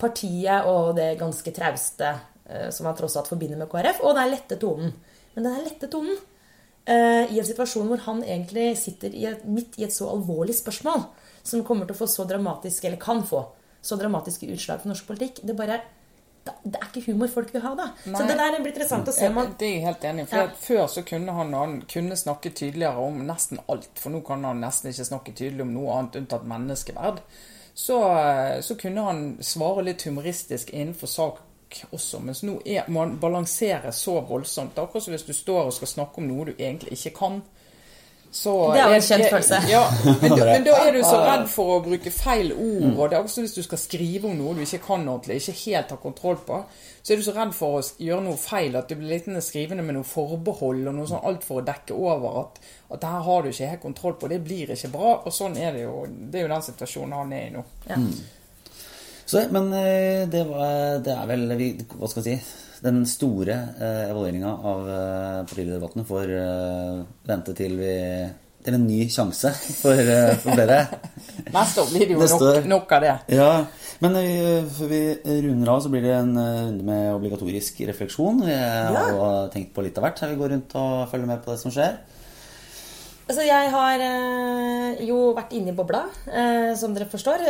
partiet 0.00 0.68
og 0.68 0.94
det 0.96 1.14
ganske 1.20 1.52
trauste 1.56 2.12
som 2.72 2.86
han 2.88 2.96
tross 2.96 3.16
alt 3.20 3.28
forbinder 3.28 3.60
med 3.60 3.68
KrF, 3.68 4.02
og 4.04 4.14
den 4.16 4.30
lette 4.32 4.56
tonen. 4.60 4.92
Men 5.38 5.46
den 5.46 5.68
lette 5.68 5.86
tonen 5.86 6.16
eh, 6.84 7.30
i 7.30 7.38
en 7.38 7.46
situasjon 7.46 7.86
hvor 7.86 8.02
han 8.08 8.24
egentlig 8.26 8.72
sitter 8.80 9.14
i 9.14 9.28
et, 9.30 9.44
midt 9.46 9.78
i 9.78 9.86
et 9.86 9.94
så 9.94 10.08
alvorlig 10.10 10.56
spørsmål, 10.58 11.04
som 11.46 11.62
kommer 11.66 11.86
til 11.86 11.94
å 11.94 12.00
få 12.00 12.08
så 12.10 12.26
dramatisk, 12.26 12.88
eller 12.88 12.98
kan 12.98 13.22
få 13.26 13.44
så 13.80 13.94
dramatiske 14.00 14.48
utslag 14.50 14.82
for 14.82 14.90
norsk 14.90 15.06
politikk, 15.06 15.38
det 15.46 15.54
bare 15.56 15.78
det 15.78 16.56
det 16.64 16.78
er 16.78 16.86
ikke 16.88 17.12
humor 17.12 17.28
folk 17.28 17.50
vil 17.52 17.60
ha, 17.60 17.74
da. 17.76 17.86
Så 18.02 18.24
det 18.24 18.36
der 18.38 18.54
blir 18.56 18.70
interessant 18.72 19.10
å 19.10 19.12
se 19.12 19.28
om 19.28 19.36
han 19.36 19.50
Det 19.60 19.66
er 19.66 19.74
jeg 19.74 19.84
helt 19.84 20.04
enig 20.08 20.24
i. 20.24 20.28
Ja. 20.32 20.46
Før 20.62 20.86
så 20.88 21.02
kunne 21.04 21.34
han, 21.36 21.52
han 21.52 21.74
kunne 21.92 22.16
snakke 22.16 22.54
tydeligere 22.56 23.04
om 23.04 23.20
nesten 23.28 23.60
alt. 23.68 23.90
For 24.00 24.14
nå 24.14 24.22
kan 24.24 24.46
han 24.48 24.62
nesten 24.64 24.88
ikke 24.88 25.06
snakke 25.10 25.34
tydelig 25.36 25.66
om 25.66 25.74
noe 25.76 25.98
annet 25.98 26.16
unntatt 26.22 26.46
menneskeverd. 26.48 27.20
Så, 27.76 27.98
eh, 28.16 28.54
så 28.64 28.78
kunne 28.80 29.04
han 29.06 29.20
svare 29.44 29.84
litt 29.86 30.06
humoristisk 30.08 30.72
innenfor 30.72 31.12
sak 31.12 31.42
også. 31.92 32.20
Mens 32.24 32.42
nå 32.46 32.58
er, 32.66 32.88
man 32.88 33.16
balanserer 33.20 33.90
så 33.92 34.20
voldsomt. 34.28 34.74
Det 34.74 34.82
er 34.82 34.88
akkurat 34.88 35.04
som 35.08 35.14
hvis 35.16 35.28
du 35.28 35.32
står 35.36 35.64
og 35.68 35.72
skal 35.78 35.88
snakke 35.96 36.18
om 36.22 36.28
noe 36.30 36.50
du 36.50 36.54
egentlig 36.58 36.96
ikke 36.98 37.14
kan. 37.18 37.40
Så 38.30 38.52
Det 38.74 38.80
er 38.82 38.90
jo 38.90 38.94
en 38.98 39.04
kjent 39.06 39.24
følelse. 39.32 39.58
Ja, 39.72 39.82
men, 40.20 40.32
da- 40.36 40.44
men 40.52 40.64
da 40.66 40.72
er 40.84 40.92
du 40.92 40.98
så 41.00 41.16
redd 41.24 41.46
for 41.48 41.70
å 41.78 41.78
bruke 41.80 42.10
feil 42.12 42.50
ord. 42.52 42.90
Og 42.98 43.08
det 43.08 43.16
er 43.16 43.22
også 43.24 43.40
hvis 43.40 43.54
du 43.56 43.62
skal 43.64 43.80
skrive 43.80 44.28
om 44.28 44.36
noe 44.36 44.52
du 44.58 44.60
ikke 44.66 44.82
kan 44.84 45.06
ordentlig, 45.08 45.38
ikke 45.40 45.54
helt 45.62 45.94
har 45.94 46.00
kontroll 46.02 46.36
på, 46.44 46.58
så 47.00 47.14
er 47.14 47.16
du 47.16 47.24
så 47.24 47.32
redd 47.38 47.54
for 47.56 47.78
å 47.78 47.82
gjøre 48.04 48.26
noe 48.26 48.36
feil 48.36 48.76
at 48.76 48.90
du 48.92 48.98
blir 49.00 49.14
litt 49.14 49.30
skrivende 49.46 49.80
med 49.86 49.96
noe 49.96 50.04
forbehold 50.04 50.84
og 50.92 50.98
noe 50.98 51.08
sånn 51.08 51.24
alt 51.24 51.46
for 51.48 51.62
å 51.62 51.66
dekke 51.70 51.96
over 51.96 52.36
at, 52.42 52.60
at 52.92 53.00
det 53.00 53.14
her 53.14 53.24
har 53.30 53.42
du 53.42 53.48
ikke 53.54 53.70
helt 53.72 53.86
kontroll 53.86 54.18
på. 54.20 54.28
Det 54.28 54.42
blir 54.44 54.74
ikke 54.76 54.92
bra. 54.92 55.14
Og 55.24 55.32
sånn 55.32 55.56
er 55.56 55.72
det 55.78 55.86
jo. 55.86 56.04
Det 56.28 56.42
er 56.42 56.44
jo 56.44 56.52
den 56.52 56.66
situasjonen 56.68 57.16
han 57.22 57.32
er 57.32 57.46
i 57.48 57.54
nå. 57.56 57.64
ja. 57.88 58.02
Så, 59.28 59.42
men 59.52 59.68
eh, 59.76 60.24
det, 60.30 60.46
var, 60.48 60.98
det 61.04 61.12
er 61.12 61.28
vel 61.28 61.42
Hva 61.92 62.08
skal 62.08 62.24
jeg 62.24 62.40
si 62.40 62.84
Den 62.84 63.02
store 63.08 63.56
eh, 63.76 64.04
evalueringa 64.08 64.52
av 64.70 64.86
eh, 64.88 65.40
partilederdebattene 65.50 66.06
får 66.08 66.32
eh, 66.38 67.00
vente 67.28 67.56
til 67.58 67.76
vi 67.80 67.96
til 68.68 68.74
en 68.74 68.86
ny 68.88 69.04
sjanse 69.08 69.52
for, 69.78 69.96
eh, 69.96 70.32
for 70.42 70.58
dere. 70.58 70.80
Neste 71.54 71.84
år 71.84 71.92
blir 71.92 72.08
det 72.08 72.16
jo 72.16 72.26
nok, 72.26 72.66
nok 72.68 72.94
av 72.96 73.04
det. 73.04 73.12
Ja, 73.38 73.52
men 74.02 74.18
eh, 74.18 74.66
før 74.74 74.90
vi 74.90 75.00
runder 75.46 75.70
av, 75.72 75.80
så 75.84 75.92
blir 75.92 76.04
det 76.04 76.16
en 76.16 76.34
runde 76.36 76.84
med 76.84 77.12
obligatorisk 77.14 77.80
refleksjon. 77.88 78.42
Vi 78.44 78.58
har 78.58 79.14
jo 79.14 79.30
tenkt 79.54 79.72
på 79.76 79.86
litt 79.86 79.96
av 80.00 80.08
hvert. 80.08 80.20
her 80.24 80.34
vi 80.34 80.40
går 80.42 80.52
rundt 80.56 80.76
og 80.80 81.06
følger 81.12 81.30
med 81.30 81.44
på 81.44 81.54
det 81.54 81.60
som 81.62 81.72
skjer. 81.74 81.96
Altså, 83.28 83.42
jeg 83.44 83.68
har 83.74 84.00
eh, 84.00 85.00
jo 85.04 85.16
vært 85.36 85.50
inne 85.52 85.74
i 85.74 85.76
bobla, 85.76 86.00
eh, 86.32 86.70
som 86.80 86.94
dere 86.96 87.10
forstår. 87.12 87.42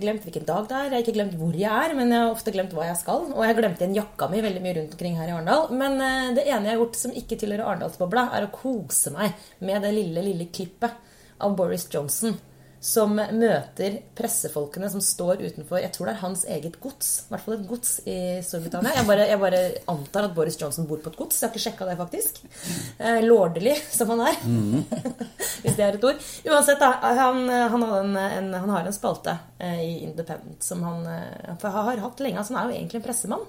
Glemt 0.00 0.24
hvilken 0.24 0.46
dag 0.48 0.64
det 0.70 0.76
er. 0.78 0.86
Jeg 0.86 0.94
har 0.94 1.04
ikke 1.04 1.16
glemt 1.18 1.34
hvor 1.36 1.58
jeg 1.58 1.68
er, 1.68 1.92
men 1.98 2.14
jeg 2.14 2.22
har 2.22 2.32
ofte 2.32 2.54
glemt 2.54 2.72
hva 2.72 2.86
jeg 2.88 2.96
skal. 3.02 3.26
Og 3.34 3.44
jeg 3.44 3.58
glemte 3.58 3.84
igjen 3.84 3.98
jakka 3.98 4.30
mi 4.32 4.40
veldig 4.40 4.62
mye 4.64 4.78
rundt 4.78 4.96
omkring 4.96 5.18
her 5.20 5.28
i 5.28 5.34
Arendal. 5.36 5.68
Men 5.76 6.00
eh, 6.00 6.30
det 6.38 6.46
ene 6.46 6.70
jeg 6.70 6.72
har 6.72 6.80
gjort 6.80 6.96
som 7.02 7.12
ikke 7.20 7.36
tilhører 7.42 7.66
Arendalsbobla, 7.66 8.24
er 8.38 8.48
å 8.48 8.52
kose 8.56 9.12
meg 9.12 9.36
med 9.68 9.84
det 9.84 9.92
lille, 9.98 10.24
lille 10.30 10.48
klippet 10.48 10.96
av 11.44 11.60
Boris 11.60 11.84
Johnson 11.92 12.32
som 12.80 13.16
møter 13.16 13.96
pressefolkene 14.14 14.88
som 14.92 15.02
står 15.02 15.40
utenfor 15.42 15.80
Jeg 15.82 15.90
tror 15.94 16.08
det 16.08 16.12
er 16.14 16.20
hans 16.22 16.44
eget 16.46 16.76
gods. 16.82 17.08
I 17.26 17.32
hvert 17.32 17.44
fall 17.44 17.56
et 17.56 17.64
gods 17.70 17.94
i 18.06 18.18
Storbritannia. 18.46 18.92
Jeg 18.94 19.08
bare, 19.08 19.26
jeg 19.26 19.40
bare 19.42 19.62
antar 19.90 20.28
at 20.28 20.36
Boris 20.36 20.58
Johnson 20.60 20.86
bor 20.86 21.00
på 21.02 21.10
et 21.10 21.18
gods. 21.18 21.40
Jeg 21.40 21.48
har 21.48 21.54
ikke 21.54 21.64
sjekka 21.64 21.88
det, 21.88 21.96
faktisk. 21.98 22.38
Eh, 22.98 23.20
lordelig 23.26 23.74
som 23.90 24.12
han 24.14 24.22
er. 24.28 24.38
Hvis 25.64 25.74
det 25.74 25.86
er 25.88 25.98
et 25.98 26.06
ord. 26.06 26.22
Uansett, 26.46 26.78
da. 26.78 26.92
Han, 27.18 27.42
han, 27.48 27.88
en, 27.88 28.14
en, 28.22 28.52
han 28.54 28.74
har 28.76 28.86
en 28.86 28.96
spalte 28.96 29.34
eh, 29.58 29.82
i 29.82 29.92
Independent 30.06 30.62
som 30.62 30.86
han 30.86 31.02
eh, 31.16 31.66
har 31.66 32.04
hatt 32.04 32.22
lenge. 32.22 32.38
Altså, 32.38 32.54
han 32.54 32.62
er 32.62 32.70
jo 32.70 32.78
egentlig 32.78 33.02
en 33.02 33.08
pressemann. 33.08 33.48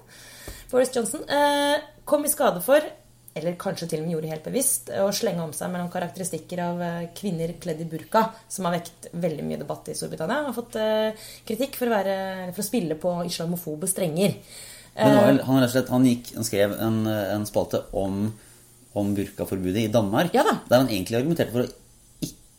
Boris 0.72 0.96
Johnson 0.96 1.22
eh, 1.30 1.78
kom 2.06 2.26
i 2.26 2.34
skade 2.34 2.62
for 2.65 2.82
eller 3.39 3.58
kanskje 3.60 3.88
til 3.89 4.02
og 4.02 4.08
med 4.08 4.15
gjorde 4.15 4.32
helt 4.34 4.45
bevisst, 4.45 4.91
å 5.02 5.10
slenge 5.15 5.43
om 5.45 5.54
seg 5.56 5.71
mellom 5.73 5.91
karakteristikker 5.93 6.62
av 6.63 6.84
eh, 6.86 7.08
kvinner 7.17 7.56
kledd 7.62 7.82
i 7.84 7.88
burka, 7.89 8.25
som 8.52 8.67
har 8.67 8.78
vekt 8.78 9.10
veldig 9.13 9.45
mye 9.47 9.62
debatt 9.62 9.89
i 9.91 9.95
Storbritannia. 9.97 10.45
Har 10.49 10.58
fått 10.58 10.78
eh, 10.80 11.30
kritikk 11.47 11.80
for 11.80 11.89
å, 11.89 11.95
være, 11.95 12.17
for 12.52 12.63
å 12.63 12.67
spille 12.69 12.99
på 12.99 13.15
islamofobe 13.30 13.89
strenger. 13.89 14.38
Men 14.99 15.39
han, 15.47 15.63
og 15.63 15.71
slett, 15.71 15.91
han, 15.93 16.06
gikk, 16.08 16.34
han 16.36 16.47
skrev 16.47 16.73
en, 16.84 17.04
en 17.08 17.45
spalte 17.47 17.86
om, 17.95 18.25
om 18.99 19.12
burkaforbudet 19.15 19.86
i 19.86 19.91
Danmark. 19.93 20.34
Ja. 20.36 20.43
Der 20.67 20.82
han 20.82 20.91
egentlig 20.91 21.21
argumenterte 21.21 21.56
for 21.56 21.63
å 21.63 21.79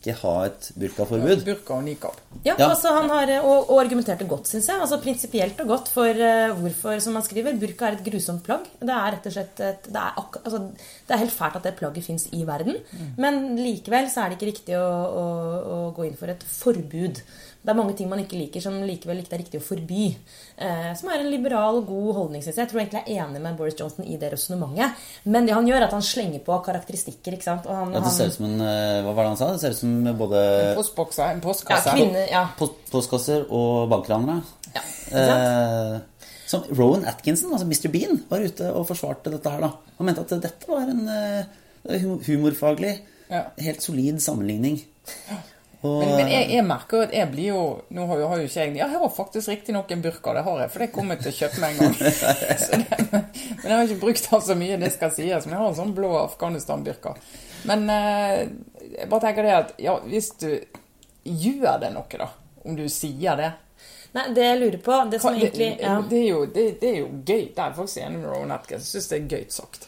ikke 0.01 0.15
ha 0.23 0.31
et 0.47 0.67
burkaforbud. 0.81 1.43
Burka 1.45 1.75
og 1.75 1.83
nikab. 1.85 2.15
Ja, 2.43 2.55
Ja. 2.57 2.69
altså 2.71 2.89
han 2.95 3.09
har, 3.09 3.31
og, 3.45 3.69
og 3.69 3.81
argumenterte 3.83 4.25
godt, 4.25 4.47
syns 4.49 4.67
jeg. 4.67 4.79
altså 4.81 4.97
Prinsipielt 5.03 5.59
og 5.61 5.67
godt 5.75 5.91
for 5.93 6.09
uh, 6.09 6.55
hvorfor, 6.57 6.97
som 7.05 7.13
han 7.19 7.23
skriver, 7.27 7.53
burka 7.61 7.85
er 7.91 7.99
et 7.99 8.03
grusomt 8.07 8.41
plagg. 8.43 8.65
Det 8.81 8.89
er 8.89 9.13
rett 9.13 9.29
og 9.29 9.35
slett 9.35 9.61
et, 9.61 9.85
det, 9.91 10.01
er 10.01 10.17
altså, 10.17 10.63
det 11.05 11.13
er 11.15 11.21
helt 11.21 11.37
fælt 11.37 11.59
at 11.61 11.69
det 11.69 11.75
plagget 11.77 12.03
fins 12.09 12.27
i 12.33 12.41
verden. 12.49 12.81
Men 13.21 13.55
likevel 13.61 14.09
så 14.09 14.23
er 14.25 14.29
det 14.33 14.39
ikke 14.39 14.51
riktig 14.51 14.77
å, 14.81 14.89
å, 15.21 15.25
å 15.61 15.79
gå 15.93 16.09
inn 16.09 16.17
for 16.17 16.33
et 16.33 16.43
forbud. 16.49 17.21
Det 17.61 17.69
er 17.69 17.77
mange 17.77 17.93
ting 17.93 18.07
man 18.09 18.19
ikke 18.23 18.39
liker, 18.39 18.61
som 18.63 18.73
likevel 18.81 19.19
ikke 19.21 19.35
er 19.37 19.41
riktig 19.43 19.59
å 19.61 19.63
forby. 19.63 20.05
Eh, 20.57 20.87
som 20.97 21.11
er 21.13 21.21
en 21.21 21.29
liberal 21.29 21.75
og 21.77 21.85
god 21.91 22.15
holdning, 22.17 22.41
syns 22.41 22.55
jeg. 22.55 22.63
Jeg 22.65 22.71
tror 22.71 22.81
egentlig 22.81 23.01
jeg 23.05 23.17
er 23.17 23.25
enig 23.27 23.41
med 23.43 23.57
Boris 23.59 23.75
Johnson 23.77 24.07
i 24.09 24.17
det 24.17 24.31
resonnementet. 24.33 25.03
Men 25.29 25.45
det 25.45 25.53
han 25.53 25.67
gjør, 25.69 25.77
er 25.77 25.85
at 25.85 25.93
han 25.93 26.01
slenger 26.01 26.41
på 26.47 26.57
karakteristikker. 26.65 27.35
ikke 27.37 27.45
sant? 27.45 27.67
Og 27.69 27.75
han, 27.77 27.93
Ja, 27.93 28.01
det 28.01 28.13
ser 28.15 28.31
ut 28.31 28.37
som 28.39 28.47
en 28.49 28.61
eh, 28.65 29.01
Hva 29.05 29.13
var 29.13 29.23
det 29.23 29.33
han 29.35 29.37
sa? 29.43 29.51
Det 29.53 29.61
ser 29.61 29.75
ut 29.77 29.81
som 29.83 30.17
både 30.17 30.41
postbokse, 30.79 31.27
en 31.35 31.41
postkasse. 31.45 31.93
ja, 31.93 31.93
kvinne, 31.99 32.25
ja. 32.31 32.43
post 32.57 32.81
postkasser 32.91 33.45
og 33.49 33.89
bankranere. 33.93 34.41
ja 34.73 34.81
ikke 34.81 35.27
sant? 35.29 35.45
Eh, 35.45 36.27
som 36.51 36.65
Rowan 36.75 37.05
Atkinson, 37.07 37.53
altså 37.53 37.63
Mr. 37.69 37.87
Bean, 37.93 38.17
var 38.27 38.41
ute 38.43 38.73
og 38.75 38.87
forsvarte 38.89 39.31
dette 39.31 39.53
her. 39.53 39.61
da. 39.61 39.69
Han 39.99 40.09
mente 40.09 40.25
at 40.25 40.33
dette 40.43 40.67
var 40.67 40.89
en 40.89 41.05
eh, 41.07 42.01
humorfaglig, 42.27 42.97
Ja. 43.29 43.45
helt 43.57 43.81
solid 43.85 44.19
sammenligning. 44.19 44.81
Og, 45.81 45.99
Men, 46.03 46.11
men 46.13 46.27
jeg, 46.29 46.49
jeg 46.53 46.65
merker 46.67 47.07
at 47.07 47.13
jeg 47.15 47.29
blir 47.31 47.47
jo 47.55 47.61
Nå 47.97 48.03
har 48.05 48.19
jo, 48.21 48.25
har 48.29 48.37
jo 48.37 48.45
ikke 48.45 48.65
jeg 48.67 48.75
Jeg 48.77 48.89
har 48.91 49.13
faktisk 49.15 49.49
riktignok 49.49 49.89
en 49.91 50.03
burka, 50.03 50.33
det 50.37 50.43
har 50.45 50.59
jeg, 50.61 50.71
for 50.73 50.83
det 50.83 50.89
kommer 50.93 51.17
jeg 51.17 51.23
til 51.23 51.31
å 51.31 51.37
kjøpe 51.39 51.63
med 51.63 51.71
en 51.71 51.79
gang. 51.79 51.95
Så 52.61 52.81
det, 52.83 52.99
men 53.61 53.65
jeg 53.65 53.73
har 53.73 53.87
ikke 53.87 54.03
brukt 54.03 54.27
den 54.29 54.43
så 54.45 54.57
mye, 54.57 54.77
det 54.81 54.91
skal 54.93 55.13
sies. 55.15 55.47
Men 55.47 55.55
jeg 55.55 55.61
har 55.61 55.71
en 55.71 55.79
sånn 55.79 55.95
blå 55.97 56.11
Afghanistan-burka. 56.19 57.15
Men 57.69 57.89
eh, 57.93 58.37
jeg 58.91 59.09
bare 59.09 59.25
tenker 59.25 59.47
det 59.47 59.57
at 59.57 59.73
ja, 59.81 59.97
hvis 60.05 60.31
du 60.41 60.49
gjør 61.23 61.81
det 61.81 61.91
noe, 61.95 62.21
da, 62.21 62.29
om 62.65 62.77
du 62.77 62.87
sier 62.89 63.37
det 63.41 63.51
Nei, 64.11 64.25
det 64.35 64.43
jeg 64.43 64.57
lurer 64.59 64.81
på 64.83 64.95
Det 65.07 65.19
som 65.23 65.35
det, 65.37 65.45
egentlig 65.45 65.67
ja. 65.79 65.93
det, 66.09 66.17
er 66.17 66.25
jo, 66.27 66.39
det, 66.51 66.65
det 66.81 66.89
er 66.89 66.97
jo 66.99 67.05
gøy. 67.23 67.45
Det 67.55 67.63
er 67.63 67.75
faktisk 67.77 68.01
enig 68.03 68.19
med 68.19 68.27
Rowan 68.27 68.51
Atkins. 68.57 68.89
Jeg 68.89 68.99
syns 68.99 69.07
det 69.07 69.19
er 69.19 69.37
gøy 69.37 69.45
sagt. 69.55 69.85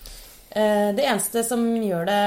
Eh, 0.56 0.89
Det 0.96 1.06
eneste 1.06 1.42
som 1.44 1.63
gjør 1.66 2.06
det 2.06 2.24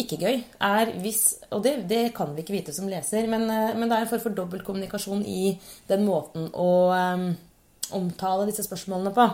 ikke 0.00 0.16
gøy, 0.22 0.38
er 0.64 0.92
hvis 1.02 1.42
Og 1.50 1.62
det, 1.62 1.88
det 1.88 2.14
kan 2.16 2.32
vi 2.34 2.40
ikke 2.40 2.54
vite 2.54 2.72
som 2.72 2.88
leser, 2.88 3.26
men, 3.28 3.44
eh, 3.50 3.74
men 3.76 3.88
det 3.88 3.98
er 3.98 4.06
en 4.06 4.08
form 4.08 4.22
for 4.24 4.36
dobbeltkommunikasjon 4.38 5.26
i 5.28 5.58
den 5.88 6.06
måten 6.06 6.48
å 6.54 6.70
um, 6.96 7.28
omtale 7.92 8.46
disse 8.48 8.64
spørsmålene 8.64 9.12
på. 9.14 9.28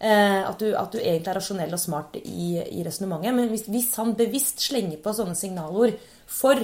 Eh, 0.00 0.46
At 0.46 0.58
du, 0.62 0.70
at 0.76 0.92
du 0.92 0.98
egentlig 1.00 1.32
er 1.32 1.40
rasjonell 1.40 1.74
og 1.74 1.82
smart 1.82 2.16
i, 2.22 2.62
i 2.70 2.84
resonnementet. 2.86 3.34
Men 3.34 3.50
hvis, 3.50 3.66
hvis 3.66 3.90
han 3.98 4.14
bevisst 4.14 4.62
slenger 4.62 5.02
på 5.02 5.12
sånne 5.12 5.34
signalord 5.34 5.98
for 6.26 6.62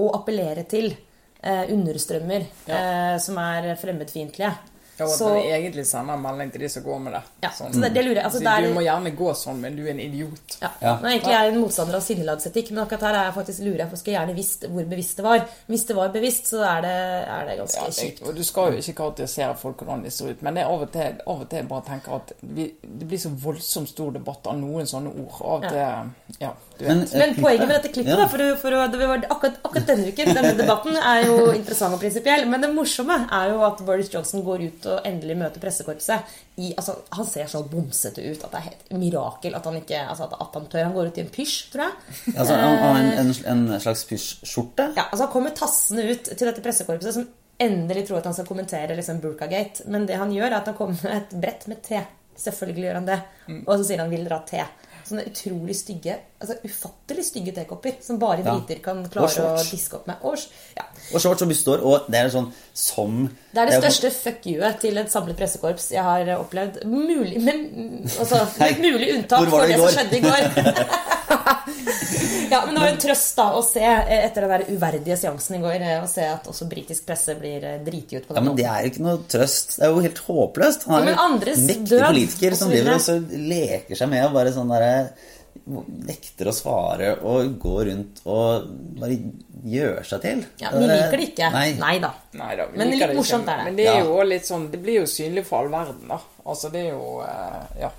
å 0.00 0.10
appellere 0.16 0.64
til 0.64 0.94
eh, 1.42 1.68
understrømmer 1.68 2.48
eh, 2.66 3.16
som 3.20 3.36
er 3.44 3.74
fremmedfiendtlige 3.76 4.54
Ja, 4.98 5.06
og 5.06 5.10
at 5.12 5.18
så- 5.18 5.28
man 5.34 5.42
egentlig 5.56 5.86
sender 5.86 6.14
en 6.14 6.22
melding 6.22 6.50
til 6.52 6.60
de 6.60 6.68
som 6.68 6.82
går 6.82 6.98
med 7.00 7.12
det. 7.14 7.22
Ja, 7.42 7.48
så 7.50 7.68
det, 7.72 7.94
det 7.94 8.04
lurer 8.04 8.14
jeg 8.20 8.24
altså, 8.24 8.38
så, 8.38 8.44
det 8.44 8.52
er- 8.52 8.68
Du 8.68 8.74
må 8.74 8.82
gjerne 8.84 9.16
gå 9.16 9.30
sånn, 9.34 9.60
men 9.60 9.76
du 9.76 9.82
er 9.86 9.90
en 9.90 10.00
idiot. 10.00 10.56
Ja. 10.60 10.68
Ja. 10.82 10.96
Nå 11.00 11.06
er 11.08 11.12
egentlig 11.18 11.32
jeg 11.32 11.52
en 11.54 11.60
motstander 11.62 11.94
av 11.96 12.02
sinnelagsetikk, 12.02 12.70
men 12.70 12.84
akkurat 12.84 13.00
her 13.00 13.14
er 13.14 13.24
jeg 13.24 13.34
faktisk 13.34 13.60
lurer 13.64 13.78
jeg 13.78 13.90
på 13.90 13.96
skulle 13.98 14.16
gjerne 14.18 14.34
visst 14.36 14.66
hvor 14.68 14.84
bevisst 14.88 15.16
det 15.16 15.24
var. 15.24 15.46
Hvis 15.68 15.86
det 15.86 15.96
var 15.96 16.08
bevisst, 16.12 16.46
så 16.52 16.60
er 16.62 16.80
det, 16.82 16.94
er 17.28 17.46
det 17.48 17.58
ganske 17.58 17.80
Ja, 17.80 17.86
det, 17.86 17.94
kjipt. 17.96 18.22
og 18.28 18.34
Du 18.36 18.44
skal 18.44 18.72
jo 18.72 18.78
ikke 18.78 18.94
karakterisere 19.00 19.56
folk 19.56 19.76
hvordan 19.78 20.02
de 20.04 20.10
ser 20.10 20.28
ut, 20.30 20.42
men 20.42 20.54
det 20.54 20.62
er 20.62 20.66
av 20.66 20.82
og 20.82 20.92
til, 20.92 21.14
av 21.26 21.40
og 21.40 21.48
til 21.48 21.62
bare 21.64 21.82
tenker 21.88 22.14
at 22.14 22.32
vi, 22.42 22.68
det 22.82 23.08
blir 23.08 23.18
så 23.18 23.30
voldsomt 23.34 23.88
stor 23.88 24.10
debatt 24.12 24.46
av 24.46 24.56
noen 24.60 24.84
sånne 24.86 25.08
ord. 25.08 25.40
Av 25.40 25.52
og 25.52 25.68
til, 25.68 26.38
ja, 26.40 26.52
du 26.78 26.84
vet. 26.84 26.88
Men, 26.88 27.02
eh, 27.02 27.18
Men 27.18 27.34
poenget 27.34 27.66
med 27.68 27.82
dette 27.82 27.92
klippet, 27.94 28.08
Ja. 28.12 28.16
da, 28.16 28.26
for, 28.28 28.38
å- 28.38 28.56
for 28.58 28.70
det 28.70 28.98
var 29.08 29.18
akkurat, 29.30 29.56
akkurat 29.64 29.86
denne 29.86 30.06
uken 30.12 30.34
Denne 30.34 30.56
debatten 30.56 30.96
er 30.96 31.24
jo 31.26 31.50
interessant 31.52 31.94
og 31.94 32.00
prinsipiell, 32.00 32.46
men 32.48 32.60
det 32.60 32.70
morsomme 32.74 33.28
er 33.30 33.50
jo 33.50 33.62
at 33.62 33.78
Boris 33.86 34.08
Johnson 34.12 34.42
går 34.44 34.66
ut 34.66 34.81
og 34.90 35.06
endelig 35.08 35.36
møter 35.40 35.62
pressekorpset 35.62 36.34
i 36.62 36.72
altså, 36.76 36.96
Han 37.16 37.28
ser 37.28 37.50
så 37.50 37.62
bomsete 37.68 38.24
ut 38.24 38.44
at 38.44 38.52
det 38.52 38.60
er 38.60 38.66
helt 38.68 38.94
mirakel 39.00 39.54
at 39.58 39.68
han 39.68 39.78
ikke 39.80 40.00
altså, 40.04 40.28
at, 40.30 40.56
han 40.56 40.66
tør. 40.72 40.86
Han 40.88 40.96
går 40.96 41.12
ut 41.12 41.20
i 41.20 41.24
en 41.24 41.32
pysj, 41.32 41.58
tror 41.72 41.84
jeg. 41.86 42.16
Altså, 42.36 42.56
han 42.56 42.80
har 42.82 42.98
en, 43.02 43.12
en, 43.22 43.34
en 43.54 43.80
slags 43.80 44.04
pysjskjorte. 44.08 44.90
Ja, 44.96 45.06
altså 45.08 45.26
Han 45.26 45.32
kommer 45.34 45.56
tassende 45.56 46.06
ut 46.10 46.32
til 46.32 46.48
dette 46.48 46.64
pressekorpset 46.64 47.18
som 47.18 47.28
endelig 47.62 48.06
tror 48.08 48.20
at 48.20 48.28
han 48.30 48.36
skal 48.36 48.48
kommentere 48.48 48.96
liksom 48.98 49.20
Burkagate. 49.22 49.86
Men 49.92 50.06
det 50.08 50.18
han 50.20 50.32
gjør, 50.34 50.50
er 50.50 50.60
at 50.60 50.70
han 50.72 50.78
kommer 50.78 50.98
med 51.06 51.18
et 51.20 51.36
brett 51.44 51.68
med 51.70 51.82
te. 51.86 52.02
Selvfølgelig 52.42 52.88
gjør 52.88 52.98
han 53.00 53.10
det. 53.10 53.20
Og 53.66 53.76
så 53.76 53.84
sier 53.86 54.02
han 54.02 54.10
'vil 54.10 54.24
dere 54.26 54.40
ha 54.40 54.46
te'? 54.48 54.81
Sånne 55.12 55.26
utrolig 55.28 55.74
stygge, 55.76 56.14
altså 56.40 56.54
ufattelig 56.64 57.24
stygge 57.28 57.52
tekopper 57.52 57.98
som 58.00 58.16
bare 58.18 58.40
Ja. 58.42 58.54
briter 58.56 58.80
kan 58.82 59.02
klare 59.12 59.44
å 59.44 59.58
diske 59.70 59.94
opp 59.98 60.06
med. 60.08 60.16
Og, 60.24 60.38
ja. 60.76 60.86
Og 61.12 61.20
shorts 61.20 61.42
og 61.44 61.48
bystår. 61.52 61.82
Og 61.84 62.06
det 62.10 62.18
er 62.22 62.30
sånn 62.32 62.50
som 62.72 63.28
Det 63.52 63.60
er 63.60 63.66
det 63.66 63.74
jo- 63.74 63.82
største 63.84 64.10
fuck 64.16 64.46
you-et 64.46 64.80
til 64.80 64.96
et 64.98 65.10
samlet 65.12 65.36
pressekorps 65.36 65.90
jeg 65.92 66.02
har 66.02 66.24
opplevd. 66.38 66.84
Mulig, 66.88 67.38
men, 67.44 68.08
altså, 68.18 68.40
med 68.58 68.70
et 68.72 68.80
mulig 68.80 69.12
unntak 69.18 69.48
for 69.50 69.66
det 69.66 69.76
som 69.76 69.88
skjedde 69.88 70.16
i 70.16 70.20
går. 70.24 70.42
ja, 72.50 72.62
men 72.66 72.74
det 72.74 72.80
var 72.80 72.88
en 72.90 72.98
trøst 73.00 73.36
da 73.38 73.46
å 73.56 73.62
se, 73.64 73.80
eh, 73.82 74.24
etter 74.26 74.44
den 74.46 74.52
der 74.52 74.64
uverdige 74.74 75.16
seansen 75.20 75.56
i 75.56 75.62
går, 75.62 75.80
eh, 75.80 76.02
å 76.02 76.08
se 76.10 76.24
at 76.26 76.46
også 76.50 76.66
britisk 76.70 77.06
presse 77.08 77.34
blir 77.38 77.64
eh, 77.64 77.78
driti 77.84 78.16
ut 78.18 78.28
på 78.28 78.36
Ja, 78.36 78.40
men 78.44 78.56
det 78.58 78.66
er 78.68 78.82
jo 78.86 78.90
ikke 78.92 79.04
noe 79.06 79.18
trøst. 79.30 79.76
Det 79.78 79.86
er 79.86 79.92
jo 79.94 80.00
helt 80.04 80.20
håpløst. 80.26 80.86
Han 80.88 80.94
Ja, 80.94 81.00
er 81.00 81.04
men 81.04 81.14
jo 81.14 81.52
en 81.52 81.66
mektig 81.66 81.88
død, 81.88 82.06
politiker 82.10 82.56
som 82.58 82.70
driver 82.72 82.94
og 83.16 83.36
leker 83.52 83.96
seg 84.02 84.08
med 84.12 84.24
og 84.26 84.32
bare 84.36 84.52
sånn 84.56 84.68
derre 84.72 85.01
Nekter 85.62 86.48
å 86.48 86.52
svare 86.56 87.10
og 87.28 87.58
går 87.60 87.82
rundt 87.90 88.22
og 88.24 88.70
bare 88.98 89.18
gjør 89.68 90.00
seg 90.08 90.22
til. 90.24 90.40
Ja, 90.62 90.70
Vi 90.74 90.86
liker 90.88 91.20
det 91.20 91.26
ikke. 91.28 91.50
Nei. 91.54 91.66
Nei 91.78 91.96
da. 92.02 92.10
Nei 92.40 92.54
da, 92.58 92.66
Men 92.72 92.90
litt 92.90 93.04
det 93.04 93.16
morsomt 93.18 93.50
er 93.52 93.60
det. 93.60 93.66
Men 93.68 93.76
det 93.78 93.86
er 93.92 94.00
jo 94.08 94.16
litt 94.26 94.48
sånn 94.48 94.70
Det 94.72 94.80
blir 94.82 95.02
jo 95.02 95.10
synlig 95.10 95.44
for 95.46 95.62
all 95.62 95.70
verden, 95.70 96.08
da. 96.08 96.18
Altså, 96.48 96.72
det 96.72 96.86
er 96.86 96.96
jo 96.96 97.20
eh, 97.26 97.76
Ja. 97.84 97.92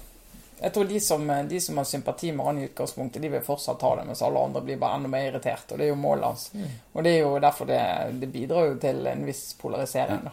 Jeg 0.64 0.72
tror 0.72 0.86
de 0.88 0.99
som, 1.04 1.32
de 1.49 1.60
som 1.60 1.78
har 1.78 1.88
sympati 1.88 2.30
med 2.32 2.45
han 2.45 2.60
i 2.60 2.68
utgangspunktet, 2.70 3.22
de 3.22 3.30
vil 3.34 3.41
fortsatt 3.43 3.82
ha 3.84 3.95
det, 3.99 4.06
mens 4.08 4.22
alle 4.24 4.43
andre 4.47 4.62
blir 4.64 4.78
bare 4.80 4.95
enda 4.95 5.10
mer 5.12 5.26
irritert. 5.28 5.74
Og 5.74 5.80
det 5.82 5.89
er 5.89 5.91
jo 5.91 5.97
målet 5.99 6.24
hans. 6.30 6.45
Mm. 6.56 6.70
Og 6.93 7.04
det 7.04 7.12
er 7.12 7.20
jo 7.20 7.34
derfor 7.43 7.68
det, 7.68 7.82
det 8.22 8.30
bidrar 8.32 8.70
jo 8.70 8.78
til 8.80 9.10
en 9.12 9.26
viss 9.28 9.41
polarisering, 9.60 10.24
da. 10.24 10.32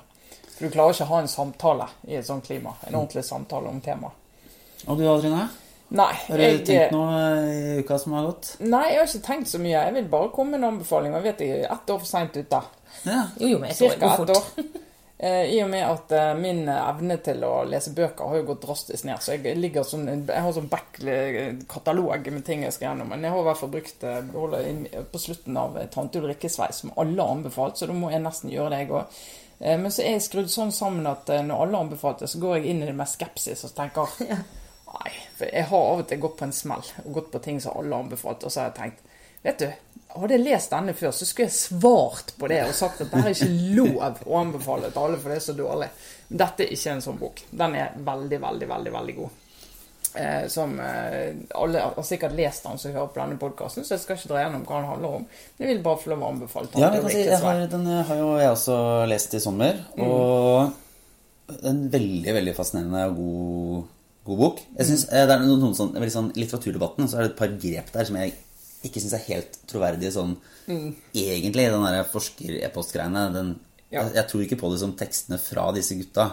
For 0.52 0.68
du 0.68 0.74
klarer 0.76 0.94
ikke 0.94 1.08
å 1.08 1.10
ha 1.14 1.18
en 1.24 1.32
samtale 1.32 1.88
i 2.06 2.14
et 2.20 2.28
sånt 2.28 2.46
klima. 2.46 2.76
En 2.86 3.00
ordentlig 3.00 3.24
samtale 3.26 3.72
om 3.72 3.80
temaet. 3.82 4.46
Og 4.86 5.00
du, 5.00 5.06
Adrine? 5.10 5.48
Nei, 5.90 6.12
Har 6.28 6.38
du 6.38 6.42
jeg, 6.44 6.60
tenkt 6.68 6.92
noe 6.94 7.22
i 7.50 7.78
uka 7.82 7.96
som 7.98 8.12
har 8.14 8.28
gått? 8.28 8.52
nei, 8.62 8.84
jeg 8.92 9.00
har 9.00 9.08
ikke 9.08 9.26
tenkt 9.26 9.48
så 9.50 9.58
mye. 9.58 9.72
Jeg 9.74 9.94
vil 9.96 10.12
bare 10.12 10.28
komme 10.34 10.54
med 10.54 10.62
en 10.62 10.68
anbefaling. 10.74 11.16
Jeg 11.18 11.26
vet 11.26 11.40
jeg 11.42 11.64
er 11.64 11.72
ett 11.74 11.90
år 11.90 11.98
for 11.98 12.06
seint 12.06 12.36
ute. 12.38 12.60
Ja. 13.08 13.24
Jo, 13.40 13.48
jo, 13.56 13.58
men 13.58 13.72
et 13.72 13.82
år 13.82 13.96
Cirka 13.96 14.12
går 14.16 14.30
ett 14.30 14.36
år. 14.36 14.70
Eh, 15.20 15.50
I 15.52 15.58
og 15.60 15.66
med 15.68 15.82
at 15.84 16.12
eh, 16.16 16.30
min 16.40 16.62
evne 16.72 17.18
til 17.20 17.42
å 17.44 17.58
lese 17.68 17.90
bøker 17.92 18.24
har 18.30 18.38
jo 18.38 18.46
gått 18.48 18.62
drastisk 18.62 19.04
ned. 19.04 19.20
Så 19.20 19.34
jeg, 19.34 19.52
ligger 19.60 19.84
sånn, 19.84 20.06
jeg 20.08 20.44
har 20.46 20.54
sånn 20.56 20.70
back-katalog 20.72 22.30
med 22.32 22.44
ting 22.46 22.62
jeg 22.64 22.72
skal 22.72 22.86
gjennom. 22.90 23.10
Men 23.12 23.26
jeg 23.26 23.34
har 23.34 23.42
i 23.42 23.46
hvert 23.50 23.60
fall 23.60 23.72
brukt 23.74 24.06
eh, 24.08 25.02
på 25.12 25.20
slutten 25.20 25.58
av 25.60 25.76
eh, 25.76 25.90
Tante 25.92 26.22
Ulrikkes 26.22 26.56
vei, 26.62 26.70
som 26.72 26.94
alle 26.96 27.20
har 27.20 27.34
anbefalt, 27.34 27.76
så 27.76 27.90
da 27.90 27.96
må 27.96 28.08
jeg 28.14 28.22
nesten 28.24 28.52
gjøre 28.54 28.72
det, 28.72 28.78
jeg 28.86 28.94
òg. 28.96 29.20
Men 29.60 29.92
så 29.92 30.06
er 30.06 30.14
jeg 30.14 30.24
skrudd 30.24 30.48
sånn 30.48 30.72
sammen 30.72 31.04
at 31.10 31.28
eh, 31.28 31.42
når 31.44 31.66
alle 31.66 31.76
har 31.76 31.84
anbefalt 31.84 32.24
det, 32.24 32.30
så 32.32 32.40
går 32.40 32.56
jeg 32.56 32.70
inn 32.72 32.80
i 32.80 32.88
det 32.88 32.96
med 32.96 33.12
skepsis 33.12 33.66
og 33.68 33.74
tenker 33.76 34.16
Nei, 34.90 35.12
for 35.38 35.52
jeg 35.54 35.68
har 35.70 35.86
av 35.92 36.02
og 36.02 36.08
til 36.10 36.20
gått 36.22 36.36
på 36.40 36.48
en 36.48 36.56
smell 36.56 36.82
og 37.04 37.12
gått 37.14 37.30
på 37.32 37.42
ting 37.44 37.60
som 37.62 37.76
alle 37.78 37.94
har 37.94 38.04
anbefalt, 38.04 38.44
og 38.44 38.52
så 38.52 38.64
har 38.64 38.72
jeg 38.72 38.78
tenkt 38.80 39.06
Vet 39.40 39.62
du, 39.62 39.68
hadde 40.12 40.36
jeg 40.36 40.42
lest 40.44 40.72
denne 40.74 40.92
før, 40.92 41.12
så 41.16 41.24
skulle 41.24 41.46
jeg 41.48 41.56
svart 41.56 42.34
på 42.36 42.48
det 42.50 42.58
og 42.66 42.74
sagt 42.76 42.98
at 43.00 43.12
det 43.14 43.20
er 43.22 43.30
ikke 43.32 43.76
lov 43.78 44.18
å 44.26 44.40
anbefale 44.40 44.90
til 44.90 45.00
alle, 45.00 45.20
for 45.20 45.32
det 45.32 45.38
er 45.38 45.44
så 45.46 45.54
dårlig. 45.56 45.86
Men 46.28 46.40
dette 46.42 46.66
er 46.66 46.74
ikke 46.74 46.92
en 46.92 47.04
sånn 47.06 47.20
bok. 47.22 47.40
Den 47.62 47.76
er 47.80 47.94
veldig, 48.10 48.40
veldig, 48.42 48.68
veldig 48.74 48.92
veldig 48.98 49.14
god. 49.16 49.38
Eh, 50.14 50.46
som 50.50 50.74
eh, 50.80 51.36
Alle 51.54 51.84
har 51.84 52.02
sikkert 52.02 52.34
lest 52.34 52.64
den 52.66 52.78
som 52.82 52.92
hører 52.92 53.12
på 53.14 53.20
denne 53.22 53.38
podkasten, 53.40 53.86
så 53.86 53.94
jeg 53.94 54.02
skal 54.02 54.18
ikke 54.18 54.32
dra 54.32 54.42
gjennom 54.42 54.64
hva 54.66 54.80
den 54.80 54.88
handler 54.90 55.16
om. 55.20 55.26
Men 55.56 55.66
jeg 55.66 55.72
vil 55.72 55.82
bare 55.86 56.02
få 56.02 56.12
lov 56.12 56.24
å 56.24 56.30
anbefale 56.34 56.70
Ja, 56.74 56.90
Tante 56.90 57.00
jeg 57.00 57.14
si, 57.14 57.24
jeg 57.30 57.40
har, 57.44 57.62
den 57.70 57.86
har 58.10 58.20
jo 58.20 58.28
jeg 58.42 58.54
også 58.56 58.78
lest 59.08 59.38
i 59.38 59.42
sommer. 59.44 59.80
Og 60.02 61.60
en 61.66 61.80
veldig, 61.94 62.34
veldig 62.34 62.54
fascinerende 62.58 63.06
og 63.08 63.16
god, 63.22 63.88
god 64.30 64.40
bok. 64.40 64.62
Jeg 64.78 64.88
synes, 64.90 65.06
eh, 65.10 65.26
det 65.26 65.34
er 65.34 65.42
noen, 65.42 65.60
noen 65.62 65.76
sånn, 65.76 65.92
veldig 65.96 66.14
sånn, 66.14 66.30
I 66.34 66.44
litteraturdebatten 66.44 67.10
så 67.10 67.18
er 67.18 67.26
det 67.26 67.32
et 67.32 67.40
par 67.40 67.54
grep 67.64 67.90
der 67.94 68.08
som 68.08 68.18
jeg 68.20 68.36
ikke 68.86 69.02
syns 69.02 69.16
er 69.16 69.26
helt 69.26 69.58
troverdige 69.68 70.14
sånn 70.14 70.38
egentlig, 70.70 71.66
den 71.68 71.84
der 71.84 72.06
forsker-e-post-greiene. 72.08 73.24
Ja. 73.90 74.04
Jeg, 74.04 74.14
jeg 74.16 74.26
tror 74.30 74.44
ikke 74.44 74.60
på 74.62 74.70
det 74.72 74.80
som 74.82 74.94
tekstene 74.96 75.40
fra 75.42 75.66
disse 75.76 75.98
gutta. 75.98 76.30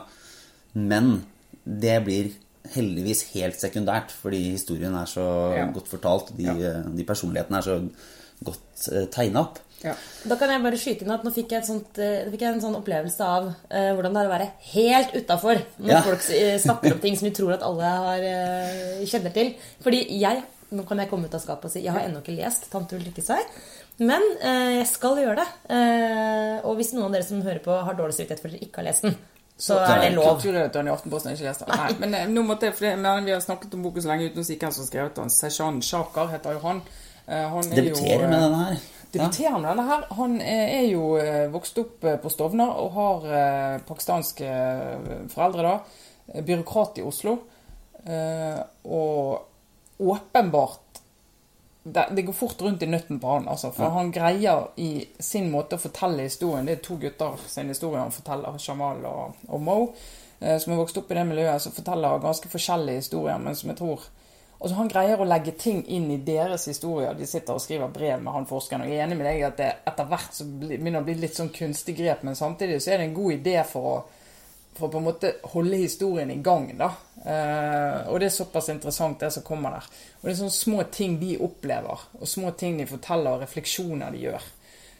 Men 0.77 1.25
det 1.65 1.97
blir 2.05 2.31
heldigvis 2.75 3.23
helt 3.33 3.55
sekundært, 3.59 4.11
fordi 4.11 4.51
historien 4.51 4.95
er 4.95 5.05
så 5.05 5.55
Ja. 5.57 5.65
godt 5.71 5.87
fortalt. 5.87 6.35
De, 6.37 6.43
Ja. 6.43 6.81
de 6.83 7.03
personlighetene 7.03 7.57
er 7.57 7.61
så 7.61 7.89
godt 8.43 8.87
uh, 8.91 9.05
tegna 9.07 9.39
opp. 9.41 9.59
Ja. 9.83 9.93
Da 10.27 10.35
kan 10.35 10.49
jeg 10.49 10.61
bare 10.63 10.77
skyte 10.77 11.01
inn 11.05 11.11
at 11.11 11.23
nå 11.23 11.31
fikk 11.33 11.49
jeg, 11.51 11.59
et 11.61 11.67
sånt, 11.69 11.97
uh, 12.01 12.29
fikk 12.31 12.41
jeg 12.41 12.53
en 12.53 12.61
sånn 12.61 12.75
opplevelse 12.79 13.21
av 13.21 13.47
uh, 13.47 13.93
hvordan 13.93 14.13
det 14.13 14.21
er 14.23 14.29
å 14.29 14.33
være 14.35 14.51
helt 14.73 15.13
utafor 15.13 15.61
når 15.79 15.89
Ja. 15.91 16.01
folk 16.01 16.29
eh, 16.31 16.57
snakker 16.59 16.93
om 16.93 16.99
ting 16.99 17.15
som 17.15 17.29
de 17.29 17.35
tror 17.35 17.53
at 17.53 17.61
alle 17.63 17.83
har, 17.83 18.19
eh, 18.19 19.05
kjenner 19.05 19.33
til. 19.33 19.55
Fordi 19.81 20.05
jeg 20.19 20.43
Nå 20.69 20.83
kan 20.85 20.97
jeg 20.99 21.07
komme 21.09 21.23
ut 21.29 21.33
av 21.33 21.39
skapet 21.39 21.63
og 21.63 21.71
si 21.71 21.79
jeg 21.79 21.93
har 21.93 22.01
ennå 22.01 22.19
ikke 22.19 22.35
lest 22.35 22.69
'Tante 22.69 22.97
Ulrikkes 22.97 23.29
vei'. 23.29 23.45
Men 23.99 24.21
eh, 24.41 24.79
jeg 24.83 24.87
skal 24.87 25.15
gjøre 25.15 25.37
det. 25.37 25.47
Eh, 25.71 26.59
og 26.67 26.75
hvis 26.75 26.91
noen 26.93 27.05
av 27.05 27.11
dere 27.13 27.23
som 27.23 27.41
hører 27.41 27.63
på, 27.63 27.71
har 27.85 27.93
dårlig 27.95 28.13
samvittighet 28.17 28.41
for 28.41 28.49
dere 28.49 28.59
ikke 28.67 28.75
har 28.81 28.83
lest 28.83 29.01
den, 29.03 29.15
så 29.57 29.79
er 29.81 30.01
det 30.03 30.11
lov. 30.13 30.27
Kulturredaktøren 30.37 30.87
i 30.87 30.91
Aftenposten 30.93 31.31
har 31.31 31.37
ikke 31.37 31.47
lest 31.49 31.63
den. 31.65 31.71
Nei, 31.73 31.93
men 32.03 32.13
eh, 32.13 32.27
nå 32.29 32.43
måtte 32.45 32.67
jeg, 32.69 32.75
for 32.77 32.85
det, 32.85 33.13
vi 33.25 33.33
har 33.33 33.41
snakket 33.41 33.73
om 33.73 33.83
boken 33.87 34.05
så 34.05 34.11
lenge 34.11 34.27
uten 34.29 34.43
å 34.43 34.45
si 34.45 34.57
hvem 34.61 34.75
som 34.75 34.83
har 34.83 34.89
skrevet 34.91 35.17
den. 35.17 35.33
Seshan 35.33 35.81
Shakar 35.81 36.29
heter 36.35 36.57
jo 36.57 36.61
han. 36.67 36.83
Eh, 37.25 37.47
han 37.55 37.71
er 37.71 37.81
Debuterer 37.81 38.27
med 38.29 38.37
eh, 38.37 38.45
denne 38.45 38.61
her. 38.63 38.77
Ja. 39.17 39.57
Med 39.57 39.65
denne 39.71 39.85
her. 39.87 40.03
Han 40.19 40.37
eh, 40.43 40.73
er 40.77 40.87
jo 40.91 41.15
eh, 41.17 41.47
vokst 41.53 41.79
opp 41.81 42.05
eh, 42.05 42.19
på 42.21 42.29
Stovner 42.29 42.69
og 42.83 42.91
har 42.99 43.27
eh, 43.33 43.77
pakistanske 43.87 44.45
eh, 44.45 45.13
foreldre, 45.33 45.71
da. 45.71 46.03
Eh, 46.35 46.43
Byråkrat 46.45 47.01
i 47.01 47.07
Oslo. 47.07 47.37
Eh, 48.05 48.59
Og 48.85 49.47
åpenbart 49.97 50.86
det, 51.93 52.05
det 52.15 52.23
går 52.27 52.33
fort 52.33 52.61
rundt 52.61 52.83
i 52.83 52.89
nøtten 52.89 53.19
på 53.19 53.27
han, 53.35 53.47
altså. 53.47 53.71
For 53.73 53.83
Ja. 53.87 53.89
han 53.95 54.11
greier 54.11 54.67
i 54.77 55.07
sin 55.19 55.51
måte 55.51 55.75
å 55.77 55.79
fortelle 55.79 56.23
historien. 56.27 56.65
Det 56.65 56.77
er 56.77 56.83
to 56.83 56.95
gutter 56.97 57.37
sin 57.47 57.67
historie 57.69 57.99
han 58.01 58.11
forteller, 58.11 58.57
Jamal 58.67 59.05
og, 59.05 59.35
og 59.49 59.61
Mo, 59.61 59.93
eh, 60.41 60.57
som 60.59 60.73
er 60.73 60.77
vokst 60.81 60.97
opp 60.97 61.11
i 61.11 61.15
det 61.15 61.25
miljøet, 61.27 61.61
som 61.61 61.71
forteller 61.71 62.19
ganske 62.23 62.49
forskjellige 62.49 63.03
historier, 63.03 63.37
men 63.39 63.55
som 63.55 63.69
jeg 63.69 63.77
tror 63.77 63.99
Altså 64.59 64.73
Han 64.75 64.87
greier 64.89 65.19
å 65.21 65.25
legge 65.29 65.51
ting 65.53 65.83
inn 65.85 66.07
i 66.09 66.15
deres 66.17 66.63
historier. 66.65 67.13
De 67.13 67.27
sitter 67.29 67.53
og 67.53 67.61
skriver 67.61 67.91
brev 67.93 68.19
med 68.23 68.33
han 68.33 68.45
forskeren. 68.49 68.81
Og 68.81 68.87
jeg 68.89 68.97
er 68.97 69.03
enig 69.05 69.17
med 69.19 69.27
deg 69.27 69.43
at 69.45 69.57
det 69.57 69.67
etter 69.85 70.07
hvert 70.09 70.33
så 70.33 70.45
blir- 70.49 70.79
begynner 70.81 71.03
å 71.03 71.05
bli 71.05 71.13
litt 71.13 71.35
sånn 71.37 71.51
kunstig 71.53 71.95
grep, 71.95 72.23
men 72.23 72.33
samtidig 72.33 72.79
så 72.81 72.91
er 72.95 72.97
det 72.97 73.05
en 73.05 73.13
god 73.13 73.33
idé 73.35 73.63
for 73.69 73.81
å 73.91 74.03
for 74.77 74.87
å 74.87 74.93
på 74.93 75.01
en 75.01 75.07
måte 75.07 75.33
holde 75.53 75.79
historien 75.81 76.31
i 76.31 76.39
gang. 76.43 76.69
da. 76.77 76.91
Eh, 77.25 78.07
og 78.07 78.19
det 78.19 78.29
er 78.29 78.35
såpass 78.35 78.69
interessant, 78.69 79.19
det 79.19 79.31
som 79.35 79.43
kommer 79.43 79.77
der. 79.77 79.89
Og 80.19 80.27
det 80.27 80.33
er 80.33 80.39
sånne 80.41 80.57
små 80.57 80.83
ting 80.93 81.17
de 81.19 81.35
opplever, 81.43 82.07
og 82.19 82.27
små 82.29 82.53
ting 82.57 82.77
de 82.79 82.87
forteller, 82.89 83.33
og 83.33 83.43
refleksjoner 83.43 84.15
de 84.15 84.23
gjør, 84.27 84.49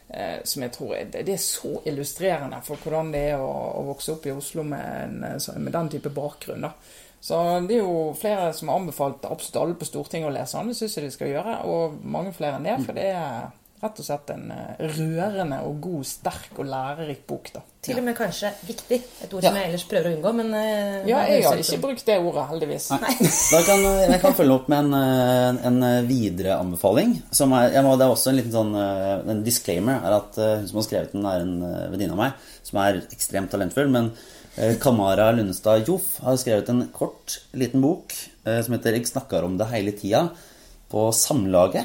eh, 0.08 0.38
som 0.44 0.64
jeg 0.66 0.74
tror 0.76 0.94
er, 0.96 1.10
det, 1.14 1.26
er 1.28 1.42
så 1.42 1.74
illustrerende 1.88 2.60
for 2.66 2.84
hvordan 2.84 3.12
det 3.14 3.24
er 3.32 3.42
å, 3.42 3.52
å 3.80 3.84
vokse 3.92 4.16
opp 4.16 4.26
i 4.26 4.34
Oslo 4.34 4.66
med, 4.66 5.20
en, 5.24 5.62
med 5.62 5.72
den 5.72 5.92
type 5.96 6.12
bakgrunn. 6.14 6.66
da. 6.68 6.74
Så 7.20 7.38
det 7.66 7.78
er 7.78 7.82
jo 7.82 8.12
flere 8.18 8.52
som 8.54 8.70
har 8.70 8.78
anbefalt 8.78 9.24
absolutt 9.26 9.56
alle 9.62 9.78
på 9.78 9.88
Stortinget 9.88 10.28
å 10.28 10.34
lese 10.34 10.58
den. 10.58 10.70
Det 10.70 10.78
syns 10.78 10.98
jeg 10.98 11.08
de 11.08 11.14
skal 11.14 11.32
gjøre, 11.32 11.56
og 11.66 11.98
mange 12.06 12.34
flere 12.36 12.60
enn 12.60 12.68
det. 12.68 12.76
For 12.84 12.98
det 12.98 13.08
er 13.10 13.48
rett 13.82 13.98
og 14.02 14.04
slett 14.06 14.30
en 14.34 14.48
eh, 14.50 14.80
rørende 14.96 15.60
og 15.66 15.76
god, 15.84 16.04
sterk 16.08 16.56
og 16.58 16.66
lærerik 16.66 17.20
bok. 17.28 17.50
da. 17.54 17.60
Til 17.82 18.00
og 18.00 18.04
med 18.08 18.16
kanskje 18.18 18.50
viktig. 18.66 18.96
Et 19.22 19.32
ord 19.34 19.42
Ja. 19.44 19.48
som 19.52 19.56
jeg 19.60 19.68
ellers 19.68 19.84
prøver 19.86 20.08
å 20.10 20.14
unngå, 20.16 20.32
men 20.34 20.48
eh, 20.58 21.06
Ja, 21.06 21.20
jeg 21.30 21.44
har 21.46 21.56
ikke 21.62 21.78
brukt 21.84 22.04
det 22.06 22.16
ordet, 22.18 22.46
heldigvis. 22.50 22.88
Nei. 22.90 23.12
Da 23.52 23.60
kan, 23.68 23.84
jeg 24.12 24.20
kan 24.24 24.34
følge 24.34 24.56
opp 24.56 24.66
med 24.68 24.78
en, 24.84 24.94
eh, 24.98 25.66
en 25.70 26.06
videre 26.08 26.56
anbefaling. 26.58 27.14
Som 27.30 27.52
er, 27.54 27.70
jeg 27.76 27.84
må, 27.86 27.94
det 28.00 28.08
er 28.08 28.14
også 28.16 28.32
en 28.32 28.36
liten 28.40 28.52
sånn 28.56 28.74
eh, 28.74 29.30
En 29.30 29.44
disclaimer 29.46 30.02
er 30.02 30.16
at 30.18 30.38
eh, 30.42 30.56
hun 30.58 30.66
som 30.72 30.80
har 30.82 30.88
skrevet 30.88 31.14
den, 31.14 31.28
er 31.30 31.46
en 31.46 31.54
eh, 31.62 31.86
venninne 31.94 32.18
av 32.18 32.22
meg 32.24 32.50
som 32.68 32.82
er 32.82 32.98
ekstremt 33.14 33.50
talentfull. 33.54 33.88
Men 33.94 34.10
eh, 34.58 34.74
Kamara 34.82 35.30
Lundestad 35.38 35.86
Joff 35.88 36.18
har 36.26 36.36
skrevet 36.36 36.68
en 36.74 36.82
kort, 36.92 37.38
liten 37.54 37.80
bok 37.80 38.12
eh, 38.44 38.58
som 38.66 38.74
heter 38.74 38.98
'Jeg 38.98 39.06
snakkar 39.14 39.44
om 39.46 39.56
det 39.56 39.70
hele 39.70 39.92
tida' 39.94 40.28
på 40.90 41.12
Samlaget. 41.14 41.84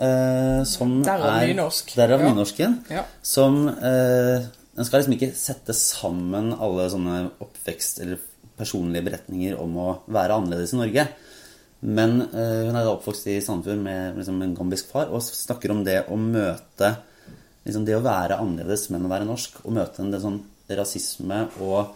Eh, 0.00 0.62
som 0.64 1.02
Derav 1.04 1.26
er 1.42 1.48
nynorsk. 1.50 1.94
Derav 1.98 2.20
Ja. 2.22 2.28
nynorsken. 2.32 2.78
Ja. 2.90 3.04
Som 3.22 3.68
eh, 3.68 4.46
Den 4.78 4.84
skal 4.86 5.00
liksom 5.02 5.14
ikke 5.16 5.32
sette 5.34 5.74
sammen 5.74 6.52
alle 6.54 6.84
sånne 6.90 7.30
oppvekst- 7.42 8.00
eller 8.04 8.18
personlige 8.56 9.04
beretninger 9.08 9.58
om 9.58 9.74
å 9.76 9.88
være 10.06 10.36
annerledes 10.38 10.72
i 10.72 10.76
Norge. 10.78 11.08
Men 11.82 12.22
eh, 12.32 12.66
hun 12.66 12.76
er 12.76 12.84
da 12.86 12.92
oppvokst 12.94 13.26
i 13.30 13.40
Sandefjord 13.42 13.82
med 13.82 14.16
liksom, 14.18 14.40
en 14.42 14.54
gambisk 14.54 14.86
far 14.90 15.10
og 15.10 15.22
snakker 15.22 15.70
om 15.74 15.84
det 15.86 16.04
å 16.08 16.16
møte 16.18 16.96
liksom, 17.66 17.84
Det 17.84 17.94
å 17.98 18.02
være 18.02 18.38
annerledes, 18.38 18.88
men 18.90 19.04
å 19.06 19.10
være 19.10 19.26
norsk. 19.26 19.60
Og 19.64 19.72
møte 19.76 20.00
en 20.02 20.10
del 20.14 20.20
sånn 20.22 20.40
rasisme 20.70 21.48
og 21.60 21.94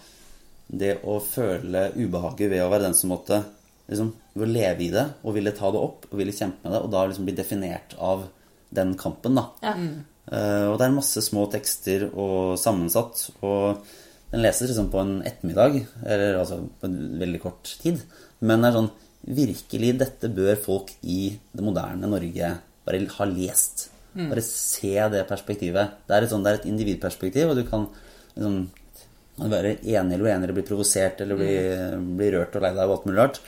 det 0.72 0.98
å 1.05 1.18
føle 1.20 1.90
ubehaget 1.94 2.50
ved 2.50 2.62
å 2.64 2.70
være 2.72 2.86
den 2.88 2.94
som 2.96 3.11
måtte 3.12 3.42
liksom, 3.91 4.12
ved 4.35 4.47
å 4.47 4.53
leve 4.53 4.87
i 4.87 4.93
det 4.93 5.05
og 5.22 5.37
ville 5.37 5.55
ta 5.57 5.72
det 5.74 5.83
opp 5.83 6.07
og 6.11 6.16
ville 6.20 6.35
kjempe 6.35 6.64
med 6.64 6.74
det, 6.74 6.80
og 6.85 6.93
da 6.95 7.05
liksom 7.09 7.28
bli 7.28 7.37
definert 7.37 7.97
av 7.99 8.26
den 8.72 8.97
kampen. 9.01 9.39
da. 9.39 9.49
Ja. 9.64 9.76
Uh, 10.22 10.70
og 10.70 10.76
det 10.78 10.87
er 10.87 10.95
masse 10.95 11.22
små 11.24 11.49
tekster 11.53 12.07
og 12.11 12.59
sammensatt. 12.61 13.26
Og 13.43 13.83
den 14.33 14.45
leses 14.45 14.70
liksom 14.70 14.91
på 14.93 15.01
en 15.03 15.16
ettermiddag, 15.28 15.83
eller 16.07 16.39
altså 16.41 16.62
på 16.80 16.89
en 16.89 17.01
veldig 17.20 17.41
kort 17.43 17.74
tid. 17.83 18.05
Men 18.41 18.62
det 18.62 18.72
er 18.72 18.80
sånn 18.80 18.93
Virkelig, 19.22 19.93
dette 20.01 20.26
bør 20.35 20.57
folk 20.59 20.89
i 21.07 21.28
det 21.55 21.62
moderne 21.62 22.09
Norge 22.11 22.49
bare 22.83 22.99
ha 23.07 23.26
lest. 23.30 23.85
Bare 24.18 24.43
se 24.43 24.97
det 25.12 25.20
perspektivet. 25.28 25.93
Det 26.09 26.16
er 26.16 26.26
et, 26.26 26.33
sånn, 26.33 26.43
det 26.43 26.51
er 26.51 26.59
et 26.59 26.66
individperspektiv, 26.66 27.53
og 27.53 27.61
du 27.61 27.62
kan 27.68 27.87
liksom 28.35 28.57
være 29.53 29.76
enig 29.78 30.16
eller 30.16 30.26
uenig 30.26 30.49
eller 30.49 30.57
bli 30.59 30.66
provosert 30.66 31.22
eller 31.24 31.39
bli, 31.39 31.55
bli 32.18 32.33
rørt 32.35 32.59
og 32.59 32.66
lei 32.66 32.72
deg 32.74 32.83
og 32.83 32.97
alt 32.97 33.07
mulig 33.07 33.20
rart. 33.20 33.39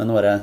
Men 0.00 0.16
bare 0.16 0.34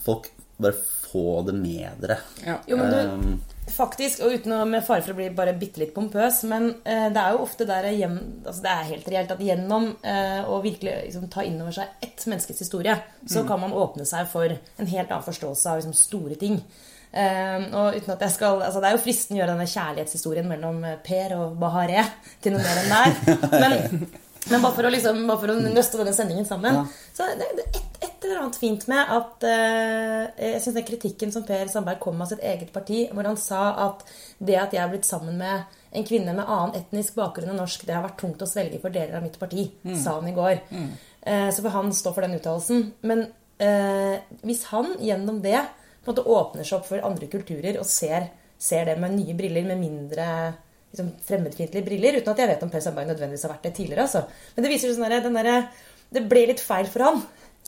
folk 0.00 0.30
bare 0.60 0.78
få 1.10 1.42
det 1.46 1.56
med 1.58 2.02
dere. 2.02 2.18
Ja. 2.46 2.58
Jo, 2.66 2.76
men 2.78 2.92
du, 2.92 2.98
Um, 3.00 3.40
faktisk, 3.70 4.22
og 4.24 4.34
uten 4.34 4.54
å 4.54 4.64
med 4.68 4.84
fare 4.86 5.02
for 5.04 5.14
å 5.14 5.18
bli 5.18 5.28
bare 5.34 5.54
bitte 5.58 5.82
litt 5.82 5.94
pompøs, 5.94 6.42
men 6.50 6.68
eh, 6.84 7.08
det 7.12 7.22
er 7.22 7.34
jo 7.34 7.44
ofte 7.44 7.66
der 7.68 7.88
hjem, 7.94 8.16
altså 8.44 8.64
det 8.64 8.70
er 8.72 8.88
helt 8.90 9.10
reelt 9.12 9.34
at 9.34 9.42
gjennom 9.46 9.88
eh, 10.02 10.40
å 10.46 10.60
virkelig 10.64 10.94
liksom, 11.06 11.28
ta 11.32 11.44
inn 11.46 11.60
over 11.62 11.74
seg 11.76 12.04
ett 12.04 12.24
menneskets 12.26 12.64
historie, 12.66 12.96
så 13.26 13.44
kan 13.48 13.62
man 13.62 13.74
åpne 13.76 14.06
seg 14.08 14.28
for 14.30 14.50
en 14.50 14.90
helt 14.90 15.10
annen 15.10 15.26
forståelse 15.26 15.70
av 15.70 15.80
liksom, 15.80 15.96
store 15.98 16.38
ting. 16.40 16.58
Eh, 17.10 17.68
og 17.74 17.96
uten 17.98 18.14
at 18.14 18.20
jeg 18.22 18.36
skal, 18.36 18.60
altså 18.62 18.78
Det 18.78 18.86
er 18.86 18.92
jo 18.94 19.02
fristende 19.02 19.38
å 19.38 19.40
gjøre 19.40 19.54
denne 19.56 19.70
kjærlighetshistorien 19.70 20.46
mellom 20.46 20.84
eh, 20.86 20.98
Per 21.02 21.32
og 21.40 21.56
Bahareh 21.58 22.12
til 22.42 22.54
noe 22.54 22.62
mer 22.62 22.82
enn 22.84 22.92
der. 22.94 23.38
Men, 23.64 24.04
men 24.50 24.62
bare 24.62 24.74
for 24.76 24.86
å, 24.88 24.90
liksom, 24.92 25.22
bare 25.28 25.40
for 25.40 25.52
å 25.52 25.58
nøste 25.62 26.00
denne 26.00 26.14
sendingen 26.16 26.46
sammen 26.48 26.74
Ja. 26.80 26.84
Så 27.16 27.26
det 27.38 27.46
er 27.46 27.60
et, 27.62 28.00
et 28.02 28.24
eller 28.24 28.42
annet 28.42 28.56
fint 28.60 28.86
med 28.90 29.12
at 29.16 29.44
eh, 29.48 30.50
Jeg 30.52 30.62
syns 30.64 30.76
den 30.76 30.86
kritikken 30.88 31.32
som 31.34 31.44
Per 31.48 31.68
Sandberg 31.72 32.00
kom 32.02 32.16
med 32.18 32.26
av 32.26 32.32
sitt 32.34 32.44
eget 32.44 32.72
parti, 32.74 33.04
hvor 33.12 33.26
han 33.28 33.38
sa 33.40 33.62
at 33.88 34.04
det 34.38 34.56
at 34.60 34.74
jeg 34.76 34.82
er 34.84 34.90
blitt 34.92 35.08
sammen 35.08 35.38
med 35.40 35.76
en 35.90 36.06
kvinne 36.06 36.32
med 36.36 36.46
annen 36.46 36.76
etnisk 36.78 37.16
bakgrunn 37.18 37.50
enn 37.50 37.58
norsk, 37.58 37.82
det 37.88 37.96
har 37.96 38.04
vært 38.04 38.20
tungt 38.22 38.42
å 38.44 38.46
svelge 38.48 38.78
for 38.82 38.94
deler 38.94 39.16
av 39.18 39.24
mitt 39.26 39.38
parti, 39.40 39.64
sa 39.98 40.20
han 40.20 40.28
i 40.30 40.34
går. 40.36 40.60
Eh, 41.26 41.48
så 41.50 41.64
får 41.64 41.74
han 41.74 41.90
stå 41.92 42.12
for 42.14 42.22
den 42.22 42.36
uttalelsen. 42.38 42.84
Men 43.02 43.24
eh, 43.58 44.20
hvis 44.46 44.62
han 44.70 44.92
gjennom 45.02 45.40
det 45.42 45.58
på 46.04 46.12
en 46.12 46.14
måte 46.14 46.28
åpner 46.30 46.64
seg 46.64 46.78
opp 46.78 46.86
for 46.92 47.02
andre 47.04 47.26
kulturer 47.32 47.80
og 47.82 47.88
ser, 47.90 48.30
ser 48.56 48.86
det 48.86 48.94
med 49.02 49.16
nye 49.18 49.34
briller, 49.36 49.66
med 49.66 49.82
mindre 49.82 50.28
liksom, 50.92 51.10
fremmedfiendtlige 51.26 51.86
briller, 51.86 52.20
uten 52.20 52.32
at 52.32 52.42
jeg 52.42 52.50
vet 52.52 52.64
om 52.66 52.72
Per 52.72 52.84
Sandberg 52.84 53.10
nødvendigvis 53.12 53.46
har 53.46 53.54
vært 53.54 53.68
det 53.68 53.74
tidligere. 53.78 54.06
Altså. 54.06 54.24
Men 54.54 54.66
det 54.66 54.72
viser 54.72 54.94
sånn 54.94 55.16
den 55.26 55.40
der, 55.40 55.68
Det 56.10 56.24
ble 56.26 56.46
litt 56.50 56.62
feil 56.62 56.88
for 56.90 57.06
han. 57.06 57.20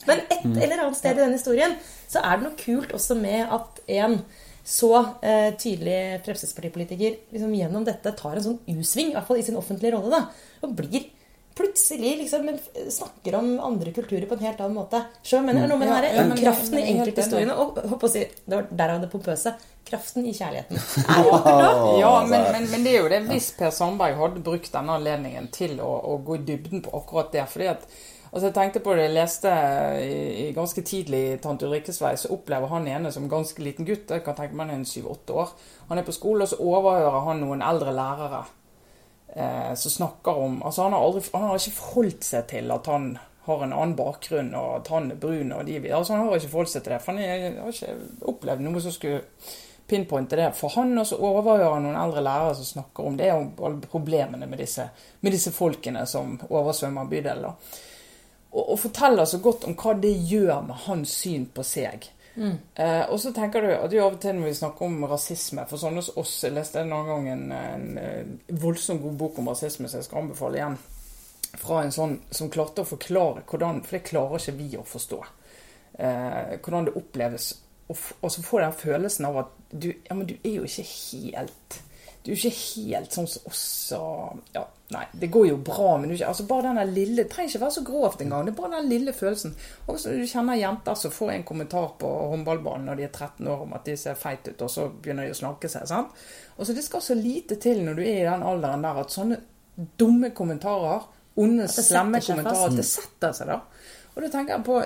Men 0.07 0.23
et 0.27 0.47
eller 0.47 0.81
annet 0.83 0.97
sted 0.99 1.15
i 1.15 1.23
den 1.23 1.37
historien 1.37 1.77
så 2.11 2.23
er 2.23 2.39
det 2.39 2.47
noe 2.47 2.57
kult 2.59 2.91
også 2.95 3.15
med 3.15 3.45
at 3.55 3.79
en 4.01 4.17
så 4.63 4.91
eh, 5.21 5.51
tydelig 5.59 6.23
Fremskrittspartipolitiker 6.23 7.17
liksom, 7.35 7.51
gjennom 7.55 7.83
dette 7.87 8.13
tar 8.15 8.39
en 8.39 8.45
sånn 8.45 8.59
U-sving, 8.71 9.11
i 9.11 9.15
hvert 9.17 9.27
fall 9.27 9.41
i 9.41 9.45
sin 9.45 9.59
offentlige 9.59 9.95
rolle, 9.95 10.19
da, 10.19 10.61
og 10.63 10.75
blir 10.77 11.09
plutselig 11.55 12.15
liksom 12.23 12.47
snakker 12.89 13.35
om 13.39 13.51
andre 13.61 13.91
kulturer 13.93 14.25
på 14.29 14.37
en 14.37 14.45
helt 14.47 14.61
annen 14.63 14.77
måte. 14.77 15.03
Så 15.21 15.37
jeg 15.37 15.45
mener 15.47 15.67
noe 15.69 15.77
med 15.81 15.87
Ja, 15.91 15.99
ja, 16.13 16.23
men- 16.27 16.37
kraften 16.37 16.73
men 16.77 16.83
i 16.83 16.93
enkelthistoriene 16.95 17.53
og 17.55 17.77
håper 17.91 18.07
å 18.07 18.11
si, 18.11 18.23
Det 18.45 18.55
var 18.55 18.67
derav 18.71 19.01
det 19.01 19.11
pompøse. 19.11 19.53
Kraften 19.85 20.25
i 20.25 20.33
kjærligheten. 20.33 20.77
Er. 21.13 21.99
Ja, 21.99 22.13
men, 22.25 22.45
men, 22.55 22.69
men 22.71 22.83
det 22.87 22.95
er 22.95 23.01
jo 23.03 23.09
det 23.11 23.21
hvis 23.27 23.51
Per 23.57 23.69
Sandberg 23.75 24.15
hadde 24.17 24.41
brukt 24.45 24.71
denne 24.73 24.95
anledningen 24.97 25.49
til 25.53 25.77
å, 25.83 25.91
å 26.13 26.17
gå 26.23 26.39
i 26.39 26.43
dybden 26.47 26.81
på 26.85 26.93
akkurat 27.01 27.31
det. 27.35 27.43
fordi 27.51 27.67
at 27.73 27.83
altså 28.31 28.47
Jeg 28.47 28.53
tenkte 28.55 28.79
på 28.81 28.95
det, 28.95 29.03
jeg 29.09 29.13
leste 29.13 29.51
i, 30.01 30.47
i 30.47 30.51
ganske 30.55 30.81
tidlig 30.81 31.21
i 31.33 31.37
Tante 31.43 31.67
Ulrikkes 31.67 31.99
vei, 32.01 32.15
så 32.17 32.31
opplever 32.33 32.71
han 32.71 32.87
ene 32.87 33.11
som 33.13 33.27
ganske 33.29 33.61
liten 33.61 33.85
gutt. 33.85 34.09
Jeg 34.09 34.23
kan 34.25 34.33
tenke 34.39 34.55
meg 34.55 34.65
han 34.71 34.73
er 34.77 34.81
en 34.81 34.89
syv-åtte 34.89 35.35
år. 35.37 35.51
Han 35.91 35.99
er 36.01 36.07
på 36.07 36.15
skole, 36.15 36.47
og 36.47 36.49
så 36.49 36.57
overhører 36.63 37.27
han 37.27 37.43
noen 37.43 37.61
eldre 37.61 37.93
lærere 37.93 38.45
som 39.33 39.91
snakker 39.91 40.37
om 40.37 40.59
Altså 40.61 40.83
han 40.83 40.93
har, 40.93 41.01
aldri, 41.01 41.23
han 41.33 41.47
har 41.49 41.57
ikke 41.57 41.77
forholdt 41.79 42.25
seg 42.27 42.43
til 42.51 42.73
at 42.75 42.89
han 42.91 43.07
har 43.43 43.63
en 43.63 43.73
annen 43.73 43.95
bakgrunn, 43.97 44.53
og 44.55 44.75
at 44.77 44.91
han 44.93 45.09
er 45.11 45.19
brun 45.19 45.51
og 45.51 45.65
de 45.67 45.79
altså 45.89 46.13
Han 46.13 46.27
har 46.27 46.37
ikke 46.37 46.51
forholdt 46.53 46.71
seg 46.71 46.83
til 46.83 46.93
det, 46.93 46.99
for 47.03 47.17
han 47.17 47.57
har 47.59 47.71
ikke 47.73 48.27
opplevd 48.31 48.63
noe 48.63 48.83
som 48.83 48.93
skulle 48.95 49.23
pinpointe 49.87 50.37
det 50.39 50.51
for 50.55 50.71
han, 50.77 50.95
og 50.97 51.07
så 51.07 51.17
overhører 51.19 51.73
han 51.75 51.83
noen 51.83 51.99
eldre 51.99 52.23
lærere 52.23 52.53
som 52.55 52.69
snakker 52.69 53.09
om 53.09 53.17
det, 53.19 53.31
og 53.35 53.65
alle 53.67 53.89
problemene 53.91 54.47
med 54.47 54.63
disse, 54.63 54.85
med 55.19 55.35
disse 55.35 55.51
folkene 55.51 56.05
som 56.07 56.37
oversvømmer 56.47 57.09
bydelen. 57.11 57.49
Og, 58.53 58.63
og 58.63 58.79
forteller 58.79 59.27
så 59.27 59.41
godt 59.43 59.67
om 59.67 59.75
hva 59.75 59.95
det 59.99 60.13
gjør 60.29 60.63
med 60.69 60.85
hans 60.85 61.17
syn 61.23 61.49
på 61.51 61.65
seg. 61.67 62.07
Eh, 62.35 63.03
og 63.13 63.19
så 63.21 63.29
tenker 63.33 63.61
du 63.61 63.69
at 63.75 63.93
av 63.93 64.15
og 64.15 64.19
til 64.21 64.39
når 64.39 64.47
vi 64.47 64.55
snakker 64.57 64.87
om 64.87 65.03
rasisme 65.05 65.67
For 65.69 65.77
sånne 65.77 66.01
som 66.01 66.15
oss 66.17 66.31
Jeg 66.41 66.55
leste 66.55 66.81
en 66.81 66.95
annen 66.95 67.11
gang 67.11 67.27
en, 67.29 67.43
en, 67.53 68.31
voldsomt 68.57 69.03
god 69.03 69.19
bok 69.19 69.37
om 69.37 69.51
rasisme, 69.51 69.85
så 69.85 69.99
jeg 69.99 70.07
skal 70.07 70.23
anbefale 70.23 70.57
igjen. 70.57 70.79
Fra 71.61 71.83
en 71.83 71.93
sånn 71.93 72.17
som 72.33 72.49
klarte 72.53 72.81
å 72.81 72.89
forklare 72.89 73.45
hvordan 73.45 73.83
For 73.85 73.99
det 73.99 74.07
klarer 74.09 74.41
ikke 74.41 74.57
vi 74.57 74.69
å 74.79 74.87
forstå. 74.87 75.21
Eh, 75.93 76.55
hvordan 76.57 76.89
det 76.89 76.97
oppleves. 76.97 77.51
Og, 77.91 77.99
og 78.23 78.31
så 78.33 78.45
får 78.45 78.61
jeg 78.61 78.69
den 78.71 78.81
følelsen 78.81 79.29
av 79.29 79.41
at 79.43 79.57
du, 79.69 79.91
ja, 79.91 80.15
men 80.15 80.25
du 80.29 80.37
er 80.39 80.55
jo 80.55 80.65
ikke 80.65 80.87
helt 80.89 81.81
Du 82.23 82.31
er 82.31 82.37
ikke 82.39 82.55
helt 82.89 83.11
sånn 83.11 83.27
som 83.27 83.49
oss. 83.49 83.91
Og, 83.97 84.37
ja, 84.55 84.61
nei, 84.93 85.01
det 85.19 85.27
går 85.33 85.47
jo 85.49 85.57
bra, 85.57 85.97
men 85.97 86.07
du, 86.09 86.15
ikke- 86.15 86.27
altså 86.29 86.45
bare 86.47 86.69
den 86.73 86.93
lille 86.93 87.15
Det 87.23 87.29
trenger 87.33 87.49
ikke 87.51 87.61
være 87.65 87.75
så 87.75 87.83
grovt 87.83 88.21
engang. 88.23 88.45
Det 88.45 88.53
er 88.53 88.61
bare 88.61 88.77
den 88.81 88.89
lille 88.89 89.11
følelsen. 89.13 89.55
Og 89.87 89.99
så 89.99 90.13
du 90.15 90.23
kjenner 90.25 90.55
jenter 90.55 90.95
som 90.95 91.11
får 91.11 91.31
en 91.33 91.43
kommentar 91.43 91.89
på 91.99 92.07
håndballbanen 92.31 92.85
når 92.87 92.95
de 92.95 93.03
er 93.03 93.11
13 93.11 93.47
år 93.47 93.61
om 93.65 93.73
at 93.73 93.83
de 93.85 93.97
ser 93.97 94.15
feit 94.15 94.47
ut, 94.47 94.61
og 94.61 94.69
så 94.69 94.87
begynner 95.01 95.27
de 95.27 95.31
å 95.35 95.41
snakke 95.41 95.69
seg. 95.69 95.87
sant? 95.87 96.07
Og 96.57 96.65
så 96.65 96.73
Det 96.75 96.83
skal 96.83 97.01
så 97.01 97.15
lite 97.21 97.55
til 97.59 97.83
når 97.83 97.95
du 97.95 98.01
er 98.03 98.21
i 98.21 98.29
den 98.31 98.43
alderen 98.43 98.81
der 98.81 99.01
at 99.03 99.11
sånne 99.11 99.41
dumme 99.99 100.29
kommentarer, 100.31 101.03
onde, 101.35 101.67
slemme 101.67 102.21
kommentarer. 102.21 102.69
Mm. 102.69 102.71
at 102.71 102.75
det 102.77 102.85
setter 102.85 103.33
seg 103.33 103.47
da. 103.47 103.59
Og 104.15 104.21
da 104.23 104.29
tenker 104.29 104.55
jeg 104.55 104.63
på 104.63 104.77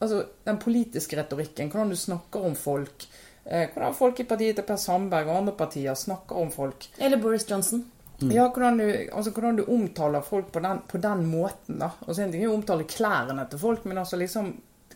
altså, 0.00 0.24
den 0.46 0.58
politiske 0.58 1.16
retorikken, 1.18 1.68
hvordan 1.70 1.90
du 1.90 1.96
snakker 1.96 2.44
om 2.46 2.54
folk. 2.54 3.06
Eh, 3.44 3.68
hvordan 3.74 3.94
folk 3.94 4.20
i 4.22 4.26
partiet 4.28 4.56
til 4.58 4.66
Per 4.66 4.78
Sandberg 4.78 5.30
og 5.30 5.40
andre 5.40 5.56
partier 5.58 5.98
snakker 5.98 6.38
om 6.38 6.50
folk. 6.54 6.88
Eller 6.98 7.20
Boris 7.22 7.48
Johnson. 7.50 7.84
Ja, 8.30 8.44
hvordan 8.48 8.78
du, 8.78 9.08
altså, 9.12 9.30
hvordan 9.30 9.56
du 9.56 9.64
omtaler 9.66 10.22
folk 10.22 10.52
på 10.52 10.60
den, 10.60 10.82
på 10.88 10.98
den 10.98 11.26
måten. 11.26 11.78
da. 11.78 11.90
Altså, 12.06 12.22
En 12.22 12.32
ting 12.32 12.44
er 12.44 12.52
å 12.52 12.54
omtale 12.54 12.86
klærne 12.86 13.46
til 13.50 13.58
folk, 13.58 13.84
men 13.84 13.98
altså 13.98 14.16
liksom 14.20 14.52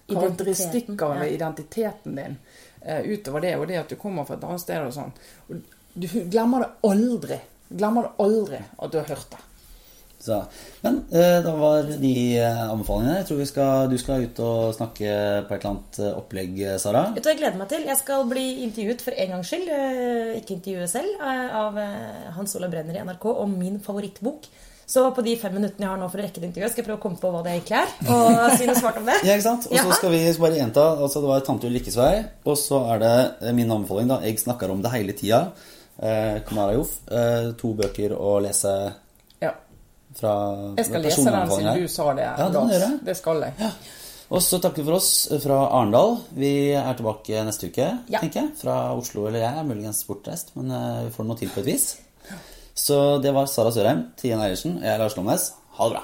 karakteristikker 0.07 0.92
Identiteten, 0.94 1.18
ja. 1.18 1.26
identiteten 1.34 2.14
din 2.14 2.36
uh, 2.86 3.03
utover 3.03 3.42
det, 3.42 3.57
og 3.59 3.66
det 3.66 3.80
at 3.80 3.90
du 3.90 3.97
kommer 3.99 4.24
fra 4.24 4.36
et 4.36 4.44
annet 4.47 4.62
sted 4.62 4.84
og 4.86 4.94
sånn. 4.94 5.11
Du 5.97 6.07
glemmer 6.30 6.62
det 6.62 6.70
aldri. 6.86 7.40
Glemmer 7.68 8.07
det 8.07 8.12
aldri 8.22 8.61
at 8.62 8.92
du 8.92 9.01
har 9.01 9.11
hørt 9.11 9.34
det. 9.34 9.42
Så, 10.26 10.40
men 10.82 10.96
eh, 11.14 11.36
da 11.44 11.52
var 11.54 11.86
de 12.02 12.12
eh, 12.40 12.62
anbefalingene. 12.66 13.20
Jeg 13.20 13.28
tror 13.28 13.38
vi 13.38 13.46
skal, 13.46 13.88
du 13.92 13.96
skal 14.02 14.24
ut 14.26 14.40
og 14.42 14.74
snakke 14.74 15.10
på 15.46 15.54
et 15.54 15.60
eller 15.60 15.70
annet 15.70 16.00
eh, 16.02 16.12
opplegg, 16.18 16.60
eh, 16.66 16.76
Sara. 16.82 17.04
Vet 17.14 17.22
du 17.22 17.30
jeg 17.30 17.38
gleder 17.44 17.60
meg 17.60 17.68
til? 17.70 17.84
Jeg 17.86 18.00
skal 18.02 18.26
bli 18.30 18.46
intervjuet 18.66 19.04
for 19.06 19.14
en 19.22 19.34
gangs 19.36 19.52
skyld, 19.52 19.70
ikke 20.40 20.56
intervjuet 20.58 20.90
selv, 20.90 21.20
av 21.62 21.78
Hans 22.36 22.56
Olav 22.58 22.72
Brenner 22.74 22.98
i 22.98 23.04
NRK 23.06 23.28
om 23.36 23.54
min 23.60 23.78
favorittbok. 23.84 24.48
Så 24.86 25.02
på 25.10 25.22
de 25.26 25.32
fem 25.38 25.50
minuttene 25.56 25.82
jeg 25.82 25.90
har 25.90 25.98
nå 25.98 26.06
for 26.12 26.20
å 26.20 26.22
rekke 26.22 26.38
det 26.42 26.46
intervjuet, 26.52 26.70
skal 26.70 26.82
jeg 26.84 26.86
prøve 26.86 27.00
å 27.00 27.02
komme 27.02 27.18
på 27.18 27.30
hva 27.34 27.40
det 27.42 27.54
egentlig 27.56 27.78
er. 27.80 27.94
Og 28.06 28.52
si 28.58 28.68
noe 28.68 28.76
svart 28.78 29.00
om 29.00 29.08
det. 29.08 29.16
Ja, 29.26 29.32
ikke 29.34 29.46
sant? 29.48 29.64
Og 29.66 29.74
så 29.74 29.80
Ja. 29.82 29.96
skal 29.98 30.12
vi 30.14 30.20
bare 30.44 30.58
gjenta. 30.60 30.84
altså 31.02 31.22
Det 31.24 31.30
var 31.32 31.40
Tante 31.46 31.66
Ulrikkes 31.70 31.96
vei. 31.98 32.12
Og 32.46 32.54
så 32.60 32.78
er 32.94 33.02
det 33.02 33.54
min 33.58 33.72
anbefaling, 33.74 34.12
da. 34.12 34.20
Jeg 34.22 34.38
snakker 34.44 34.70
om 34.70 34.82
det 34.84 34.92
hele 34.94 35.16
tida. 35.18 35.40
Eh, 35.98 36.38
Kamara 36.46 36.76
Joff. 36.78 37.00
Eh, 37.10 37.50
to 37.58 37.72
bøker 37.74 38.14
å 38.14 38.36
lese. 38.46 38.76
Fra 40.16 40.32
Jeg 40.78 40.86
skal 40.88 41.02
lese 41.04 41.24
den 41.24 41.50
siden 41.50 41.80
du 41.82 41.88
sa 41.92 42.08
det. 42.16 42.26
Ja, 42.26 42.48
det 42.48 42.64
gjør 42.72 42.84
jeg. 42.86 42.98
Det 43.04 43.16
skal 43.18 43.44
jeg. 43.46 43.70
Og 44.26 44.42
så 44.42 44.58
takker 44.58 44.82
vi 44.82 44.88
for 44.88 44.96
oss 44.98 45.10
fra 45.44 45.58
Arendal. 45.78 46.16
Vi 46.34 46.50
er 46.74 46.96
tilbake 46.98 47.44
neste 47.46 47.68
uke, 47.70 47.86
Ja. 48.10 48.18
tenker 48.24 48.40
jeg. 48.42 48.50
Fra 48.58 48.78
Oslo 48.98 49.28
eller 49.28 49.44
jeg 49.44 49.58
er 49.60 49.68
muligens 49.68 50.02
bortreist, 50.08 50.50
men 50.56 50.70
eh, 50.74 51.04
vi 51.06 51.14
får 51.14 51.28
noe 51.28 51.36
til 51.38 51.48
på 51.54 51.60
et 51.62 51.66
vis. 51.70 51.86
Så 52.76 53.22
det 53.22 53.32
var 53.32 53.46
Sara 53.46 53.70
Sørheim, 53.72 54.02
Tien 54.20 54.40
Eiersen 54.42 54.78
og 54.80 54.82
jeg 54.82 54.94
er 54.94 54.98
Lars 54.98 55.14
Lomnes. 55.16 55.52
Ha 55.78 55.88
det 55.88 55.94
bra. 55.94 56.02